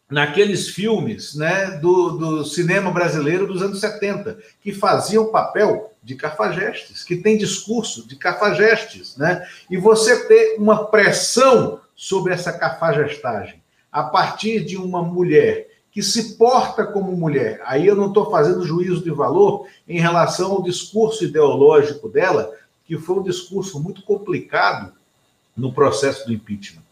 naqueles 0.09 0.69
filmes 0.69 1.35
né, 1.35 1.71
do, 1.81 2.11
do 2.11 2.45
cinema 2.45 2.91
brasileiro 2.91 3.47
dos 3.47 3.61
anos 3.61 3.79
70, 3.79 4.37
que 4.61 4.71
faziam 4.71 5.31
papel 5.31 5.93
de 6.03 6.15
cafajestes, 6.15 7.03
que 7.03 7.15
tem 7.15 7.37
discurso 7.37 8.07
de 8.07 8.15
cafajestes, 8.15 9.17
né? 9.17 9.43
E 9.69 9.75
você 9.75 10.27
ter 10.27 10.55
uma 10.59 10.85
pressão 10.85 11.81
sobre 11.95 12.33
essa 12.33 12.53
cafajestagem 12.53 13.63
a 13.91 14.03
partir 14.03 14.63
de 14.63 14.77
uma 14.77 15.01
mulher 15.01 15.67
que 15.95 16.03
se 16.03 16.35
porta 16.35 16.85
como 16.85 17.15
mulher. 17.15 17.61
Aí 17.65 17.87
eu 17.87 17.95
não 17.95 18.09
estou 18.09 18.29
fazendo 18.29 18.65
juízo 18.65 19.01
de 19.01 19.11
valor 19.11 19.65
em 19.87 19.97
relação 19.97 20.51
ao 20.51 20.61
discurso 20.61 21.23
ideológico 21.23 22.09
dela, 22.09 22.51
que 22.83 22.97
foi 22.97 23.19
um 23.19 23.23
discurso 23.23 23.79
muito 23.79 24.01
complicado 24.01 24.91
no 25.55 25.71
processo 25.71 26.25
do 26.25 26.33
impeachment. 26.33 26.83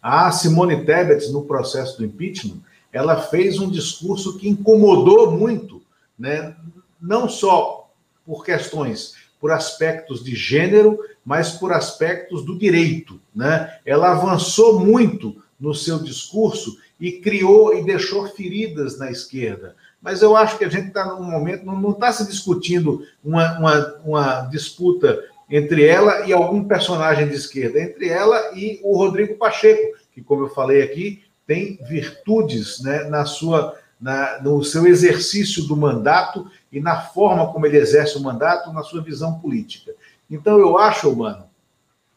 A 0.00 0.30
Simone 0.30 0.84
Tebet, 0.84 1.28
no 1.32 1.42
processo 1.42 1.98
do 1.98 2.04
impeachment, 2.04 2.60
ela 2.92 3.20
fez 3.20 3.58
um 3.58 3.68
discurso 3.68 4.38
que 4.38 4.48
incomodou 4.48 5.32
muito, 5.32 5.82
né? 6.16 6.54
não 7.00 7.28
só 7.28 7.90
por 8.24 8.44
questões, 8.44 9.14
por 9.40 9.50
aspectos 9.50 10.22
de 10.22 10.36
gênero, 10.36 11.00
mas 11.24 11.50
por 11.50 11.72
aspectos 11.72 12.44
do 12.44 12.56
direito. 12.56 13.20
Né? 13.34 13.76
Ela 13.84 14.12
avançou 14.12 14.78
muito 14.78 15.42
no 15.58 15.74
seu 15.74 15.98
discurso 15.98 16.78
e 17.02 17.10
criou 17.10 17.76
e 17.76 17.82
deixou 17.82 18.28
feridas 18.28 18.96
na 18.96 19.10
esquerda. 19.10 19.74
Mas 20.00 20.22
eu 20.22 20.36
acho 20.36 20.56
que 20.56 20.64
a 20.64 20.68
gente 20.68 20.86
está 20.86 21.04
num 21.04 21.28
momento, 21.28 21.66
não 21.66 21.90
está 21.90 22.12
se 22.12 22.24
discutindo 22.24 23.04
uma, 23.24 23.58
uma, 23.58 23.94
uma 24.04 24.40
disputa 24.42 25.20
entre 25.50 25.84
ela 25.84 26.24
e 26.28 26.32
algum 26.32 26.62
personagem 26.62 27.26
de 27.26 27.34
esquerda, 27.34 27.80
entre 27.80 28.08
ela 28.08 28.56
e 28.56 28.78
o 28.84 28.96
Rodrigo 28.96 29.34
Pacheco, 29.34 29.98
que, 30.12 30.22
como 30.22 30.44
eu 30.44 30.50
falei 30.50 30.80
aqui, 30.80 31.24
tem 31.44 31.76
virtudes 31.82 32.80
né, 32.80 33.02
na 33.08 33.24
sua, 33.24 33.76
na, 34.00 34.40
no 34.40 34.62
seu 34.62 34.86
exercício 34.86 35.64
do 35.64 35.76
mandato 35.76 36.48
e 36.70 36.78
na 36.78 37.00
forma 37.00 37.52
como 37.52 37.66
ele 37.66 37.78
exerce 37.78 38.16
o 38.16 38.22
mandato, 38.22 38.72
na 38.72 38.84
sua 38.84 39.02
visão 39.02 39.40
política. 39.40 39.92
Então, 40.30 40.56
eu 40.56 40.78
acho, 40.78 41.14
mano, 41.16 41.46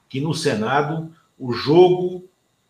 que 0.07 0.21
no 0.21 0.35
Senado 0.35 1.11
o 1.39 1.51
jogo 1.53 2.29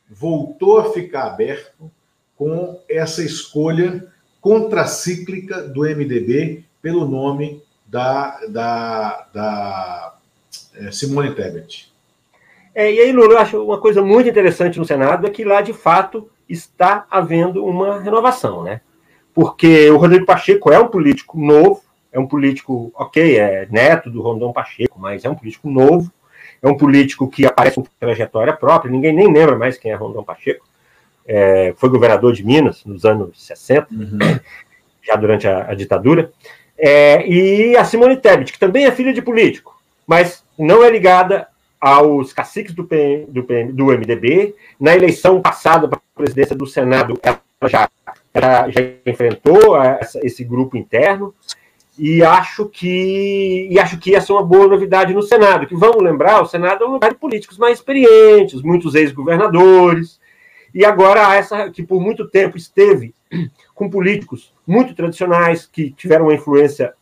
voltou 0.10 0.80
a 0.80 0.94
ficar 0.94 1.26
aberto 1.26 1.92
com 2.38 2.80
essa 2.90 3.24
escolha 3.24 4.06
contracíclica 4.42 5.62
do 5.62 5.82
MDB 5.82 6.64
pelo 6.82 7.08
nome 7.08 7.64
da, 7.86 8.40
da, 8.48 9.28
da 9.34 10.16
é, 10.76 10.92
Simone 10.92 11.34
Tebet. 11.34 11.92
É, 12.74 12.92
e 12.94 13.00
aí, 13.00 13.12
Lula, 13.12 13.34
eu 13.34 13.40
acho 13.40 13.64
uma 13.64 13.80
coisa 13.80 14.02
muito 14.02 14.30
interessante 14.30 14.78
no 14.78 14.86
Senado 14.86 15.26
é 15.26 15.30
que 15.30 15.46
lá, 15.46 15.62
de 15.62 15.72
fato, 15.72 16.30
está 16.48 17.06
havendo 17.10 17.66
uma 17.66 18.02
renovação, 18.02 18.64
né? 18.64 18.82
Porque 19.34 19.90
o 19.90 19.98
Rodrigo 19.98 20.26
Pacheco 20.26 20.72
é 20.72 20.80
um 20.80 20.88
político 20.88 21.40
novo, 21.40 21.82
é 22.12 22.20
um 22.20 22.28
político, 22.28 22.92
ok, 22.96 23.38
é 23.38 23.68
neto 23.70 24.10
do 24.10 24.22
Rondão 24.22 24.54
Pacheco, 24.54 25.00
mas 25.00 25.26
é 25.26 25.30
um 25.30 25.36
político 25.36 25.70
novo, 25.70 26.12
é 26.62 26.68
um 26.68 26.78
político 26.78 27.30
que 27.30 27.46
aparece 27.46 27.76
com 27.76 27.86
trajetória 28.00 28.54
própria, 28.54 28.92
ninguém 28.92 29.14
nem 29.14 29.32
lembra 29.32 29.58
mais 29.58 29.78
quem 29.78 29.92
é 29.92 29.96
Rondão 29.96 30.24
Pacheco, 30.24 30.66
é, 31.26 31.74
foi 31.78 31.90
governador 31.90 32.34
de 32.34 32.46
Minas 32.46 32.84
nos 32.86 33.06
anos 33.06 33.44
60, 33.46 33.88
uhum. 33.92 34.40
já 35.02 35.16
durante 35.16 35.48
a, 35.48 35.70
a 35.70 35.74
ditadura, 35.74 36.32
é, 36.78 37.28
e 37.28 37.76
a 37.78 37.86
Simone 37.86 38.18
Tebet, 38.18 38.52
que 38.52 38.60
também 38.60 38.86
é 38.86 38.92
filha 38.92 39.14
de 39.14 39.22
político, 39.22 39.76
mas 40.06 40.44
não 40.58 40.84
é 40.84 40.90
ligada 40.90 41.48
aos 41.80 42.34
caciques 42.34 42.74
do, 42.74 42.84
PM, 42.84 43.26
do, 43.28 43.44
PM, 43.44 43.72
do 43.72 43.86
MDB. 43.86 44.56
Na 44.80 44.96
eleição 44.96 45.42
passada 45.42 45.88
para 45.88 46.00
a 46.00 46.18
presidência 46.18 46.56
do 46.56 46.66
Senado, 46.66 47.20
ela 47.22 47.40
já, 47.66 47.90
ela 48.34 48.70
já 48.70 48.82
enfrentou 49.06 49.82
essa, 49.82 50.20
esse 50.26 50.44
grupo 50.44 50.78
interno 50.78 51.34
e 51.98 52.22
acho 52.24 52.66
que 52.66 53.68
e 53.72 53.80
acho 53.80 53.98
que 53.98 54.14
essa 54.14 54.34
é 54.34 54.36
uma 54.36 54.44
boa 54.44 54.68
novidade 54.68 55.14
no 55.14 55.22
Senado. 55.22 55.66
Que 55.66 55.76
vamos 55.76 56.04
lembrar, 56.04 56.42
o 56.42 56.46
Senado 56.46 56.84
é 56.84 56.88
um 56.88 56.92
lugar 56.92 57.12
de 57.12 57.20
políticos 57.20 57.58
mais 57.58 57.78
experientes, 57.78 58.62
muitos 58.62 58.96
ex-governadores, 58.96 60.20
e 60.76 60.84
agora 60.84 61.34
essa 61.34 61.70
que 61.70 61.82
por 61.82 62.02
muito 62.02 62.28
tempo 62.28 62.58
esteve 62.58 63.16
com 63.74 63.90
políticos 63.90 64.54
muito 64.68 64.94
tradicionais 64.94 65.66
que 65.66 65.90
tiveram 65.92 66.26
uma 66.26 66.34
influência 66.34 66.94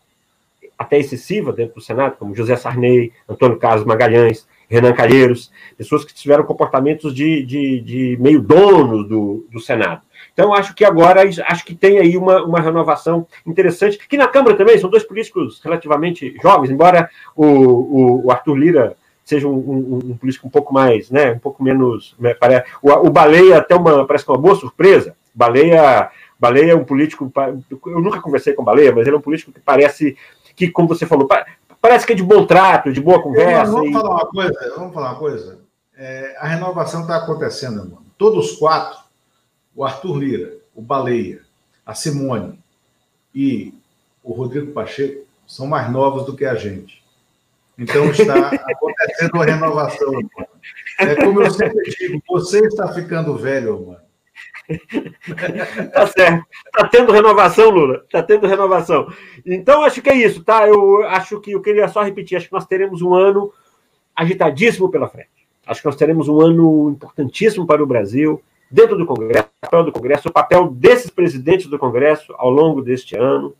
até 0.77 0.99
excessiva 0.99 1.51
dentro 1.51 1.75
do 1.75 1.81
Senado, 1.81 2.17
como 2.17 2.35
José 2.35 2.55
Sarney, 2.55 3.11
Antônio 3.27 3.57
Carlos 3.57 3.85
Magalhães, 3.85 4.47
Renan 4.69 4.93
Calheiros, 4.93 5.51
pessoas 5.77 6.05
que 6.05 6.13
tiveram 6.13 6.43
comportamentos 6.43 7.13
de, 7.13 7.43
de, 7.43 7.79
de 7.81 8.17
meio 8.19 8.41
dono 8.41 9.03
do, 9.03 9.47
do 9.51 9.59
Senado. 9.59 10.01
Então, 10.33 10.53
acho 10.53 10.73
que 10.73 10.83
agora 10.83 11.21
acho 11.47 11.65
que 11.65 11.75
tem 11.75 11.99
aí 11.99 12.17
uma, 12.17 12.43
uma 12.43 12.59
renovação 12.59 13.27
interessante, 13.45 13.97
que 13.97 14.17
na 14.17 14.27
Câmara 14.27 14.55
também 14.55 14.77
são 14.77 14.89
dois 14.89 15.03
políticos 15.03 15.61
relativamente 15.63 16.35
jovens, 16.41 16.71
embora 16.71 17.09
o, 17.35 17.45
o, 17.45 18.25
o 18.25 18.31
Arthur 18.31 18.55
Lira 18.55 18.97
seja 19.23 19.47
um, 19.47 19.53
um, 19.53 19.99
um, 20.11 20.17
político 20.17 20.47
um 20.47 20.51
pouco 20.51 20.73
mais, 20.73 21.09
né, 21.09 21.31
um 21.31 21.39
pouco 21.39 21.63
menos. 21.63 22.15
Né, 22.19 22.35
o, 22.81 22.91
o 22.91 23.09
Baleia 23.09 23.57
até 23.57 23.75
uma, 23.75 24.05
parece 24.05 24.29
é 24.29 24.31
uma 24.31 24.41
boa 24.41 24.55
surpresa. 24.55 25.15
Baleia, 25.33 26.11
Baleia 26.39 26.73
é 26.73 26.75
um 26.75 26.83
político. 26.83 27.31
Eu 27.85 28.01
nunca 28.01 28.21
conversei 28.21 28.53
com 28.53 28.63
Baleia, 28.63 28.93
mas 28.93 29.07
ele 29.07 29.15
é 29.15 29.19
um 29.19 29.21
político 29.21 29.51
que 29.51 29.59
parece 29.59 30.17
que, 30.55 30.69
como 30.69 30.87
você 30.87 31.05
falou, 31.05 31.27
parece 31.81 32.05
que 32.05 32.13
é 32.13 32.15
de 32.15 32.23
bom 32.23 32.45
trato, 32.45 32.93
de 32.93 33.01
boa 33.01 33.21
conversa. 33.21 33.71
Vamos, 33.71 33.89
e... 33.89 33.93
falar 33.93 34.15
uma 34.15 34.27
coisa, 34.27 34.73
vamos 34.75 34.93
falar 34.93 35.09
uma 35.11 35.19
coisa. 35.19 35.59
É, 35.95 36.37
a 36.39 36.47
renovação 36.47 37.01
está 37.01 37.17
acontecendo, 37.17 37.77
mano. 37.77 38.05
Todos 38.17 38.53
quatro, 38.53 38.99
o 39.75 39.83
Arthur 39.83 40.17
Lira, 40.17 40.53
o 40.75 40.81
Baleia, 40.81 41.41
a 41.85 41.93
Simone 41.93 42.59
e 43.33 43.73
o 44.23 44.31
Rodrigo 44.31 44.71
Pacheco, 44.71 45.25
são 45.45 45.67
mais 45.67 45.91
novos 45.91 46.25
do 46.25 46.35
que 46.35 46.45
a 46.45 46.55
gente. 46.55 47.02
Então 47.77 48.05
está 48.11 48.49
acontecendo 48.49 49.33
uma 49.33 49.45
renovação. 49.45 50.11
É 50.99 51.15
como 51.15 51.41
eu 51.41 51.51
sempre 51.51 51.89
digo, 51.89 52.21
você 52.27 52.59
está 52.65 52.87
ficando 52.93 53.35
velho, 53.35 53.87
mano. 53.87 54.03
tá 55.91 56.07
certo. 56.07 56.45
Tá 56.71 56.87
tendo 56.87 57.11
renovação, 57.11 57.69
Lula. 57.69 58.05
Tá 58.11 58.23
tendo 58.23 58.47
renovação. 58.47 59.11
Então, 59.45 59.83
acho 59.83 60.01
que 60.01 60.09
é 60.09 60.15
isso, 60.15 60.43
tá? 60.43 60.67
Eu 60.67 61.03
acho 61.07 61.39
que 61.41 61.51
eu 61.51 61.61
queria 61.61 61.87
só 61.87 62.03
repetir, 62.03 62.37
acho 62.37 62.47
que 62.47 62.53
nós 62.53 62.65
teremos 62.65 63.01
um 63.01 63.13
ano 63.13 63.51
agitadíssimo 64.15 64.89
pela 64.89 65.09
frente. 65.09 65.29
Acho 65.65 65.81
que 65.81 65.87
nós 65.87 65.95
teremos 65.95 66.27
um 66.27 66.41
ano 66.41 66.91
importantíssimo 66.91 67.65
para 67.65 67.83
o 67.83 67.87
Brasil, 67.87 68.41
dentro 68.69 68.97
do 68.97 69.05
Congresso, 69.05 69.47
o 69.61 69.61
papel 69.61 69.83
do 69.83 69.91
Congresso, 69.91 70.29
o 70.29 70.31
papel 70.31 70.67
desses 70.69 71.09
presidentes 71.09 71.67
do 71.67 71.79
Congresso 71.79 72.33
ao 72.37 72.49
longo 72.49 72.81
deste 72.81 73.15
ano 73.15 73.55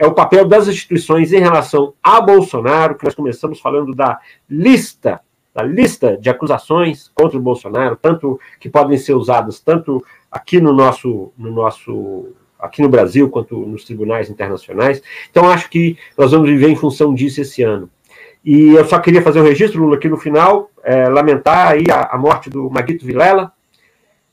é 0.00 0.06
o 0.06 0.14
papel 0.14 0.46
das 0.46 0.66
instituições 0.66 1.30
em 1.30 1.40
relação 1.40 1.92
a 2.02 2.22
Bolsonaro, 2.22 2.94
que 2.94 3.04
nós 3.04 3.14
começamos 3.14 3.60
falando 3.60 3.94
da 3.94 4.18
lista, 4.48 5.20
da 5.54 5.62
lista 5.62 6.16
de 6.16 6.30
acusações 6.30 7.10
contra 7.14 7.36
o 7.36 7.42
Bolsonaro, 7.42 7.96
tanto 7.96 8.40
que 8.58 8.70
podem 8.70 8.96
ser 8.96 9.12
usadas 9.12 9.60
tanto 9.60 10.02
aqui 10.32 10.58
no 10.58 10.72
nosso, 10.72 11.34
no 11.36 11.52
nosso 11.52 12.28
aqui 12.58 12.80
no 12.80 12.88
Brasil 12.88 13.28
quanto 13.28 13.58
nos 13.58 13.84
tribunais 13.84 14.30
internacionais. 14.30 15.02
Então 15.30 15.50
acho 15.50 15.68
que 15.68 15.98
nós 16.16 16.32
vamos 16.32 16.48
viver 16.48 16.70
em 16.70 16.76
função 16.76 17.12
disso 17.12 17.42
esse 17.42 17.62
ano. 17.62 17.90
E 18.42 18.70
eu 18.70 18.86
só 18.86 18.98
queria 18.98 19.20
fazer 19.20 19.42
um 19.42 19.44
registro, 19.44 19.82
Lula, 19.82 19.96
aqui 19.96 20.08
no 20.08 20.16
final, 20.16 20.70
é, 20.82 21.10
lamentar 21.10 21.72
aí 21.72 21.84
a, 21.92 22.14
a, 22.14 22.16
morte 22.16 22.48
do 22.48 22.70
Maguito 22.70 23.04
Vilela, 23.04 23.52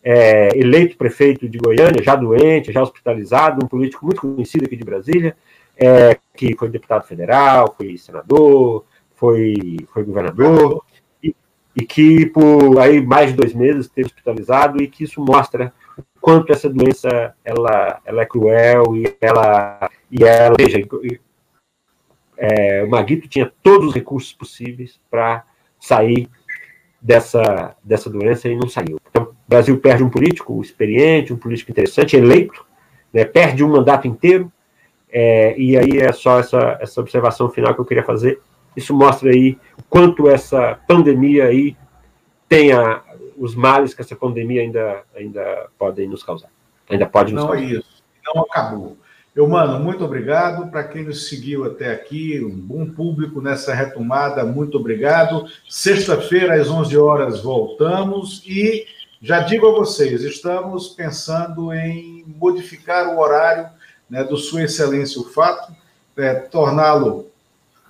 é, 0.01 0.57
eleito 0.57 0.95
prefeito 0.95 1.49
de 1.49 1.57
Goiânia, 1.57 2.01
já 2.01 2.15
doente, 2.15 2.71
já 2.71 2.81
hospitalizado, 2.81 3.61
um 3.61 3.67
político 3.67 4.05
muito 4.05 4.21
conhecido 4.21 4.63
aqui 4.63 4.77
de 4.77 4.85
Brasília 4.85 5.35
é, 5.77 6.17
que 6.35 6.55
foi 6.55 6.69
deputado 6.69 7.05
federal, 7.07 7.73
foi 7.77 7.97
senador, 7.97 8.85
foi, 9.15 9.77
foi 9.93 10.03
governador, 10.03 10.83
e, 11.23 11.35
e, 11.75 11.85
que 11.85 12.25
por 12.27 12.79
aí 12.79 13.05
mais 13.05 13.31
de 13.31 13.37
dois 13.37 13.53
meses 13.53 13.85
esteve 13.85 14.07
hospitalizado, 14.07 14.81
e 14.81 14.87
que 14.87 15.03
isso 15.03 15.23
mostra 15.23 15.73
o 15.97 16.03
quanto 16.19 16.51
essa 16.51 16.69
doença 16.69 17.33
ela, 17.45 17.99
ela 18.05 18.21
é 18.21 18.25
cruel 18.25 18.95
e 18.95 19.15
ela, 19.21 19.89
e 20.11 20.23
ela 20.23 20.55
veja, 20.57 20.79
é, 22.37 22.83
o 22.83 22.89
Maguito 22.89 23.27
tinha 23.27 23.51
todos 23.63 23.89
os 23.89 23.93
recursos 23.93 24.33
possíveis 24.33 24.99
para 25.09 25.43
sair 25.79 26.29
dessa, 27.01 27.75
dessa 27.83 28.09
doença 28.09 28.47
e 28.47 28.55
não 28.55 28.67
saiu. 28.67 28.99
Então, 29.09 29.23
o 29.23 29.35
Brasil 29.47 29.79
perde 29.79 30.03
um 30.03 30.09
político 30.09 30.61
experiente, 30.61 31.33
um 31.33 31.37
político 31.37 31.71
interessante, 31.71 32.15
eleito, 32.15 32.65
né, 33.13 33.25
perde 33.25 33.63
um 33.63 33.69
mandato 33.69 34.07
inteiro, 34.07 34.51
é, 35.19 35.59
e 35.59 35.75
aí 35.75 35.97
é 35.97 36.11
só 36.11 36.39
essa, 36.39 36.77
essa 36.79 37.01
observação 37.01 37.49
final 37.49 37.73
que 37.73 37.81
eu 37.81 37.85
queria 37.85 38.03
fazer. 38.03 38.39
Isso 38.75 38.93
mostra 38.93 39.31
aí 39.31 39.57
o 39.75 39.81
quanto 39.89 40.29
essa 40.29 40.79
pandemia 40.87 41.45
aí 41.45 41.75
tem 42.47 42.71
a, 42.71 43.01
os 43.35 43.55
males 43.55 43.95
que 43.95 44.01
essa 44.03 44.15
pandemia 44.15 44.61
ainda, 44.61 45.01
ainda 45.15 45.69
podem 45.75 46.07
nos 46.07 46.21
causar. 46.21 46.49
Ainda 46.87 47.07
pode 47.07 47.33
nos 47.33 47.41
não 47.41 47.49
causar. 47.49 47.65
Não 47.65 47.67
é 47.67 47.79
isso, 47.79 48.03
não 48.23 48.43
acabou. 48.43 48.95
Eu, 49.35 49.47
mano, 49.47 49.83
muito 49.83 50.05
obrigado 50.05 50.69
para 50.69 50.83
quem 50.83 51.03
nos 51.03 51.27
seguiu 51.27 51.65
até 51.65 51.91
aqui, 51.91 52.39
um 52.45 52.55
bom 52.55 52.85
público 52.85 53.41
nessa 53.41 53.73
retomada, 53.73 54.45
muito 54.45 54.77
obrigado. 54.77 55.47
Sexta-feira, 55.67 56.61
às 56.61 56.69
11 56.69 56.95
horas, 56.95 57.41
voltamos 57.41 58.43
e 58.45 58.85
já 59.19 59.39
digo 59.39 59.67
a 59.67 59.71
vocês, 59.71 60.21
estamos 60.21 60.89
pensando 60.89 61.73
em 61.73 62.23
modificar 62.27 63.07
o 63.07 63.19
horário 63.19 63.75
né, 64.09 64.23
do 64.23 64.37
Sua 64.37 64.63
Excelência 64.63 65.21
o 65.21 65.25
Fato, 65.29 65.73
é, 66.15 66.33
torná-lo 66.33 67.29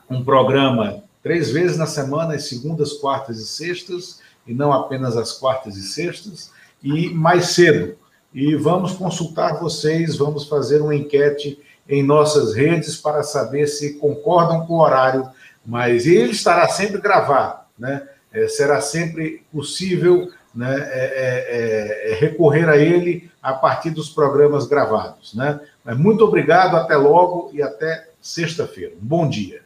um 0.10 0.24
programa 0.24 1.04
três 1.22 1.52
vezes 1.52 1.78
na 1.78 1.86
semana, 1.86 2.36
às 2.36 2.48
segundas, 2.48 2.94
quartas 2.94 3.40
e 3.40 3.48
sextas, 3.48 4.20
e 4.46 4.54
não 4.54 4.72
apenas 4.72 5.18
às 5.18 5.34
quartas 5.34 5.76
e 5.76 5.84
sextas, 5.84 6.52
e 6.82 7.10
mais 7.10 7.48
cedo, 7.48 7.96
e 8.34 8.56
vamos 8.56 8.94
consultar 8.94 9.60
vocês, 9.60 10.16
vamos 10.16 10.48
fazer 10.48 10.82
uma 10.82 10.96
enquete 10.96 11.60
em 11.88 12.04
nossas 12.04 12.54
redes 12.54 12.98
para 12.98 13.24
saber 13.24 13.68
se 13.68 13.96
concordam 13.96 14.66
com 14.66 14.76
o 14.76 14.82
horário, 14.82 15.28
mas 15.66 16.06
ele 16.06 16.32
estará 16.32 16.68
sempre 16.70 17.02
gravado, 17.02 17.62
né? 17.78 18.08
É, 18.32 18.48
será 18.48 18.82
sempre 18.82 19.44
possível 19.52 20.30
né, 20.54 20.76
é, 20.76 22.12
é, 22.12 22.12
é, 22.12 22.16
recorrer 22.16 22.68
a 22.68 22.76
ele 22.76 23.30
a 23.42 23.54
partir 23.54 23.92
dos 23.92 24.10
programas 24.10 24.68
gravados. 24.68 25.34
Né? 25.34 25.60
Muito 25.96 26.24
obrigado, 26.24 26.76
até 26.76 26.96
logo 26.96 27.50
e 27.54 27.62
até 27.62 28.10
sexta-feira. 28.22 28.94
Bom 29.00 29.28
dia. 29.28 29.62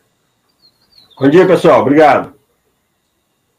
Bom 1.19 1.30
dia, 1.30 1.45
pessoal. 1.47 1.82
Obrigado. 1.82 2.41